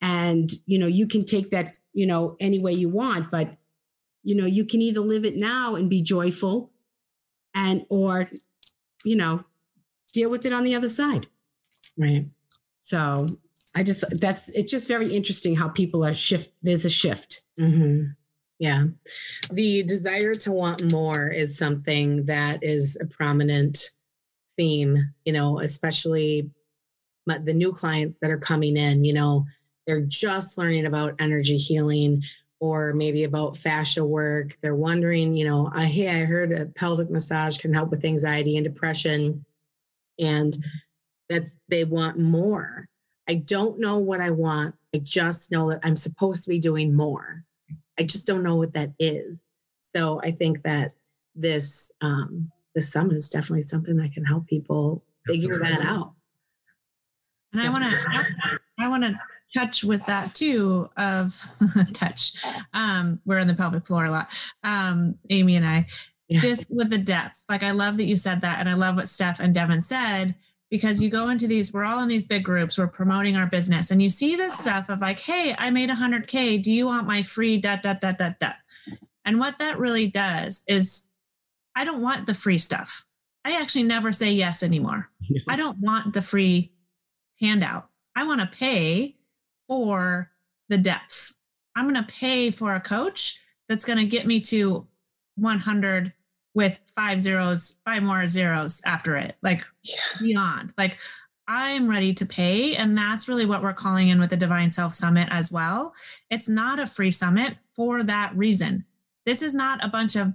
and 0.00 0.50
you 0.64 0.78
know, 0.78 0.86
you 0.86 1.06
can 1.06 1.26
take 1.26 1.50
that 1.50 1.68
you 1.92 2.06
know 2.06 2.36
any 2.40 2.62
way 2.62 2.72
you 2.72 2.88
want, 2.88 3.30
but 3.30 3.58
you 4.22 4.34
know, 4.34 4.46
you 4.46 4.64
can 4.64 4.80
either 4.80 5.00
live 5.00 5.26
it 5.26 5.36
now 5.36 5.74
and 5.74 5.90
be 5.90 6.00
joyful, 6.00 6.70
and 7.54 7.84
or 7.90 8.30
you 9.04 9.16
know, 9.16 9.44
deal 10.14 10.30
with 10.30 10.46
it 10.46 10.54
on 10.54 10.64
the 10.64 10.74
other 10.74 10.88
side. 10.88 11.26
Right. 11.98 12.26
So 12.78 13.26
I 13.80 13.82
just 13.82 14.04
that's 14.20 14.50
it's 14.50 14.70
just 14.70 14.88
very 14.88 15.10
interesting 15.10 15.56
how 15.56 15.68
people 15.68 16.04
are 16.04 16.12
shift. 16.12 16.52
There's 16.62 16.84
a 16.84 16.90
shift. 16.90 17.40
Mm-hmm. 17.58 18.08
Yeah, 18.58 18.88
the 19.50 19.82
desire 19.84 20.34
to 20.34 20.52
want 20.52 20.92
more 20.92 21.28
is 21.28 21.56
something 21.56 22.26
that 22.26 22.62
is 22.62 22.98
a 23.00 23.06
prominent 23.06 23.78
theme. 24.54 24.98
You 25.24 25.32
know, 25.32 25.60
especially 25.60 26.50
the 27.26 27.54
new 27.54 27.72
clients 27.72 28.18
that 28.20 28.30
are 28.30 28.38
coming 28.38 28.76
in. 28.76 29.02
You 29.02 29.14
know, 29.14 29.46
they're 29.86 30.02
just 30.02 30.58
learning 30.58 30.84
about 30.84 31.14
energy 31.18 31.56
healing 31.56 32.22
or 32.60 32.92
maybe 32.92 33.24
about 33.24 33.56
fascia 33.56 34.04
work. 34.04 34.52
They're 34.60 34.74
wondering, 34.74 35.38
you 35.38 35.46
know, 35.46 35.70
hey, 35.74 36.20
I 36.20 36.26
heard 36.26 36.52
a 36.52 36.66
pelvic 36.66 37.08
massage 37.08 37.56
can 37.56 37.72
help 37.72 37.88
with 37.88 38.04
anxiety 38.04 38.58
and 38.58 38.64
depression, 38.64 39.42
and 40.18 40.54
that's 41.30 41.56
they 41.70 41.84
want 41.84 42.18
more 42.18 42.89
I 43.30 43.34
don't 43.34 43.78
know 43.78 44.00
what 44.00 44.20
I 44.20 44.32
want. 44.32 44.74
I 44.92 44.98
just 44.98 45.52
know 45.52 45.70
that 45.70 45.78
I'm 45.84 45.96
supposed 45.96 46.42
to 46.42 46.50
be 46.50 46.58
doing 46.58 46.96
more. 46.96 47.44
I 47.96 48.02
just 48.02 48.26
don't 48.26 48.42
know 48.42 48.56
what 48.56 48.72
that 48.74 48.90
is. 48.98 49.48
So 49.82 50.20
I 50.24 50.32
think 50.32 50.62
that 50.62 50.94
this 51.36 51.92
um, 52.00 52.50
this 52.74 52.92
summit 52.92 53.16
is 53.16 53.28
definitely 53.28 53.62
something 53.62 53.94
that 53.98 54.12
can 54.14 54.24
help 54.24 54.48
people 54.48 55.04
figure 55.28 55.60
that 55.60 55.80
out. 55.82 56.14
And 57.52 57.62
I 57.62 57.70
want 57.70 57.84
to 57.84 57.96
I 58.80 58.88
want 58.88 59.04
to 59.04 59.20
touch 59.56 59.84
with 59.84 60.04
that 60.06 60.34
too 60.34 60.90
of 60.96 61.40
touch. 61.92 62.32
Um, 62.74 63.20
we're 63.24 63.38
in 63.38 63.46
the 63.46 63.54
pelvic 63.54 63.86
floor 63.86 64.06
a 64.06 64.10
lot. 64.10 64.28
Um, 64.64 65.18
Amy 65.30 65.54
and 65.54 65.68
I 65.68 65.86
yeah. 66.26 66.40
just 66.40 66.68
with 66.68 66.90
the 66.90 66.98
depth. 66.98 67.44
Like 67.48 67.62
I 67.62 67.70
love 67.70 67.96
that 67.98 68.06
you 68.06 68.16
said 68.16 68.40
that, 68.40 68.58
and 68.58 68.68
I 68.68 68.74
love 68.74 68.96
what 68.96 69.08
Steph 69.08 69.38
and 69.38 69.54
Devin 69.54 69.82
said 69.82 70.34
because 70.70 71.02
you 71.02 71.10
go 71.10 71.28
into 71.28 71.46
these 71.46 71.72
we're 71.72 71.84
all 71.84 72.02
in 72.02 72.08
these 72.08 72.26
big 72.26 72.44
groups 72.44 72.78
we're 72.78 72.86
promoting 72.86 73.36
our 73.36 73.46
business 73.46 73.90
and 73.90 74.02
you 74.02 74.08
see 74.08 74.36
this 74.36 74.58
stuff 74.58 74.88
of 74.88 75.00
like 75.00 75.20
hey 75.20 75.54
i 75.58 75.70
made 75.70 75.90
100k 75.90 76.62
do 76.62 76.72
you 76.72 76.86
want 76.86 77.06
my 77.06 77.22
free 77.22 77.56
dot 77.56 77.82
dot 77.82 78.00
dot 78.00 78.18
dot 78.18 78.38
dot 78.38 78.56
and 79.24 79.38
what 79.38 79.58
that 79.58 79.78
really 79.78 80.06
does 80.08 80.64
is 80.68 81.08
i 81.74 81.84
don't 81.84 82.02
want 82.02 82.26
the 82.26 82.34
free 82.34 82.58
stuff. 82.58 83.06
I 83.42 83.52
actually 83.52 83.84
never 83.84 84.12
say 84.12 84.32
yes 84.32 84.62
anymore. 84.62 85.08
I 85.48 85.56
don't 85.56 85.78
want 85.78 86.12
the 86.12 86.20
free 86.20 86.72
handout. 87.40 87.88
I 88.14 88.24
want 88.24 88.42
to 88.42 88.46
pay 88.46 89.16
for 89.66 90.30
the 90.70 90.78
depths 90.78 91.36
i'm 91.76 91.84
going 91.84 92.02
to 92.02 92.12
pay 92.12 92.50
for 92.50 92.74
a 92.74 92.80
coach 92.80 93.42
that's 93.68 93.84
going 93.84 93.98
to 93.98 94.06
get 94.06 94.26
me 94.26 94.40
to 94.40 94.86
100 95.36 96.12
with 96.54 96.80
five 96.94 97.20
zeros, 97.20 97.78
five 97.84 98.02
more 98.02 98.26
zeros 98.26 98.82
after 98.84 99.16
it, 99.16 99.36
like 99.42 99.64
yeah. 99.82 100.00
beyond. 100.20 100.74
Like 100.76 100.98
I'm 101.46 101.88
ready 101.88 102.14
to 102.14 102.26
pay. 102.26 102.76
And 102.76 102.96
that's 102.96 103.28
really 103.28 103.46
what 103.46 103.62
we're 103.62 103.72
calling 103.72 104.08
in 104.08 104.20
with 104.20 104.30
the 104.30 104.36
Divine 104.36 104.72
Self 104.72 104.94
Summit 104.94 105.28
as 105.30 105.50
well. 105.50 105.94
It's 106.30 106.48
not 106.48 106.78
a 106.78 106.86
free 106.86 107.10
summit 107.10 107.56
for 107.74 108.02
that 108.04 108.32
reason. 108.36 108.84
This 109.26 109.42
is 109.42 109.54
not 109.54 109.84
a 109.84 109.88
bunch 109.88 110.16
of, 110.16 110.34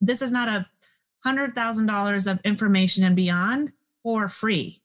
this 0.00 0.20
is 0.20 0.32
not 0.32 0.48
a 0.48 0.66
hundred 1.24 1.54
thousand 1.54 1.86
dollars 1.86 2.26
of 2.26 2.40
information 2.44 3.04
and 3.04 3.16
beyond 3.16 3.72
for 4.02 4.28
free. 4.28 4.82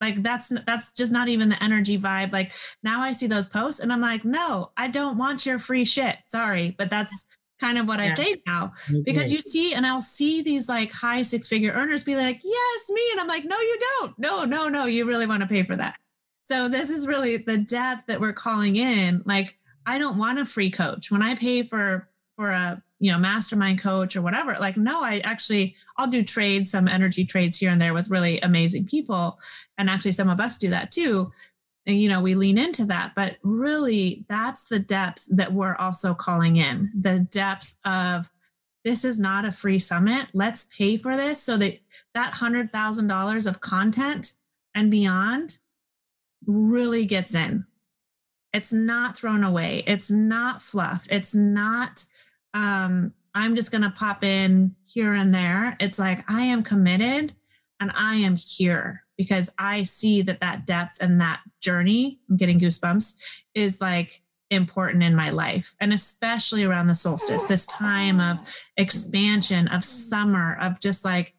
Like 0.00 0.22
that's 0.24 0.52
that's 0.66 0.92
just 0.92 1.12
not 1.12 1.28
even 1.28 1.48
the 1.48 1.62
energy 1.62 1.96
vibe. 1.96 2.32
Like 2.32 2.50
now 2.82 3.00
I 3.00 3.12
see 3.12 3.28
those 3.28 3.48
posts 3.48 3.80
and 3.80 3.92
I'm 3.92 4.00
like, 4.00 4.24
no, 4.24 4.72
I 4.76 4.88
don't 4.88 5.16
want 5.16 5.46
your 5.46 5.60
free 5.60 5.84
shit. 5.84 6.16
Sorry, 6.26 6.74
but 6.76 6.90
that's 6.90 7.26
kind 7.62 7.78
of 7.78 7.86
what 7.86 8.00
yeah. 8.00 8.06
I 8.06 8.14
say 8.14 8.42
now 8.44 8.72
because 9.04 9.32
you 9.32 9.40
see, 9.40 9.72
and 9.72 9.86
I'll 9.86 10.02
see 10.02 10.42
these 10.42 10.68
like 10.68 10.90
high 10.90 11.22
six 11.22 11.48
figure 11.48 11.72
earners 11.72 12.04
be 12.04 12.16
like, 12.16 12.36
yes, 12.42 12.90
me. 12.90 13.02
And 13.12 13.20
I'm 13.20 13.28
like, 13.28 13.44
no, 13.44 13.56
you 13.56 13.78
don't. 13.78 14.18
No, 14.18 14.44
no, 14.44 14.68
no. 14.68 14.86
You 14.86 15.06
really 15.06 15.26
want 15.26 15.42
to 15.42 15.48
pay 15.48 15.62
for 15.62 15.76
that. 15.76 15.96
So 16.42 16.68
this 16.68 16.90
is 16.90 17.06
really 17.06 17.36
the 17.36 17.58
depth 17.58 18.06
that 18.08 18.20
we're 18.20 18.32
calling 18.32 18.74
in. 18.74 19.22
Like, 19.24 19.58
I 19.86 19.98
don't 19.98 20.18
want 20.18 20.40
a 20.40 20.44
free 20.44 20.70
coach 20.70 21.12
when 21.12 21.22
I 21.22 21.36
pay 21.36 21.62
for, 21.62 22.08
for 22.34 22.50
a, 22.50 22.82
you 22.98 23.12
know, 23.12 23.18
mastermind 23.18 23.80
coach 23.80 24.16
or 24.16 24.22
whatever. 24.22 24.56
Like, 24.58 24.76
no, 24.76 25.02
I 25.02 25.20
actually, 25.20 25.76
I'll 25.96 26.08
do 26.08 26.24
trades, 26.24 26.70
some 26.70 26.88
energy 26.88 27.24
trades 27.24 27.58
here 27.58 27.70
and 27.70 27.80
there 27.80 27.94
with 27.94 28.10
really 28.10 28.40
amazing 28.40 28.86
people. 28.86 29.38
And 29.78 29.88
actually 29.88 30.12
some 30.12 30.28
of 30.28 30.40
us 30.40 30.58
do 30.58 30.70
that 30.70 30.90
too 30.90 31.32
and, 31.86 31.96
you 31.96 32.08
know 32.08 32.20
we 32.20 32.34
lean 32.34 32.58
into 32.58 32.84
that 32.84 33.12
but 33.16 33.36
really 33.42 34.24
that's 34.28 34.66
the 34.66 34.78
depth 34.78 35.26
that 35.34 35.52
we're 35.52 35.76
also 35.76 36.14
calling 36.14 36.56
in 36.56 36.90
the 36.94 37.18
depth 37.18 37.76
of 37.84 38.30
this 38.84 39.04
is 39.04 39.20
not 39.20 39.44
a 39.44 39.52
free 39.52 39.78
summit. 39.78 40.28
Let's 40.32 40.68
pay 40.76 40.96
for 40.96 41.16
this 41.16 41.42
so 41.42 41.56
that 41.56 41.78
that 42.14 42.34
$100000 42.34 43.46
of 43.46 43.60
content 43.60 44.32
and 44.74 44.90
beyond 44.90 45.58
really 46.46 47.06
gets 47.06 47.34
in. 47.34 47.66
It's 48.52 48.72
not 48.72 49.16
thrown 49.16 49.44
away. 49.44 49.82
It's 49.86 50.10
not 50.10 50.62
fluff. 50.62 51.06
It's 51.10 51.34
not 51.34 52.04
um 52.54 53.14
i'm 53.34 53.56
just 53.56 53.72
going 53.72 53.80
to 53.80 53.88
pop 53.88 54.22
in 54.22 54.74
here 54.84 55.14
and 55.14 55.34
there. 55.34 55.76
It's 55.80 55.98
like 55.98 56.22
i 56.28 56.42
am 56.42 56.62
committed 56.62 57.34
and 57.80 57.90
i 57.94 58.16
am 58.16 58.36
here 58.36 59.01
because 59.16 59.54
I 59.58 59.82
see 59.82 60.22
that 60.22 60.40
that 60.40 60.66
depth 60.66 60.98
and 61.00 61.20
that 61.20 61.40
journey, 61.60 62.18
I'm 62.28 62.36
getting 62.36 62.58
goosebumps, 62.58 63.14
is 63.54 63.80
like 63.80 64.22
important 64.50 65.02
in 65.02 65.14
my 65.14 65.30
life. 65.30 65.74
And 65.80 65.92
especially 65.92 66.64
around 66.64 66.88
the 66.88 66.94
solstice, 66.94 67.44
this 67.44 67.66
time 67.66 68.20
of 68.20 68.38
expansion, 68.76 69.68
of 69.68 69.84
summer, 69.84 70.58
of 70.60 70.80
just 70.80 71.04
like, 71.04 71.34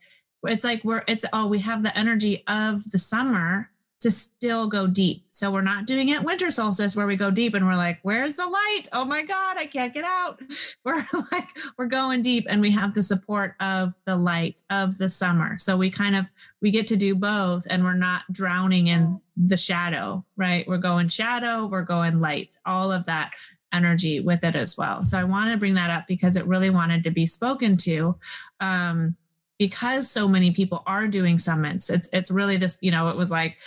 it's 0.45 0.63
like 0.63 0.83
we're, 0.83 1.03
it's, 1.07 1.25
oh, 1.31 1.47
we 1.47 1.59
have 1.59 1.83
the 1.83 1.97
energy 1.97 2.43
of 2.47 2.91
the 2.91 2.99
summer 2.99 3.69
to 4.03 4.11
still 4.11 4.67
go 4.67 4.85
deep. 4.85 5.23
So 5.31 5.49
we're 5.49 5.61
not 5.61 5.87
doing 5.87 6.09
it 6.09 6.23
winter 6.23 6.51
solstice 6.51 6.93
where 6.93 7.07
we 7.07 7.15
go 7.15 7.31
deep 7.31 7.53
and 7.53 7.65
we're 7.65 7.77
like, 7.77 7.99
where's 8.03 8.35
the 8.35 8.45
light? 8.45 8.83
Oh 8.91 9.05
my 9.05 9.23
God, 9.23 9.55
I 9.55 9.65
can't 9.65 9.93
get 9.93 10.03
out. 10.03 10.41
We're 10.85 11.01
like, 11.31 11.47
we're 11.77 11.85
going 11.85 12.21
deep 12.21 12.45
and 12.49 12.59
we 12.59 12.71
have 12.71 12.93
the 12.93 13.01
support 13.01 13.55
of 13.61 13.93
the 14.05 14.17
light 14.17 14.61
of 14.69 14.97
the 14.97 15.07
summer. 15.07 15.57
So 15.57 15.77
we 15.77 15.89
kind 15.89 16.13
of, 16.13 16.29
we 16.61 16.71
get 16.71 16.87
to 16.87 16.97
do 16.97 17.15
both 17.15 17.65
and 17.69 17.85
we're 17.85 17.93
not 17.93 18.23
drowning 18.29 18.87
in 18.87 19.21
the 19.37 19.55
shadow, 19.55 20.25
right? 20.35 20.67
We're 20.67 20.77
going 20.77 21.07
shadow, 21.07 21.65
we're 21.67 21.83
going 21.83 22.19
light, 22.19 22.49
all 22.65 22.91
of 22.91 23.05
that 23.05 23.31
energy 23.71 24.19
with 24.19 24.43
it 24.43 24.55
as 24.55 24.77
well. 24.77 25.05
So 25.05 25.17
I 25.17 25.23
want 25.23 25.51
to 25.51 25.57
bring 25.57 25.75
that 25.75 25.89
up 25.89 26.05
because 26.05 26.35
it 26.35 26.45
really 26.45 26.69
wanted 26.69 27.05
to 27.05 27.11
be 27.11 27.25
spoken 27.25 27.77
to. 27.77 28.17
Um, 28.59 29.15
because 29.59 30.09
so 30.09 30.27
many 30.27 30.51
people 30.51 30.83
are 30.85 31.07
doing 31.07 31.37
summits, 31.39 31.89
it's 31.89 32.09
it's 32.11 32.31
really 32.31 32.57
this, 32.57 32.77
you 32.81 32.91
know, 32.91 33.09
it 33.09 33.15
was 33.15 33.31
like 33.31 33.57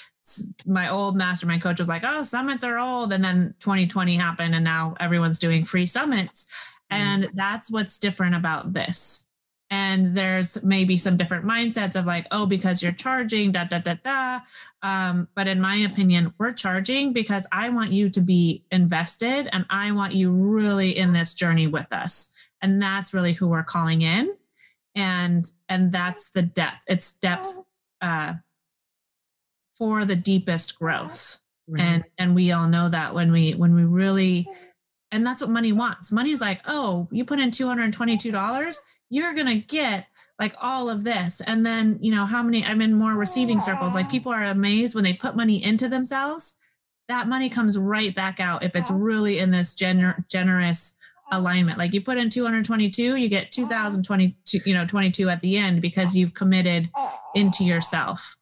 my 0.66 0.88
old 0.88 1.16
mastermind 1.16 1.62
coach 1.62 1.78
was 1.78 1.88
like, 1.88 2.02
"Oh, 2.04 2.22
summits 2.22 2.64
are 2.64 2.78
old," 2.78 3.12
and 3.12 3.22
then 3.24 3.54
2020 3.60 4.16
happened, 4.16 4.54
and 4.54 4.64
now 4.64 4.94
everyone's 4.98 5.38
doing 5.38 5.64
free 5.64 5.86
summits, 5.86 6.46
mm-hmm. 6.90 7.02
and 7.02 7.30
that's 7.34 7.70
what's 7.70 7.98
different 7.98 8.34
about 8.34 8.72
this. 8.72 9.28
And 9.70 10.16
there's 10.16 10.62
maybe 10.62 10.96
some 10.96 11.16
different 11.16 11.44
mindsets 11.44 11.96
of 11.96 12.06
like, 12.06 12.26
"Oh, 12.30 12.46
because 12.46 12.82
you're 12.82 12.92
charging, 12.92 13.52
da 13.52 13.64
da 13.64 13.78
da 13.78 13.94
da." 14.02 14.40
Um, 14.82 15.28
but 15.34 15.46
in 15.46 15.60
my 15.60 15.76
opinion, 15.76 16.34
we're 16.38 16.52
charging 16.52 17.12
because 17.12 17.46
I 17.52 17.68
want 17.70 17.92
you 17.92 18.10
to 18.10 18.20
be 18.20 18.64
invested, 18.70 19.48
and 19.52 19.64
I 19.70 19.92
want 19.92 20.14
you 20.14 20.30
really 20.30 20.96
in 20.96 21.12
this 21.12 21.34
journey 21.34 21.66
with 21.66 21.92
us, 21.92 22.32
and 22.60 22.82
that's 22.82 23.14
really 23.14 23.32
who 23.32 23.50
we're 23.50 23.64
calling 23.64 24.02
in, 24.02 24.34
and 24.94 25.44
and 25.68 25.92
that's 25.92 26.30
the 26.30 26.42
depth. 26.42 26.84
It's 26.88 27.16
depth. 27.16 27.58
Uh, 28.00 28.34
for 29.76 30.04
the 30.04 30.16
deepest 30.16 30.78
growth. 30.78 31.42
Right. 31.68 31.82
And 31.82 32.04
and 32.18 32.34
we 32.34 32.52
all 32.52 32.68
know 32.68 32.88
that 32.88 33.14
when 33.14 33.32
we 33.32 33.52
when 33.52 33.74
we 33.74 33.84
really 33.84 34.48
and 35.10 35.26
that's 35.26 35.40
what 35.40 35.50
money 35.50 35.72
wants. 35.72 36.12
Money 36.12 36.30
is 36.30 36.40
like, 36.40 36.60
oh, 36.66 37.08
you 37.10 37.24
put 37.24 37.38
in 37.38 37.50
$222, 37.50 38.78
you're 39.08 39.34
gonna 39.34 39.56
get 39.56 40.06
like 40.38 40.54
all 40.60 40.90
of 40.90 41.04
this. 41.04 41.40
And 41.40 41.64
then, 41.64 41.98
you 42.00 42.14
know, 42.14 42.26
how 42.26 42.42
many 42.42 42.64
I'm 42.64 42.80
in 42.80 42.94
more 42.94 43.14
receiving 43.14 43.60
circles. 43.60 43.94
Like 43.94 44.10
people 44.10 44.32
are 44.32 44.44
amazed 44.44 44.94
when 44.94 45.04
they 45.04 45.14
put 45.14 45.36
money 45.36 45.62
into 45.62 45.88
themselves. 45.88 46.58
That 47.08 47.28
money 47.28 47.48
comes 47.48 47.78
right 47.78 48.14
back 48.14 48.40
out 48.40 48.64
if 48.64 48.74
it's 48.74 48.90
really 48.90 49.38
in 49.38 49.50
this 49.50 49.74
gener- 49.74 50.28
generous 50.28 50.96
alignment. 51.30 51.78
Like 51.78 51.92
you 51.92 52.00
put 52.00 52.18
in 52.18 52.30
222, 52.30 53.16
you 53.16 53.28
get 53.28 53.52
2022, 53.52 54.58
you 54.64 54.74
know, 54.74 54.86
22 54.86 55.28
at 55.28 55.40
the 55.40 55.56
end 55.56 55.80
because 55.80 56.16
you've 56.16 56.34
committed 56.34 56.90
into 57.34 57.64
yourself. 57.64 58.36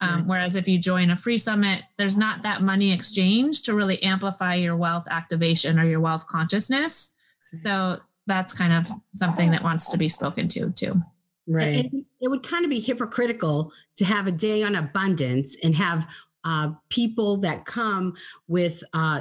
Um, 0.00 0.26
whereas 0.26 0.54
if 0.54 0.68
you 0.68 0.78
join 0.78 1.10
a 1.10 1.16
free 1.16 1.38
summit, 1.38 1.82
there's 1.96 2.18
not 2.18 2.42
that 2.42 2.62
money 2.62 2.92
exchange 2.92 3.62
to 3.62 3.74
really 3.74 4.02
amplify 4.02 4.54
your 4.54 4.76
wealth 4.76 5.06
activation 5.10 5.78
or 5.78 5.84
your 5.84 6.00
wealth 6.00 6.26
consciousness. 6.26 7.14
So 7.38 8.00
that's 8.26 8.52
kind 8.52 8.72
of 8.72 8.88
something 9.12 9.50
that 9.52 9.62
wants 9.62 9.90
to 9.90 9.98
be 9.98 10.08
spoken 10.08 10.48
to 10.48 10.70
too. 10.72 11.00
Right. 11.46 11.86
And 11.92 12.04
it 12.20 12.28
would 12.28 12.42
kind 12.42 12.64
of 12.64 12.70
be 12.70 12.80
hypocritical 12.80 13.72
to 13.96 14.04
have 14.04 14.26
a 14.26 14.32
day 14.32 14.62
on 14.62 14.76
abundance 14.76 15.56
and 15.62 15.74
have 15.74 16.06
uh, 16.44 16.72
people 16.90 17.38
that 17.38 17.64
come 17.64 18.14
with 18.48 18.82
uh, 18.92 19.20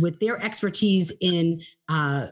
with 0.00 0.18
their 0.20 0.42
expertise 0.42 1.12
in 1.20 1.62
uh, 1.88 2.28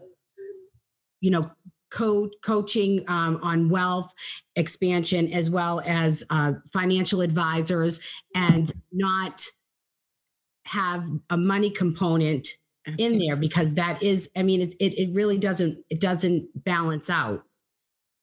you 1.20 1.30
know 1.30 1.50
co- 1.90 2.30
coaching 2.42 3.04
um, 3.08 3.38
on 3.42 3.68
wealth 3.68 4.12
expansion 4.56 5.32
as 5.32 5.50
well 5.50 5.82
as 5.86 6.24
uh, 6.30 6.52
financial 6.72 7.20
advisors 7.20 8.00
and 8.34 8.72
not 8.92 9.44
have 10.64 11.04
a 11.30 11.36
money 11.36 11.70
component 11.70 12.48
Absolutely. 12.86 13.04
in 13.04 13.26
there 13.26 13.36
because 13.36 13.74
that 13.74 14.02
is 14.02 14.30
i 14.36 14.42
mean 14.42 14.62
it, 14.62 14.74
it, 14.80 14.94
it 14.98 15.14
really 15.14 15.36
doesn't 15.36 15.78
it 15.90 16.00
doesn't 16.00 16.48
balance 16.64 17.10
out 17.10 17.42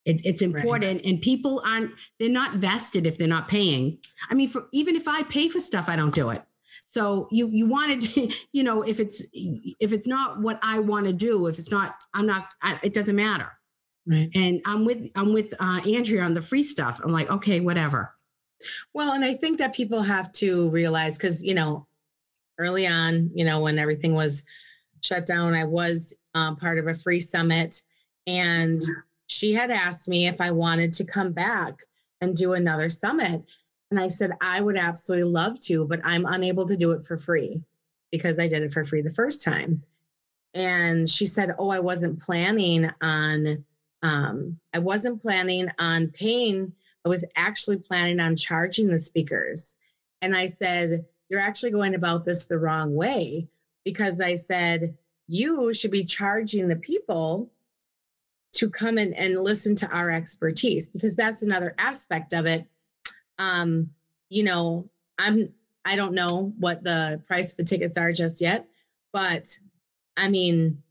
it, 0.06 0.22
it's 0.24 0.42
important 0.42 0.96
right. 0.96 1.06
and 1.06 1.22
people 1.22 1.62
aren't 1.66 1.92
they're 2.20 2.30
not 2.30 2.56
vested 2.56 3.06
if 3.06 3.18
they're 3.18 3.28
not 3.28 3.48
paying 3.48 4.00
i 4.32 4.34
mean 4.34 4.48
for 4.48 4.68
even 4.72 4.96
if 4.96 5.08
i 5.08 5.22
pay 5.24 5.48
for 5.48 5.60
stuff 5.60 5.90
i 5.90 5.96
don't 5.96 6.16
do 6.16 6.30
it 6.30 6.42
so 6.88 7.28
you 7.32 7.50
you 7.50 7.68
wanted 7.68 8.02
to 8.14 8.32
you 8.52 8.64
know 8.64 8.82
if 8.82 9.00
it's 9.00 9.28
if 9.34 9.94
it's 9.94 10.08
not 10.08 10.42
what 10.42 10.58
i 10.64 10.80
want 10.80 11.06
to 11.06 11.14
do 11.14 11.46
if 11.48 11.60
it's 11.60 11.72
not 11.72 11.96
i'm 12.16 12.26
not 12.26 12.48
I, 12.64 12.80
it 12.82 12.94
doesn't 12.94 13.16
matter 13.16 13.52
Right. 14.08 14.30
And 14.34 14.62
I'm 14.66 14.86
with 14.86 15.12
I'm 15.16 15.34
with 15.34 15.54
uh, 15.60 15.82
Andrea 15.86 16.24
on 16.24 16.34
the 16.34 16.42
free 16.42 16.64
stuff. 16.64 17.02
I'm 17.04 17.12
like, 17.12 17.30
okay, 17.30 17.60
whatever. 17.60 18.14
Well, 18.94 19.14
and 19.14 19.24
I 19.24 19.34
think 19.34 19.58
that 19.60 19.76
people 19.76 20.02
have 20.02 20.32
to 20.34 20.70
realize 20.70 21.18
because 21.18 21.44
you 21.44 21.54
know, 21.54 21.86
early 22.58 22.88
on, 22.88 23.30
you 23.36 23.44
know, 23.44 23.60
when 23.62 23.78
everything 23.78 24.16
was 24.16 24.46
shut 25.04 25.26
down, 25.26 25.54
I 25.54 25.66
was 25.66 26.16
um, 26.36 26.56
part 26.56 26.80
of 26.80 26.88
a 26.88 26.94
free 26.94 27.20
summit, 27.20 27.82
and 28.28 28.82
she 29.28 29.54
had 29.54 29.72
asked 29.72 30.08
me 30.08 30.28
if 30.28 30.40
I 30.40 30.52
wanted 30.52 30.94
to 30.94 31.06
come 31.06 31.34
back 31.34 31.76
and 32.22 32.34
do 32.34 32.54
another 32.54 32.88
summit. 32.88 33.44
And 33.92 34.00
I 34.00 34.08
said, 34.08 34.32
I 34.42 34.62
would 34.62 34.78
absolutely 34.78 35.30
love 35.30 35.60
to, 35.62 35.86
but 35.86 36.02
I'm 36.04 36.26
unable 36.26 36.66
to 36.66 36.76
do 36.76 36.92
it 36.92 37.04
for 37.04 37.18
free 37.18 37.62
because 38.12 38.40
I 38.40 38.48
did 38.48 38.64
it 38.64 38.72
for 38.72 38.84
free 38.84 39.02
the 39.02 39.14
first 39.14 39.44
time. 39.44 39.84
And 40.54 41.08
she 41.08 41.26
said, 41.26 41.56
Oh, 41.60 41.70
I 41.70 41.80
wasn't 41.80 42.22
planning 42.22 42.90
on 43.02 43.66
um, 44.04 44.60
I 44.74 44.80
wasn't 44.80 45.22
planning 45.22 45.70
on 45.80 46.10
paying, 46.10 46.74
I 47.06 47.10
was 47.10 47.30
actually 47.36 47.78
planning 47.78 48.20
on 48.20 48.36
charging 48.36 48.88
the 48.88 49.00
speakers. 49.00 49.76
And 50.22 50.36
I 50.36 50.46
said, 50.46 51.06
You're 51.30 51.40
actually 51.40 51.72
going 51.72 51.96
about 51.96 52.26
this 52.26 52.46
the 52.46 52.60
wrong 52.60 52.96
way 52.96 53.48
because 53.86 54.22
I 54.22 54.36
said, 54.36 54.98
You 55.28 55.74
should 55.74 55.92
be 55.92 56.04
charging 56.04 56.68
the 56.68 56.76
people 56.76 57.52
to 58.54 58.70
come 58.70 58.98
in 58.98 59.14
and 59.14 59.40
listen 59.40 59.76
to 59.76 59.90
our 59.90 60.10
expertise 60.10 60.90
because 60.90 61.16
that's 61.16 61.44
another 61.44 61.76
aspect 61.78 62.34
of 62.34 62.46
it. 62.46 62.66
Um, 63.40 63.92
you 64.30 64.44
know, 64.44 64.90
I'm 65.18 65.54
I 65.86 65.96
don't 65.96 66.14
know 66.14 66.54
what 66.60 66.84
the 66.84 67.22
price 67.28 67.52
of 67.52 67.58
the 67.58 67.64
tickets 67.64 67.98
are 67.98 68.12
just 68.12 68.42
yet, 68.42 68.68
but 69.14 69.58
I 70.18 70.30
mean, 70.30 70.84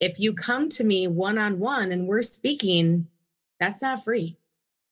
if 0.00 0.18
you 0.18 0.32
come 0.32 0.70
to 0.70 0.84
me 0.84 1.06
one 1.06 1.38
on 1.38 1.60
one 1.60 1.92
and 1.92 2.08
we're 2.08 2.22
speaking, 2.22 3.06
that's 3.60 3.82
not 3.82 4.02
free. 4.02 4.38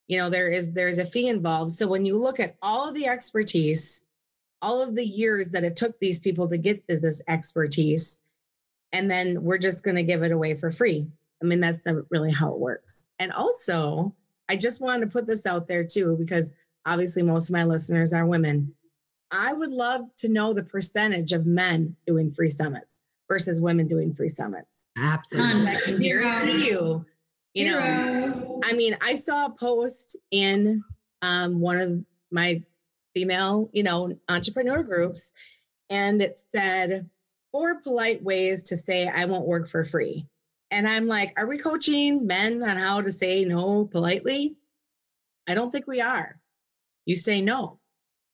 You 0.06 0.18
know, 0.18 0.30
there 0.30 0.50
is 0.50 0.74
there's 0.74 0.98
a 0.98 1.04
fee 1.04 1.28
involved. 1.28 1.72
So 1.72 1.88
when 1.88 2.04
you 2.04 2.18
look 2.18 2.40
at 2.40 2.56
all 2.62 2.88
of 2.88 2.94
the 2.94 3.06
expertise, 3.06 4.04
all 4.60 4.82
of 4.82 4.94
the 4.94 5.04
years 5.04 5.52
that 5.52 5.64
it 5.64 5.76
took 5.76 5.98
these 5.98 6.18
people 6.18 6.48
to 6.48 6.58
get 6.58 6.86
to 6.88 7.00
this 7.00 7.22
expertise, 7.26 8.20
and 8.92 9.10
then 9.10 9.42
we're 9.42 9.58
just 9.58 9.84
going 9.84 9.96
to 9.96 10.02
give 10.02 10.22
it 10.22 10.32
away 10.32 10.54
for 10.54 10.70
free. 10.70 11.06
I 11.42 11.46
mean, 11.46 11.60
that's 11.60 11.86
not 11.86 12.04
really 12.10 12.32
how 12.32 12.52
it 12.52 12.58
works. 12.58 13.08
And 13.18 13.32
also, 13.32 14.14
I 14.48 14.56
just 14.56 14.80
wanted 14.80 15.06
to 15.06 15.12
put 15.12 15.26
this 15.26 15.46
out 15.46 15.68
there 15.68 15.84
too, 15.84 16.16
because 16.18 16.54
obviously 16.86 17.22
most 17.22 17.50
of 17.50 17.54
my 17.54 17.64
listeners 17.64 18.12
are 18.12 18.26
women. 18.26 18.74
I 19.30 19.52
would 19.52 19.70
love 19.70 20.02
to 20.18 20.28
know 20.28 20.52
the 20.54 20.64
percentage 20.64 21.32
of 21.32 21.46
men 21.46 21.96
doing 22.06 22.30
free 22.30 22.48
summits 22.48 23.02
versus 23.28 23.60
women 23.60 23.86
doing 23.86 24.14
free 24.14 24.28
summits. 24.28 24.88
Absolutely. 24.96 25.70
I 25.70 25.80
can 25.84 26.00
guarantee 26.00 26.70
you, 26.70 27.04
you 27.54 27.64
Zero. 27.64 27.80
know, 27.80 28.60
I 28.64 28.72
mean, 28.72 28.96
I 29.02 29.14
saw 29.14 29.46
a 29.46 29.50
post 29.50 30.16
in 30.30 30.82
um, 31.22 31.60
one 31.60 31.78
of 31.78 32.04
my 32.30 32.62
female, 33.14 33.70
you 33.72 33.82
know, 33.82 34.18
entrepreneur 34.28 34.82
groups, 34.82 35.32
and 35.90 36.22
it 36.22 36.38
said, 36.38 37.08
four 37.52 37.80
polite 37.80 38.22
ways 38.22 38.64
to 38.64 38.76
say 38.76 39.08
I 39.08 39.24
won't 39.24 39.46
work 39.46 39.68
for 39.68 39.84
free. 39.84 40.26
And 40.70 40.86
I'm 40.86 41.06
like, 41.06 41.32
are 41.38 41.46
we 41.46 41.58
coaching 41.58 42.26
men 42.26 42.62
on 42.62 42.76
how 42.76 43.00
to 43.00 43.10
say 43.10 43.44
no 43.44 43.86
politely? 43.86 44.56
I 45.48 45.54
don't 45.54 45.70
think 45.70 45.86
we 45.86 46.02
are. 46.02 46.38
You 47.06 47.16
say 47.16 47.40
no, 47.40 47.80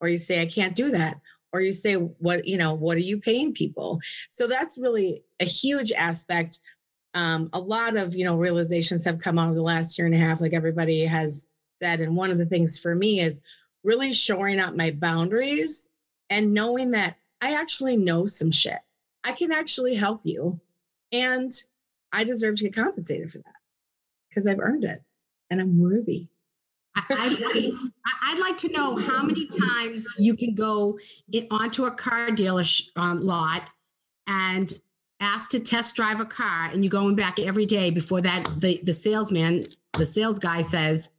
or 0.01 0.09
you 0.09 0.18
say, 0.18 0.42
I 0.42 0.47
can't 0.47 0.74
do 0.74 0.90
that, 0.90 1.20
or 1.55 1.61
you 1.61 1.72
say 1.72 1.94
what 1.94 2.46
you 2.46 2.59
know 2.59 2.74
what 2.74 2.96
are 2.96 3.00
you 3.00 3.18
paying 3.18 3.55
people? 3.55 4.00
So 4.32 4.48
that's 4.48 4.76
really 4.76 5.22
a 5.40 5.44
huge 5.44 5.92
aspect. 5.92 6.59
Um, 7.14 7.48
a 7.52 7.61
lot 7.61 7.96
of 7.96 8.16
you 8.16 8.24
know 8.24 8.36
realizations 8.36 9.05
have 9.05 9.20
come 9.20 9.38
out 9.38 9.50
of 9.50 9.55
the 9.55 9.62
last 9.62 9.96
year 9.96 10.07
and 10.07 10.14
a 10.16 10.18
half 10.18 10.40
like 10.40 10.52
everybody 10.52 11.07
has 11.07 11.46
said. 11.68 12.00
And 12.00 12.16
one 12.16 12.32
of 12.32 12.38
the 12.38 12.44
things 12.44 12.78
for 12.78 12.94
me 12.94 13.20
is 13.20 13.40
really 13.84 14.12
shoring 14.12 14.59
up 14.59 14.74
my 14.74 14.90
boundaries 14.90 15.88
and 16.28 16.55
knowing 16.55 16.90
that 16.90 17.16
i 17.40 17.55
actually 17.55 17.96
know 17.96 18.26
some 18.26 18.50
shit. 18.50 18.78
I 19.22 19.32
can 19.32 19.52
actually 19.52 19.94
help 19.94 20.22
you 20.24 20.61
and 21.12 21.52
i 22.12 22.24
deserve 22.24 22.57
to 22.57 22.64
get 22.64 22.74
compensated 22.74 23.30
for 23.30 23.38
that 23.38 23.55
because 24.28 24.46
i've 24.46 24.59
earned 24.59 24.84
it 24.84 24.98
and 25.50 25.61
i'm 25.61 25.78
worthy 25.78 26.28
I'd, 26.97 27.34
I'd, 28.22 28.38
like 28.38 28.57
to 28.59 28.68
know 28.68 28.97
how 28.97 29.22
many 29.24 29.47
times 29.47 30.07
you 30.18 30.36
can 30.36 30.55
go 30.55 30.99
in, 31.32 31.47
onto 31.51 31.86
a 31.86 31.90
car 31.90 32.30
dealer 32.30 32.62
um, 32.97 33.20
lot 33.20 33.62
and 34.26 34.72
ask 35.20 35.51
to 35.51 35.61
test 35.61 35.97
drive 35.97 36.20
a 36.20 36.24
car, 36.24 36.66
and 36.66 36.84
you're 36.84 36.90
going 36.90 37.16
back 37.16 37.38
every 37.38 37.66
day 37.66 37.90
before 37.90 38.20
that 38.20 38.45
the 38.59 38.80
the 38.84 38.92
salesman, 38.92 39.64
the 39.95 40.07
sales 40.07 40.38
guy 40.38 40.62
says, 40.62 41.11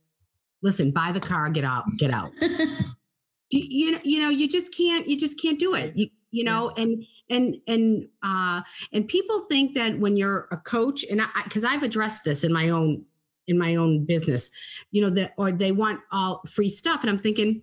"Listen, 0.61 0.91
buy 0.91 1.11
the 1.11 1.19
car, 1.19 1.49
get 1.49 1.65
out, 1.65 1.83
get 1.97 2.11
out." 2.11 2.31
you, 2.41 3.63
you 3.69 3.99
you 4.03 4.19
know 4.19 4.29
you 4.29 4.47
just 4.47 4.75
can't 4.75 5.07
you 5.07 5.17
just 5.17 5.41
can't 5.41 5.59
do 5.59 5.73
it. 5.73 5.95
You 5.95 6.09
you 6.31 6.43
know 6.43 6.69
and 6.77 7.03
and 7.29 7.57
and 7.67 8.07
uh 8.23 8.61
and 8.93 9.07
people 9.07 9.45
think 9.49 9.75
that 9.75 9.99
when 9.99 10.15
you're 10.15 10.47
a 10.51 10.57
coach 10.57 11.03
and 11.09 11.21
I 11.21 11.27
because 11.43 11.63
I've 11.63 11.83
addressed 11.83 12.23
this 12.23 12.43
in 12.43 12.53
my 12.53 12.69
own 12.69 13.05
in 13.47 13.57
my 13.57 13.75
own 13.75 14.05
business, 14.05 14.51
you 14.91 15.01
know, 15.01 15.09
that 15.11 15.33
or 15.37 15.51
they 15.51 15.71
want 15.71 15.99
all 16.11 16.41
free 16.47 16.69
stuff. 16.69 17.01
And 17.01 17.09
I'm 17.09 17.19
thinking, 17.19 17.61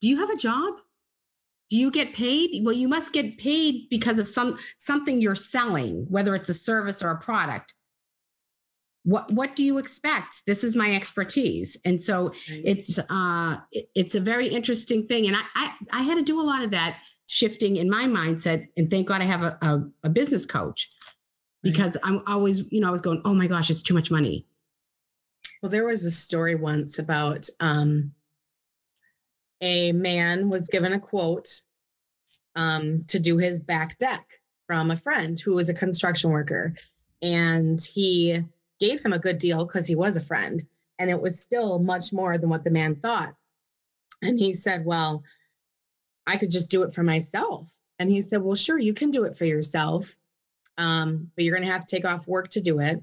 do 0.00 0.08
you 0.08 0.18
have 0.18 0.30
a 0.30 0.36
job? 0.36 0.74
Do 1.70 1.76
you 1.76 1.90
get 1.90 2.12
paid? 2.12 2.64
Well, 2.64 2.74
you 2.76 2.88
must 2.88 3.12
get 3.12 3.38
paid 3.38 3.88
because 3.90 4.18
of 4.18 4.28
some 4.28 4.58
something 4.78 5.20
you're 5.20 5.34
selling, 5.34 6.06
whether 6.08 6.34
it's 6.34 6.48
a 6.48 6.54
service 6.54 7.02
or 7.02 7.10
a 7.10 7.18
product. 7.18 7.74
what 9.06 9.30
what 9.34 9.54
do 9.54 9.64
you 9.64 9.78
expect 9.78 10.42
this 10.46 10.64
is 10.64 10.74
my 10.74 10.90
expertise 10.92 11.78
and 11.84 12.02
so 12.02 12.32
it's 12.48 12.98
uh 12.98 13.56
it, 13.70 13.88
it's 13.94 14.14
a 14.16 14.20
very 14.20 14.48
interesting 14.48 15.06
thing 15.06 15.26
and 15.26 15.36
I, 15.36 15.42
I 15.54 15.72
i 15.92 16.02
had 16.02 16.16
to 16.16 16.22
do 16.22 16.40
a 16.40 16.42
lot 16.42 16.62
of 16.64 16.72
that 16.72 16.98
shifting 17.28 17.76
in 17.76 17.88
my 17.88 18.04
mindset 18.04 18.66
and 18.76 18.90
thank 18.90 19.06
god 19.06 19.20
i 19.22 19.24
have 19.24 19.42
a, 19.44 19.58
a, 19.62 19.84
a 20.04 20.08
business 20.08 20.44
coach 20.44 20.90
because 21.62 21.96
i'm 22.02 22.22
always 22.26 22.64
you 22.72 22.80
know 22.80 22.88
i 22.88 22.90
was 22.90 23.00
going 23.00 23.22
oh 23.24 23.32
my 23.34 23.46
gosh 23.46 23.70
it's 23.70 23.82
too 23.82 23.94
much 23.94 24.10
money 24.10 24.44
well 25.62 25.70
there 25.70 25.84
was 25.84 26.04
a 26.04 26.10
story 26.10 26.54
once 26.54 26.98
about 26.98 27.48
um 27.60 28.12
a 29.60 29.92
man 29.92 30.50
was 30.50 30.68
given 30.68 30.92
a 30.92 31.00
quote 31.00 31.62
um 32.54 33.04
to 33.08 33.18
do 33.18 33.38
his 33.38 33.60
back 33.60 33.98
deck 33.98 34.26
from 34.66 34.90
a 34.90 34.96
friend 34.96 35.38
who 35.40 35.54
was 35.54 35.68
a 35.68 35.74
construction 35.74 36.30
worker 36.30 36.74
and 37.22 37.80
he 37.80 38.44
gave 38.78 39.04
him 39.04 39.12
a 39.12 39.18
good 39.18 39.38
deal 39.38 39.64
because 39.64 39.86
he 39.86 39.94
was 39.94 40.16
a 40.16 40.20
friend. 40.20 40.62
And 40.98 41.10
it 41.10 41.20
was 41.20 41.40
still 41.40 41.78
much 41.78 42.12
more 42.12 42.38
than 42.38 42.48
what 42.48 42.64
the 42.64 42.70
man 42.70 42.96
thought. 42.96 43.34
And 44.22 44.38
he 44.38 44.52
said, 44.52 44.84
Well, 44.84 45.24
I 46.26 46.36
could 46.36 46.50
just 46.50 46.70
do 46.70 46.82
it 46.82 46.94
for 46.94 47.02
myself. 47.02 47.70
And 47.98 48.10
he 48.10 48.20
said, 48.20 48.42
Well, 48.42 48.54
sure, 48.54 48.78
you 48.78 48.94
can 48.94 49.10
do 49.10 49.24
it 49.24 49.36
for 49.36 49.44
yourself. 49.44 50.14
Um, 50.78 51.30
but 51.34 51.44
you're 51.44 51.54
going 51.54 51.66
to 51.66 51.72
have 51.72 51.86
to 51.86 51.96
take 51.96 52.06
off 52.06 52.28
work 52.28 52.48
to 52.50 52.60
do 52.60 52.80
it. 52.80 53.02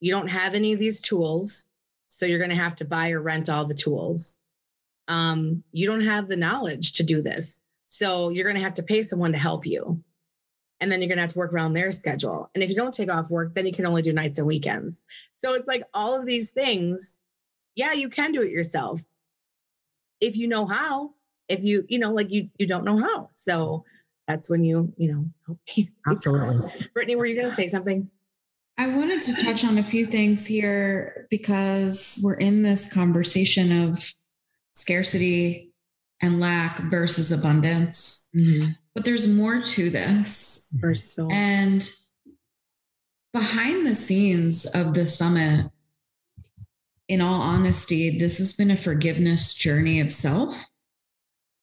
You 0.00 0.12
don't 0.12 0.28
have 0.28 0.54
any 0.54 0.72
of 0.72 0.78
these 0.78 1.00
tools. 1.00 1.68
So 2.06 2.26
you're 2.26 2.38
going 2.38 2.50
to 2.50 2.56
have 2.56 2.76
to 2.76 2.84
buy 2.84 3.10
or 3.10 3.20
rent 3.20 3.48
all 3.48 3.64
the 3.64 3.74
tools. 3.74 4.40
Um, 5.08 5.62
you 5.72 5.86
don't 5.86 6.04
have 6.04 6.28
the 6.28 6.36
knowledge 6.36 6.94
to 6.94 7.02
do 7.02 7.22
this. 7.22 7.62
So 7.86 8.30
you're 8.30 8.44
going 8.44 8.56
to 8.56 8.62
have 8.62 8.74
to 8.74 8.82
pay 8.82 9.02
someone 9.02 9.32
to 9.32 9.38
help 9.38 9.66
you 9.66 10.02
and 10.80 10.90
then 10.90 11.00
you're 11.00 11.08
going 11.08 11.16
to 11.16 11.22
have 11.22 11.32
to 11.32 11.38
work 11.38 11.52
around 11.52 11.72
their 11.72 11.90
schedule. 11.90 12.50
And 12.54 12.62
if 12.62 12.70
you 12.70 12.76
don't 12.76 12.92
take 12.92 13.10
off 13.10 13.30
work, 13.30 13.54
then 13.54 13.66
you 13.66 13.72
can 13.72 13.86
only 13.86 14.02
do 14.02 14.12
nights 14.12 14.38
and 14.38 14.46
weekends. 14.46 15.04
So 15.36 15.54
it's 15.54 15.68
like 15.68 15.82
all 15.94 16.18
of 16.18 16.26
these 16.26 16.50
things. 16.52 17.20
Yeah, 17.74 17.92
you 17.92 18.08
can 18.08 18.32
do 18.32 18.42
it 18.42 18.50
yourself 18.50 19.00
if 20.20 20.36
you 20.36 20.48
know 20.48 20.66
how. 20.66 21.14
If 21.48 21.64
you, 21.64 21.84
you 21.88 21.98
know, 21.98 22.10
like 22.10 22.30
you, 22.30 22.50
you 22.58 22.66
don't 22.66 22.84
know 22.84 22.98
how. 22.98 23.30
So 23.32 23.84
that's 24.26 24.50
when 24.50 24.64
you, 24.64 24.92
you 24.96 25.12
know, 25.12 25.24
help 25.46 25.58
Absolutely. 26.08 26.88
Brittany, 26.92 27.16
were 27.16 27.26
you 27.26 27.36
going 27.36 27.48
to 27.48 27.54
say 27.54 27.68
something? 27.68 28.10
I 28.78 28.88
wanted 28.88 29.22
to 29.22 29.44
touch 29.44 29.64
on 29.64 29.78
a 29.78 29.82
few 29.82 30.06
things 30.06 30.46
here 30.46 31.26
because 31.30 32.20
we're 32.22 32.38
in 32.38 32.62
this 32.62 32.92
conversation 32.92 33.88
of 33.88 34.04
scarcity 34.74 35.72
and 36.22 36.40
lack 36.40 36.78
versus 36.90 37.32
abundance. 37.32 38.30
Mm-hmm. 38.36 38.72
But 38.94 39.04
there's 39.04 39.34
more 39.34 39.60
to 39.60 39.90
this. 39.90 40.78
so. 40.94 41.28
And 41.30 41.88
behind 43.32 43.86
the 43.86 43.94
scenes 43.94 44.66
of 44.74 44.94
the 44.94 45.06
summit, 45.06 45.70
in 47.08 47.20
all 47.20 47.40
honesty, 47.40 48.18
this 48.18 48.38
has 48.38 48.56
been 48.56 48.70
a 48.70 48.76
forgiveness 48.76 49.54
journey 49.54 50.00
of 50.00 50.12
self, 50.12 50.64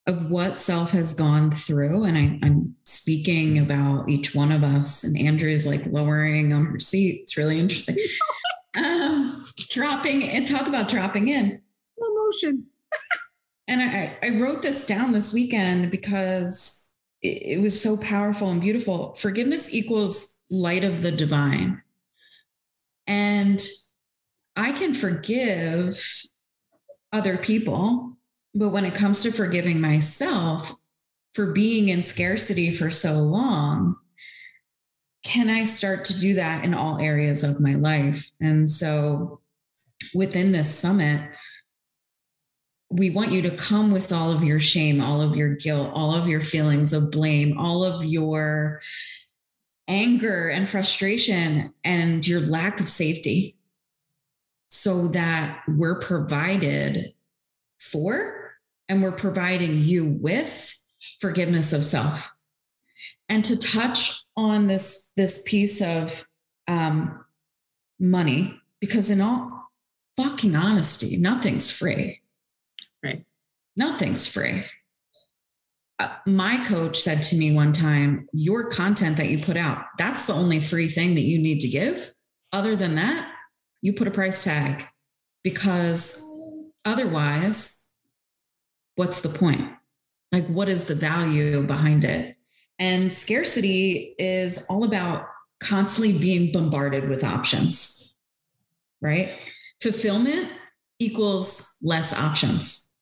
of 0.06 0.30
what 0.30 0.58
self 0.58 0.90
has 0.90 1.14
gone 1.14 1.50
through. 1.50 2.04
And 2.04 2.18
I, 2.18 2.46
am 2.46 2.74
speaking 2.84 3.58
about 3.58 4.08
each 4.08 4.34
one 4.34 4.52
of 4.52 4.62
us. 4.62 5.04
And 5.04 5.18
Andrea 5.26 5.54
is 5.54 5.66
like 5.66 5.86
lowering 5.86 6.52
on 6.52 6.66
her 6.66 6.78
seat. 6.78 7.22
It's 7.22 7.36
really 7.36 7.58
interesting. 7.58 7.96
um, 8.76 9.42
dropping 9.70 10.24
and 10.24 10.46
talk 10.46 10.66
about 10.66 10.88
dropping 10.88 11.28
in. 11.28 11.60
Emotion. 11.98 12.66
and 13.68 13.80
I, 13.80 14.16
I 14.22 14.40
wrote 14.40 14.62
this 14.62 14.86
down 14.86 15.12
this 15.12 15.32
weekend 15.32 15.90
because 15.90 16.98
it, 17.22 17.60
was 17.60 17.80
so 17.80 17.96
powerful 18.02 18.50
and 18.50 18.60
beautiful. 18.60 19.14
Forgiveness 19.14 19.74
equals 19.74 20.46
light 20.50 20.84
of 20.84 21.02
the 21.02 21.10
divine. 21.10 21.82
And 23.06 23.60
I 24.56 24.72
can 24.72 24.92
forgive 24.92 25.98
other 27.12 27.36
people, 27.36 28.13
but 28.54 28.68
when 28.68 28.84
it 28.84 28.94
comes 28.94 29.22
to 29.22 29.32
forgiving 29.32 29.80
myself 29.80 30.72
for 31.32 31.52
being 31.52 31.88
in 31.88 32.02
scarcity 32.02 32.70
for 32.70 32.90
so 32.90 33.14
long, 33.14 33.96
can 35.24 35.50
I 35.50 35.64
start 35.64 36.04
to 36.06 36.18
do 36.18 36.34
that 36.34 36.64
in 36.64 36.74
all 36.74 36.98
areas 36.98 37.42
of 37.42 37.60
my 37.60 37.74
life? 37.74 38.30
And 38.40 38.70
so 38.70 39.40
within 40.14 40.52
this 40.52 40.72
summit, 40.72 41.28
we 42.90 43.10
want 43.10 43.32
you 43.32 43.42
to 43.42 43.50
come 43.50 43.90
with 43.90 44.12
all 44.12 44.30
of 44.30 44.44
your 44.44 44.60
shame, 44.60 45.00
all 45.00 45.20
of 45.20 45.34
your 45.34 45.56
guilt, 45.56 45.90
all 45.92 46.14
of 46.14 46.28
your 46.28 46.40
feelings 46.40 46.92
of 46.92 47.10
blame, 47.10 47.58
all 47.58 47.82
of 47.82 48.04
your 48.04 48.80
anger 49.88 50.48
and 50.48 50.68
frustration 50.68 51.74
and 51.82 52.26
your 52.26 52.40
lack 52.40 52.78
of 52.78 52.88
safety 52.88 53.56
so 54.70 55.08
that 55.08 55.62
we're 55.66 55.98
provided 55.98 57.14
for 57.80 58.43
and 58.88 59.02
we're 59.02 59.12
providing 59.12 59.70
you 59.74 60.04
with 60.04 60.80
forgiveness 61.20 61.72
of 61.72 61.84
self 61.84 62.32
and 63.28 63.44
to 63.44 63.58
touch 63.58 64.20
on 64.36 64.66
this 64.66 65.12
this 65.16 65.42
piece 65.46 65.82
of 65.82 66.24
um, 66.68 67.24
money 67.98 68.60
because 68.80 69.10
in 69.10 69.20
all 69.20 69.70
fucking 70.16 70.54
honesty 70.54 71.16
nothing's 71.18 71.70
free 71.70 72.20
Right. 73.04 73.24
Nothing's 73.76 74.32
free. 74.32 74.64
Uh, 75.98 76.08
my 76.26 76.64
coach 76.66 76.98
said 76.98 77.22
to 77.24 77.36
me 77.36 77.54
one 77.54 77.72
time, 77.72 78.26
Your 78.32 78.68
content 78.70 79.18
that 79.18 79.28
you 79.28 79.38
put 79.38 79.56
out, 79.56 79.84
that's 79.98 80.26
the 80.26 80.32
only 80.32 80.58
free 80.58 80.88
thing 80.88 81.14
that 81.14 81.20
you 81.20 81.40
need 81.40 81.60
to 81.60 81.68
give. 81.68 82.12
Other 82.52 82.74
than 82.74 82.94
that, 82.94 83.32
you 83.82 83.92
put 83.92 84.08
a 84.08 84.12
price 84.12 84.42
tag 84.42 84.82
because 85.42 86.50
otherwise, 86.84 87.83
what's 88.96 89.20
the 89.20 89.28
point? 89.28 89.70
Like, 90.32 90.46
what 90.46 90.68
is 90.68 90.86
the 90.86 90.94
value 90.94 91.62
behind 91.66 92.04
it? 92.04 92.36
And 92.78 93.12
scarcity 93.12 94.14
is 94.18 94.66
all 94.68 94.84
about 94.84 95.26
constantly 95.60 96.18
being 96.18 96.52
bombarded 96.52 97.08
with 97.08 97.22
options, 97.22 98.18
right? 99.00 99.28
Fulfillment 99.80 100.50
equals 100.98 101.78
less 101.82 102.18
options. 102.18 102.98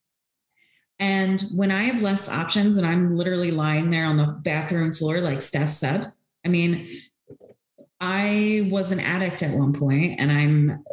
And 0.99 1.43
when 1.57 1.71
I 1.71 1.85
have 1.85 2.03
less 2.03 2.31
options 2.31 2.77
and 2.77 2.87
I'm 2.87 3.17
literally 3.17 3.51
lying 3.51 3.91
there 3.91 4.07
on 4.07 4.19
the 4.19 4.39
bathroom 4.43 4.93
floor, 4.93 5.21
like 5.21 5.43
Steph 5.43 5.71
said, 5.71 6.05
I 6.45 6.49
mean, 6.49 6.87
I 8.01 8.69
was 8.71 8.93
an 8.93 9.01
addict 9.01 9.43
at 9.43 9.57
one 9.57 9.73
point 9.73 10.21
and 10.21 10.31
I'm 10.31 10.85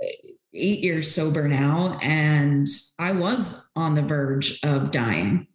eight 0.54 0.80
years 0.80 1.14
sober 1.14 1.48
now. 1.48 1.98
And 2.02 2.68
I 3.00 3.14
was 3.14 3.72
on 3.76 3.96
the 3.96 4.02
verge 4.02 4.60
of 4.64 4.92
dying. 4.92 5.48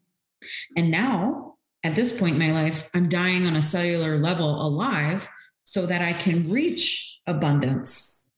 And 0.77 0.91
now, 0.91 1.57
at 1.83 1.97
this 1.97 2.19
point 2.19 2.35
in 2.35 2.39
my 2.39 2.53
life, 2.53 2.89
I'm 2.95 3.09
dying 3.09 3.47
on 3.47 3.57
a 3.57 3.63
cellular 3.63 4.17
level 4.17 4.67
alive 4.67 5.29
so 5.65 5.87
that 5.87 6.03
I 6.03 6.13
can 6.13 6.51
reach 6.51 7.21
abundance. 7.27 8.33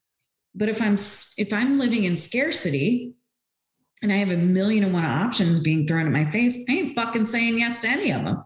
But 0.55 0.69
if 0.69 0.81
I'm 0.81 0.95
if 0.95 1.53
I'm 1.53 1.79
living 1.79 2.05
in 2.05 2.17
scarcity, 2.17 3.15
and 4.03 4.13
I 4.13 4.17
have 4.17 4.31
a 4.31 4.37
million 4.37 4.85
and 4.85 4.93
one 4.93 5.05
options 5.05 5.59
being 5.59 5.87
thrown 5.87 6.07
at 6.07 6.13
my 6.13 6.25
face, 6.25 6.67
I 6.69 6.73
ain't 6.73 6.95
fucking 6.95 7.27
saying 7.27 7.59
yes 7.59 7.83
to 7.83 7.89
any 7.89 8.11
of 8.13 8.25
them. 8.25 8.45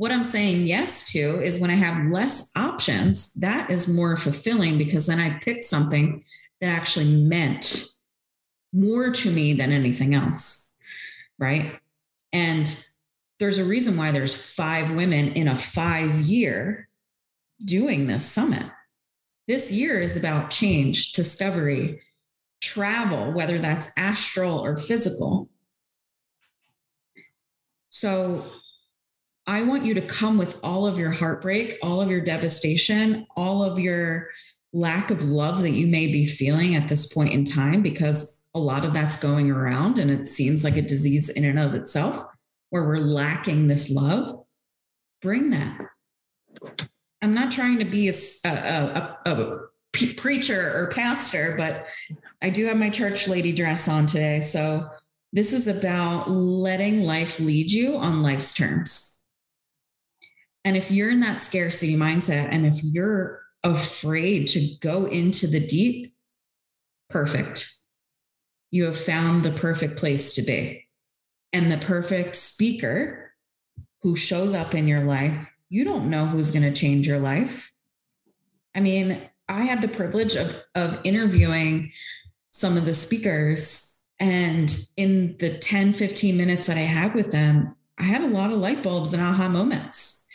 What 0.00 0.12
I'm 0.12 0.24
saying 0.24 0.66
yes 0.66 1.12
to 1.12 1.42
is 1.42 1.60
when 1.60 1.70
I 1.70 1.74
have 1.74 2.10
less 2.10 2.56
options, 2.56 3.34
that 3.34 3.70
is 3.70 3.94
more 3.94 4.16
fulfilling 4.16 4.78
because 4.78 5.06
then 5.06 5.18
I 5.18 5.38
pick 5.40 5.62
something 5.62 6.24
that 6.62 6.68
actually 6.68 7.28
meant 7.28 7.84
more 8.72 9.10
to 9.10 9.30
me 9.30 9.52
than 9.52 9.72
anything 9.72 10.14
else. 10.14 10.80
Right. 11.38 11.78
And 12.32 12.66
there's 13.38 13.58
a 13.58 13.64
reason 13.64 13.98
why 13.98 14.10
there's 14.10 14.54
five 14.54 14.96
women 14.96 15.34
in 15.34 15.48
a 15.48 15.54
five 15.54 16.16
year 16.16 16.88
doing 17.62 18.06
this 18.06 18.24
summit. 18.24 18.64
This 19.48 19.70
year 19.70 20.00
is 20.00 20.16
about 20.16 20.50
change, 20.50 21.12
discovery, 21.12 22.00
travel, 22.62 23.32
whether 23.32 23.58
that's 23.58 23.92
astral 23.98 24.64
or 24.64 24.78
physical. 24.78 25.50
So 27.90 28.46
I 29.50 29.64
want 29.64 29.84
you 29.84 29.94
to 29.94 30.00
come 30.00 30.38
with 30.38 30.60
all 30.62 30.86
of 30.86 30.96
your 30.96 31.10
heartbreak, 31.10 31.76
all 31.82 32.00
of 32.00 32.08
your 32.08 32.20
devastation, 32.20 33.26
all 33.36 33.64
of 33.64 33.80
your 33.80 34.28
lack 34.72 35.10
of 35.10 35.24
love 35.24 35.62
that 35.62 35.72
you 35.72 35.88
may 35.88 36.06
be 36.06 36.24
feeling 36.24 36.76
at 36.76 36.86
this 36.86 37.12
point 37.12 37.32
in 37.32 37.44
time, 37.44 37.82
because 37.82 38.48
a 38.54 38.60
lot 38.60 38.84
of 38.84 38.94
that's 38.94 39.20
going 39.20 39.50
around 39.50 39.98
and 39.98 40.08
it 40.08 40.28
seems 40.28 40.62
like 40.62 40.76
a 40.76 40.82
disease 40.82 41.30
in 41.30 41.44
and 41.44 41.58
of 41.58 41.74
itself 41.74 42.24
where 42.68 42.84
we're 42.84 42.98
lacking 42.98 43.66
this 43.66 43.92
love. 43.92 44.44
Bring 45.20 45.50
that. 45.50 45.80
I'm 47.20 47.34
not 47.34 47.50
trying 47.50 47.80
to 47.80 47.84
be 47.84 48.08
a, 48.08 49.16
preacher 50.16 50.72
or 50.76 50.92
pastor, 50.94 51.54
but 51.56 51.86
I 52.40 52.50
do 52.50 52.66
have 52.66 52.78
my 52.78 52.88
church 52.88 53.26
lady 53.26 53.52
dress 53.52 53.88
on 53.88 54.06
today. 54.06 54.42
So 54.42 54.88
this 55.32 55.52
is 55.52 55.66
about 55.66 56.30
letting 56.30 57.02
life 57.02 57.40
lead 57.40 57.72
you 57.72 57.96
on 57.96 58.22
life's 58.22 58.54
terms. 58.54 59.19
And 60.64 60.76
if 60.76 60.90
you're 60.90 61.10
in 61.10 61.20
that 61.20 61.40
scarcity 61.40 61.96
mindset 61.96 62.48
and 62.50 62.66
if 62.66 62.82
you're 62.82 63.42
afraid 63.64 64.48
to 64.48 64.60
go 64.80 65.06
into 65.06 65.46
the 65.46 65.64
deep, 65.66 66.14
perfect. 67.08 67.70
You 68.70 68.84
have 68.84 68.96
found 68.96 69.42
the 69.42 69.50
perfect 69.50 69.96
place 69.96 70.34
to 70.34 70.42
be. 70.42 70.86
And 71.52 71.70
the 71.70 71.78
perfect 71.78 72.36
speaker 72.36 73.32
who 74.02 74.16
shows 74.16 74.54
up 74.54 74.74
in 74.74 74.86
your 74.86 75.02
life, 75.02 75.52
you 75.68 75.84
don't 75.84 76.10
know 76.10 76.26
who's 76.26 76.50
going 76.50 76.72
to 76.72 76.78
change 76.78 77.06
your 77.06 77.18
life. 77.18 77.72
I 78.74 78.80
mean, 78.80 79.20
I 79.48 79.62
had 79.62 79.82
the 79.82 79.88
privilege 79.88 80.36
of, 80.36 80.62
of 80.74 81.00
interviewing 81.04 81.90
some 82.50 82.76
of 82.76 82.84
the 82.84 82.94
speakers. 82.94 84.10
And 84.20 84.72
in 84.96 85.36
the 85.38 85.58
10, 85.58 85.92
15 85.92 86.36
minutes 86.36 86.68
that 86.68 86.76
I 86.76 86.80
had 86.80 87.14
with 87.14 87.32
them, 87.32 87.74
I 87.98 88.04
had 88.04 88.22
a 88.22 88.28
lot 88.28 88.52
of 88.52 88.58
light 88.58 88.82
bulbs 88.82 89.12
and 89.12 89.22
aha 89.22 89.48
moments. 89.48 90.29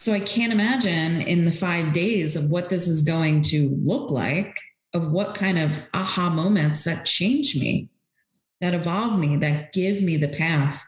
So 0.00 0.14
I 0.14 0.20
can't 0.20 0.50
imagine 0.50 1.20
in 1.20 1.44
the 1.44 1.52
five 1.52 1.92
days 1.92 2.34
of 2.34 2.50
what 2.50 2.70
this 2.70 2.88
is 2.88 3.02
going 3.02 3.42
to 3.42 3.78
look 3.84 4.10
like, 4.10 4.58
of 4.94 5.12
what 5.12 5.34
kind 5.34 5.58
of 5.58 5.86
aha 5.92 6.32
moments 6.34 6.84
that 6.84 7.04
change 7.04 7.54
me, 7.54 7.90
that 8.62 8.72
evolve 8.72 9.20
me, 9.20 9.36
that 9.36 9.74
give 9.74 10.02
me 10.02 10.16
the 10.16 10.28
path 10.28 10.82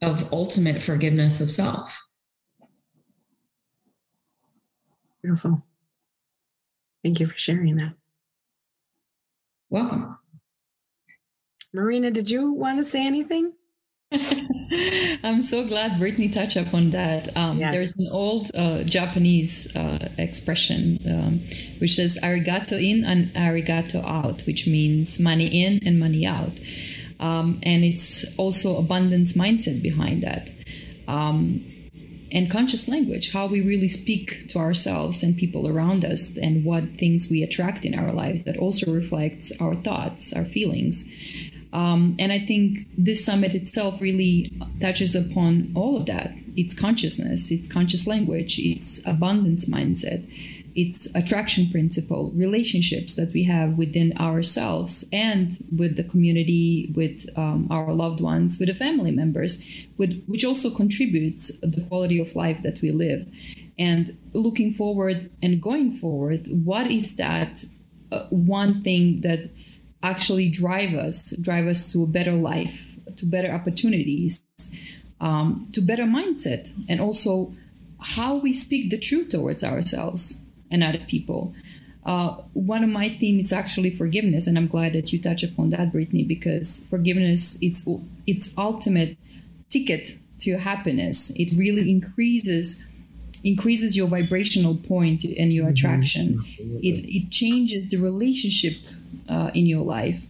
of 0.00 0.32
ultimate 0.32 0.80
forgiveness 0.80 1.42
of 1.42 1.50
self. 1.50 2.02
Beautiful. 5.20 5.62
Thank 7.04 7.20
you 7.20 7.26
for 7.26 7.36
sharing 7.36 7.76
that. 7.76 7.92
Welcome. 9.68 10.18
Marina, 11.74 12.10
did 12.10 12.30
you 12.30 12.52
want 12.52 12.78
to 12.78 12.84
say 12.84 13.06
anything? 13.06 13.52
I'm 15.22 15.42
so 15.42 15.66
glad 15.66 15.98
Brittany 15.98 16.30
touched 16.30 16.56
upon 16.56 16.90
that. 16.90 17.36
Um, 17.36 17.58
yes. 17.58 17.74
There's 17.74 17.98
an 17.98 18.08
old 18.10 18.50
uh, 18.54 18.82
Japanese 18.84 19.74
uh, 19.76 20.08
expression 20.16 20.98
um, 21.06 21.40
which 21.78 21.94
says 21.94 22.18
arigato 22.22 22.72
in 22.72 23.04
and 23.04 23.28
arigato 23.34 24.02
out, 24.04 24.46
which 24.46 24.66
means 24.66 25.20
money 25.20 25.46
in 25.46 25.80
and 25.86 26.00
money 26.00 26.26
out. 26.26 26.58
Um, 27.20 27.60
and 27.62 27.84
it's 27.84 28.36
also 28.38 28.78
abundance 28.78 29.34
mindset 29.34 29.82
behind 29.82 30.22
that. 30.22 30.50
Um, 31.06 31.64
and 32.30 32.50
conscious 32.50 32.88
language, 32.88 33.32
how 33.32 33.46
we 33.46 33.60
really 33.62 33.88
speak 33.88 34.48
to 34.50 34.58
ourselves 34.58 35.22
and 35.22 35.36
people 35.36 35.66
around 35.66 36.04
us, 36.04 36.36
and 36.36 36.64
what 36.64 36.84
things 36.98 37.28
we 37.30 37.42
attract 37.42 37.84
in 37.84 37.98
our 37.98 38.12
lives 38.12 38.44
that 38.44 38.58
also 38.58 38.92
reflects 38.92 39.50
our 39.60 39.74
thoughts, 39.74 40.32
our 40.32 40.44
feelings. 40.44 41.08
Um, 41.72 42.16
and 42.18 42.32
I 42.32 42.38
think 42.38 42.88
this 42.96 43.24
summit 43.24 43.54
itself 43.54 44.00
really 44.00 44.52
touches 44.80 45.14
upon 45.14 45.72
all 45.74 45.96
of 45.96 46.06
that. 46.06 46.32
It's 46.56 46.74
consciousness, 46.74 47.50
it's 47.50 47.70
conscious 47.70 48.06
language, 48.06 48.58
it's 48.58 49.06
abundance 49.06 49.66
mindset, 49.66 50.26
it's 50.74 51.14
attraction 51.14 51.68
principle, 51.70 52.30
relationships 52.34 53.14
that 53.16 53.32
we 53.32 53.44
have 53.44 53.76
within 53.76 54.16
ourselves 54.16 55.04
and 55.12 55.58
with 55.76 55.96
the 55.96 56.04
community, 56.04 56.92
with 56.94 57.28
um, 57.36 57.66
our 57.70 57.92
loved 57.92 58.20
ones, 58.20 58.58
with 58.58 58.68
the 58.68 58.74
family 58.74 59.10
members, 59.10 59.62
with, 59.98 60.22
which 60.26 60.44
also 60.44 60.70
contributes 60.70 61.58
the 61.60 61.84
quality 61.88 62.18
of 62.18 62.34
life 62.34 62.62
that 62.62 62.80
we 62.80 62.92
live. 62.92 63.26
And 63.78 64.16
looking 64.32 64.72
forward 64.72 65.28
and 65.42 65.60
going 65.60 65.92
forward, 65.92 66.48
what 66.48 66.90
is 66.90 67.16
that 67.16 67.64
uh, 68.10 68.26
one 68.30 68.82
thing 68.82 69.20
that 69.20 69.50
actually 70.02 70.48
drive 70.48 70.94
us, 70.94 71.34
drive 71.40 71.66
us 71.66 71.92
to 71.92 72.02
a 72.02 72.06
better 72.06 72.32
life, 72.32 72.98
to 73.16 73.26
better 73.26 73.50
opportunities, 73.50 74.44
um, 75.20 75.68
to 75.72 75.80
better 75.80 76.04
mindset, 76.04 76.72
and 76.88 77.00
also 77.00 77.52
how 78.00 78.36
we 78.36 78.52
speak 78.52 78.90
the 78.90 78.98
truth 78.98 79.30
towards 79.30 79.64
ourselves 79.64 80.44
and 80.70 80.84
other 80.84 80.98
people. 81.08 81.54
Uh, 82.04 82.36
one 82.54 82.84
of 82.84 82.90
my 82.90 83.08
themes 83.08 83.46
is 83.46 83.52
actually 83.52 83.90
forgiveness, 83.90 84.46
and 84.46 84.56
I'm 84.56 84.68
glad 84.68 84.92
that 84.92 85.12
you 85.12 85.20
touch 85.20 85.42
upon 85.42 85.70
that, 85.70 85.92
Brittany, 85.92 86.24
because 86.24 86.88
forgiveness 86.88 87.58
it's 87.60 87.86
its 88.26 88.56
ultimate 88.56 89.18
ticket 89.68 90.16
to 90.40 90.50
your 90.50 90.60
happiness. 90.60 91.30
It 91.36 91.50
really 91.58 91.90
increases 91.90 92.84
increases 93.44 93.96
your 93.96 94.08
vibrational 94.08 94.74
point 94.74 95.22
and 95.24 95.52
your 95.52 95.66
mm-hmm. 95.66 95.72
attraction. 95.72 96.38
Mm-hmm. 96.38 96.78
It, 96.82 96.96
it 97.16 97.30
changes 97.30 97.90
the 97.90 97.98
relationship 97.98 98.74
uh, 99.28 99.50
in 99.54 99.66
your 99.66 99.84
life 99.84 100.26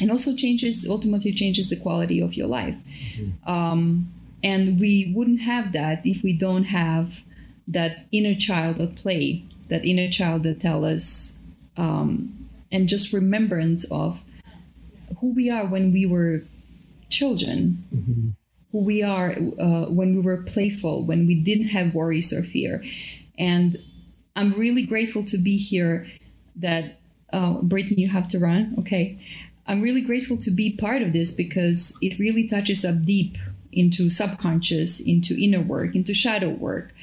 and 0.00 0.10
also 0.10 0.34
changes 0.34 0.86
ultimately 0.88 1.32
changes 1.32 1.70
the 1.70 1.76
quality 1.76 2.20
of 2.20 2.34
your 2.34 2.46
life 2.46 2.76
mm-hmm. 3.16 3.50
um, 3.50 4.12
and 4.42 4.78
we 4.78 5.12
wouldn't 5.14 5.40
have 5.40 5.72
that 5.72 6.04
if 6.04 6.22
we 6.22 6.36
don't 6.36 6.64
have 6.64 7.24
that 7.66 8.04
inner 8.12 8.34
child 8.34 8.80
at 8.80 8.94
play 8.96 9.42
that 9.68 9.84
inner 9.84 10.08
child 10.08 10.42
that 10.42 10.60
tell 10.60 10.84
us 10.84 11.38
um, 11.76 12.48
and 12.70 12.88
just 12.88 13.12
remembrance 13.12 13.84
of 13.90 14.22
who 15.20 15.34
we 15.34 15.50
are 15.50 15.64
when 15.64 15.92
we 15.92 16.06
were 16.06 16.42
children 17.08 17.84
mm-hmm. 17.94 18.28
who 18.72 18.84
we 18.84 19.02
are 19.02 19.32
uh, 19.60 19.86
when 19.86 20.14
we 20.14 20.20
were 20.20 20.42
playful 20.42 21.04
when 21.04 21.26
we 21.26 21.34
didn't 21.40 21.68
have 21.68 21.94
worries 21.94 22.32
or 22.32 22.42
fear 22.42 22.82
and 23.38 23.76
i'm 24.36 24.50
really 24.52 24.84
grateful 24.84 25.22
to 25.22 25.38
be 25.38 25.56
here 25.56 26.06
that 26.56 26.98
Brittany, 27.62 28.02
you 28.02 28.08
have 28.08 28.28
to 28.28 28.38
run. 28.38 28.74
Okay. 28.78 29.18
I'm 29.66 29.80
really 29.80 30.02
grateful 30.02 30.36
to 30.38 30.50
be 30.50 30.76
part 30.76 31.02
of 31.02 31.12
this 31.12 31.32
because 31.32 31.96
it 32.02 32.18
really 32.18 32.46
touches 32.46 32.84
up 32.84 33.04
deep 33.04 33.38
into 33.72 34.10
subconscious, 34.10 35.00
into 35.00 35.34
inner 35.42 35.60
work, 35.60 35.94
into 35.94 36.14
shadow 36.14 36.50
work, 36.50 36.94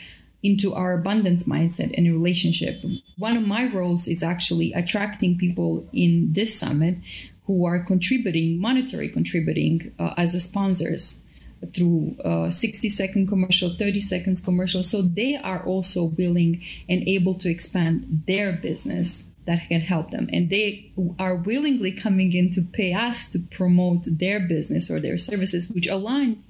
into 0.44 0.74
our 0.74 0.94
abundance 0.94 1.44
mindset 1.44 1.94
and 1.98 2.08
relationship. 2.08 2.84
One 3.18 3.38
of 3.38 3.48
my 3.48 3.66
roles 3.66 4.08
is 4.08 4.24
actually 4.24 4.74
attracting 4.74 5.38
people 5.38 5.88
in 5.92 6.34
this 6.34 6.58
summit 6.58 6.98
who 7.46 7.66
are 7.66 7.80
contributing, 7.80 8.60
monetary 8.60 9.10
contributing 9.10 9.92
uh, 10.00 10.14
as 10.18 10.42
sponsors 10.42 11.26
through 11.74 12.16
uh, 12.24 12.50
60 12.50 12.90
second 12.90 13.28
commercial 13.28 13.70
30 13.70 14.00
seconds 14.00 14.42
commercial 14.42 14.82
so 14.82 15.04
they 15.04 15.36
are 15.36 15.64
also 15.64 16.06
willing 16.06 16.60
and 16.90 17.08
able 17.08 17.36
to 17.36 17.52
expand 17.52 18.24
their 18.26 18.52
business 18.52 19.31
that 19.46 19.68
can 19.68 19.82
help 19.82 20.12
them. 20.12 20.30
And 20.32 20.50
they 20.50 20.92
are 21.18 21.36
willingly 21.36 21.92
coming 21.92 22.34
in 22.34 22.52
to 22.52 22.62
pay 22.62 22.94
us 22.94 23.32
to 23.32 23.40
promote 23.40 24.02
their 24.06 24.40
business 24.40 24.90
or 24.92 25.00
their 25.00 25.18
services 25.18 25.72
which 25.72 25.88
aligns 25.88 26.42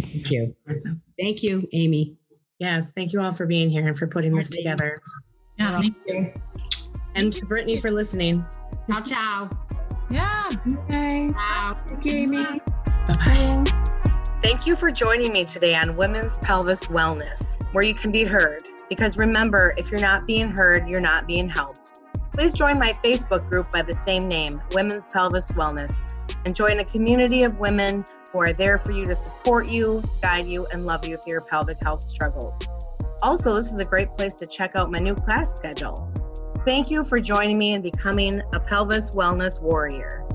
Thank 0.01 0.31
you. 0.31 0.55
Awesome. 0.69 1.03
Thank 1.19 1.43
you, 1.43 1.67
Amy. 1.73 2.17
Yes, 2.61 2.93
thank 2.93 3.13
you 3.13 3.21
all 3.21 3.33
for 3.33 3.47
being 3.47 3.69
here 3.69 3.89
and 3.89 3.99
for 3.99 4.07
putting 4.07 4.37
this 4.37 4.49
together. 4.49 5.03
Yeah, 5.59 5.81
thank 5.81 5.97
you. 6.07 6.33
And 7.17 7.33
to 7.33 7.45
Brittany 7.47 7.81
for 7.81 7.91
listening. 7.91 8.45
Ciao, 8.89 9.01
ciao. 9.01 9.51
Yeah. 10.09 10.49
Bye. 10.89 11.33
Ciao. 11.37 11.77
Thank 11.89 12.05
you, 12.05 12.15
Amy. 12.15 12.45
Bye-bye. 13.09 13.65
Thank 14.43 14.67
you 14.67 14.75
for 14.75 14.91
joining 14.91 15.33
me 15.33 15.45
today 15.45 15.77
on 15.77 15.95
Women's 15.95 16.37
Pelvis 16.39 16.87
Wellness, 16.87 17.63
where 17.73 17.85
you 17.85 17.95
can 17.95 18.11
be 18.11 18.25
heard. 18.25 18.67
Because 18.89 19.17
remember, 19.17 19.73
if 19.77 19.89
you're 19.89 20.01
not 20.01 20.27
being 20.27 20.49
heard, 20.49 20.89
you're 20.89 21.01
not 21.01 21.29
being 21.29 21.49
helped. 21.49 21.93
Please 22.35 22.53
join 22.53 22.77
my 22.77 22.93
Facebook 23.05 23.49
group 23.49 23.71
by 23.71 23.83
the 23.83 23.95
same 23.95 24.27
name, 24.27 24.61
Women's 24.73 25.07
Pelvis 25.07 25.53
Wellness, 25.53 26.03
and 26.45 26.57
join 26.57 26.81
a 26.81 26.85
community 26.85 27.45
of 27.45 27.61
women 27.61 28.05
who 28.33 28.41
are 28.41 28.53
there 28.53 28.81
for 28.81 28.91
you 28.91 29.05
to 29.05 29.15
support 29.15 29.69
you, 29.69 30.03
guide 30.21 30.47
you, 30.47 30.67
and 30.73 30.85
love 30.85 31.07
you 31.07 31.19
through 31.19 31.35
your 31.35 31.43
pelvic 31.43 31.81
health 31.81 32.03
struggles. 32.03 32.59
Also, 33.23 33.55
this 33.55 33.73
is 33.73 33.79
a 33.79 33.85
great 33.85 34.13
place 34.13 34.35
to 34.35 34.47
check 34.47 34.75
out 34.75 34.91
my 34.91 34.99
new 34.99 35.15
class 35.15 35.55
schedule. 35.55 36.13
Thank 36.65 36.91
you 36.91 37.05
for 37.05 37.21
joining 37.21 37.59
me 37.59 37.75
and 37.75 37.83
becoming 37.83 38.43
a 38.53 38.59
pelvis 38.59 39.13
wellness 39.13 39.63
warrior. 39.63 40.27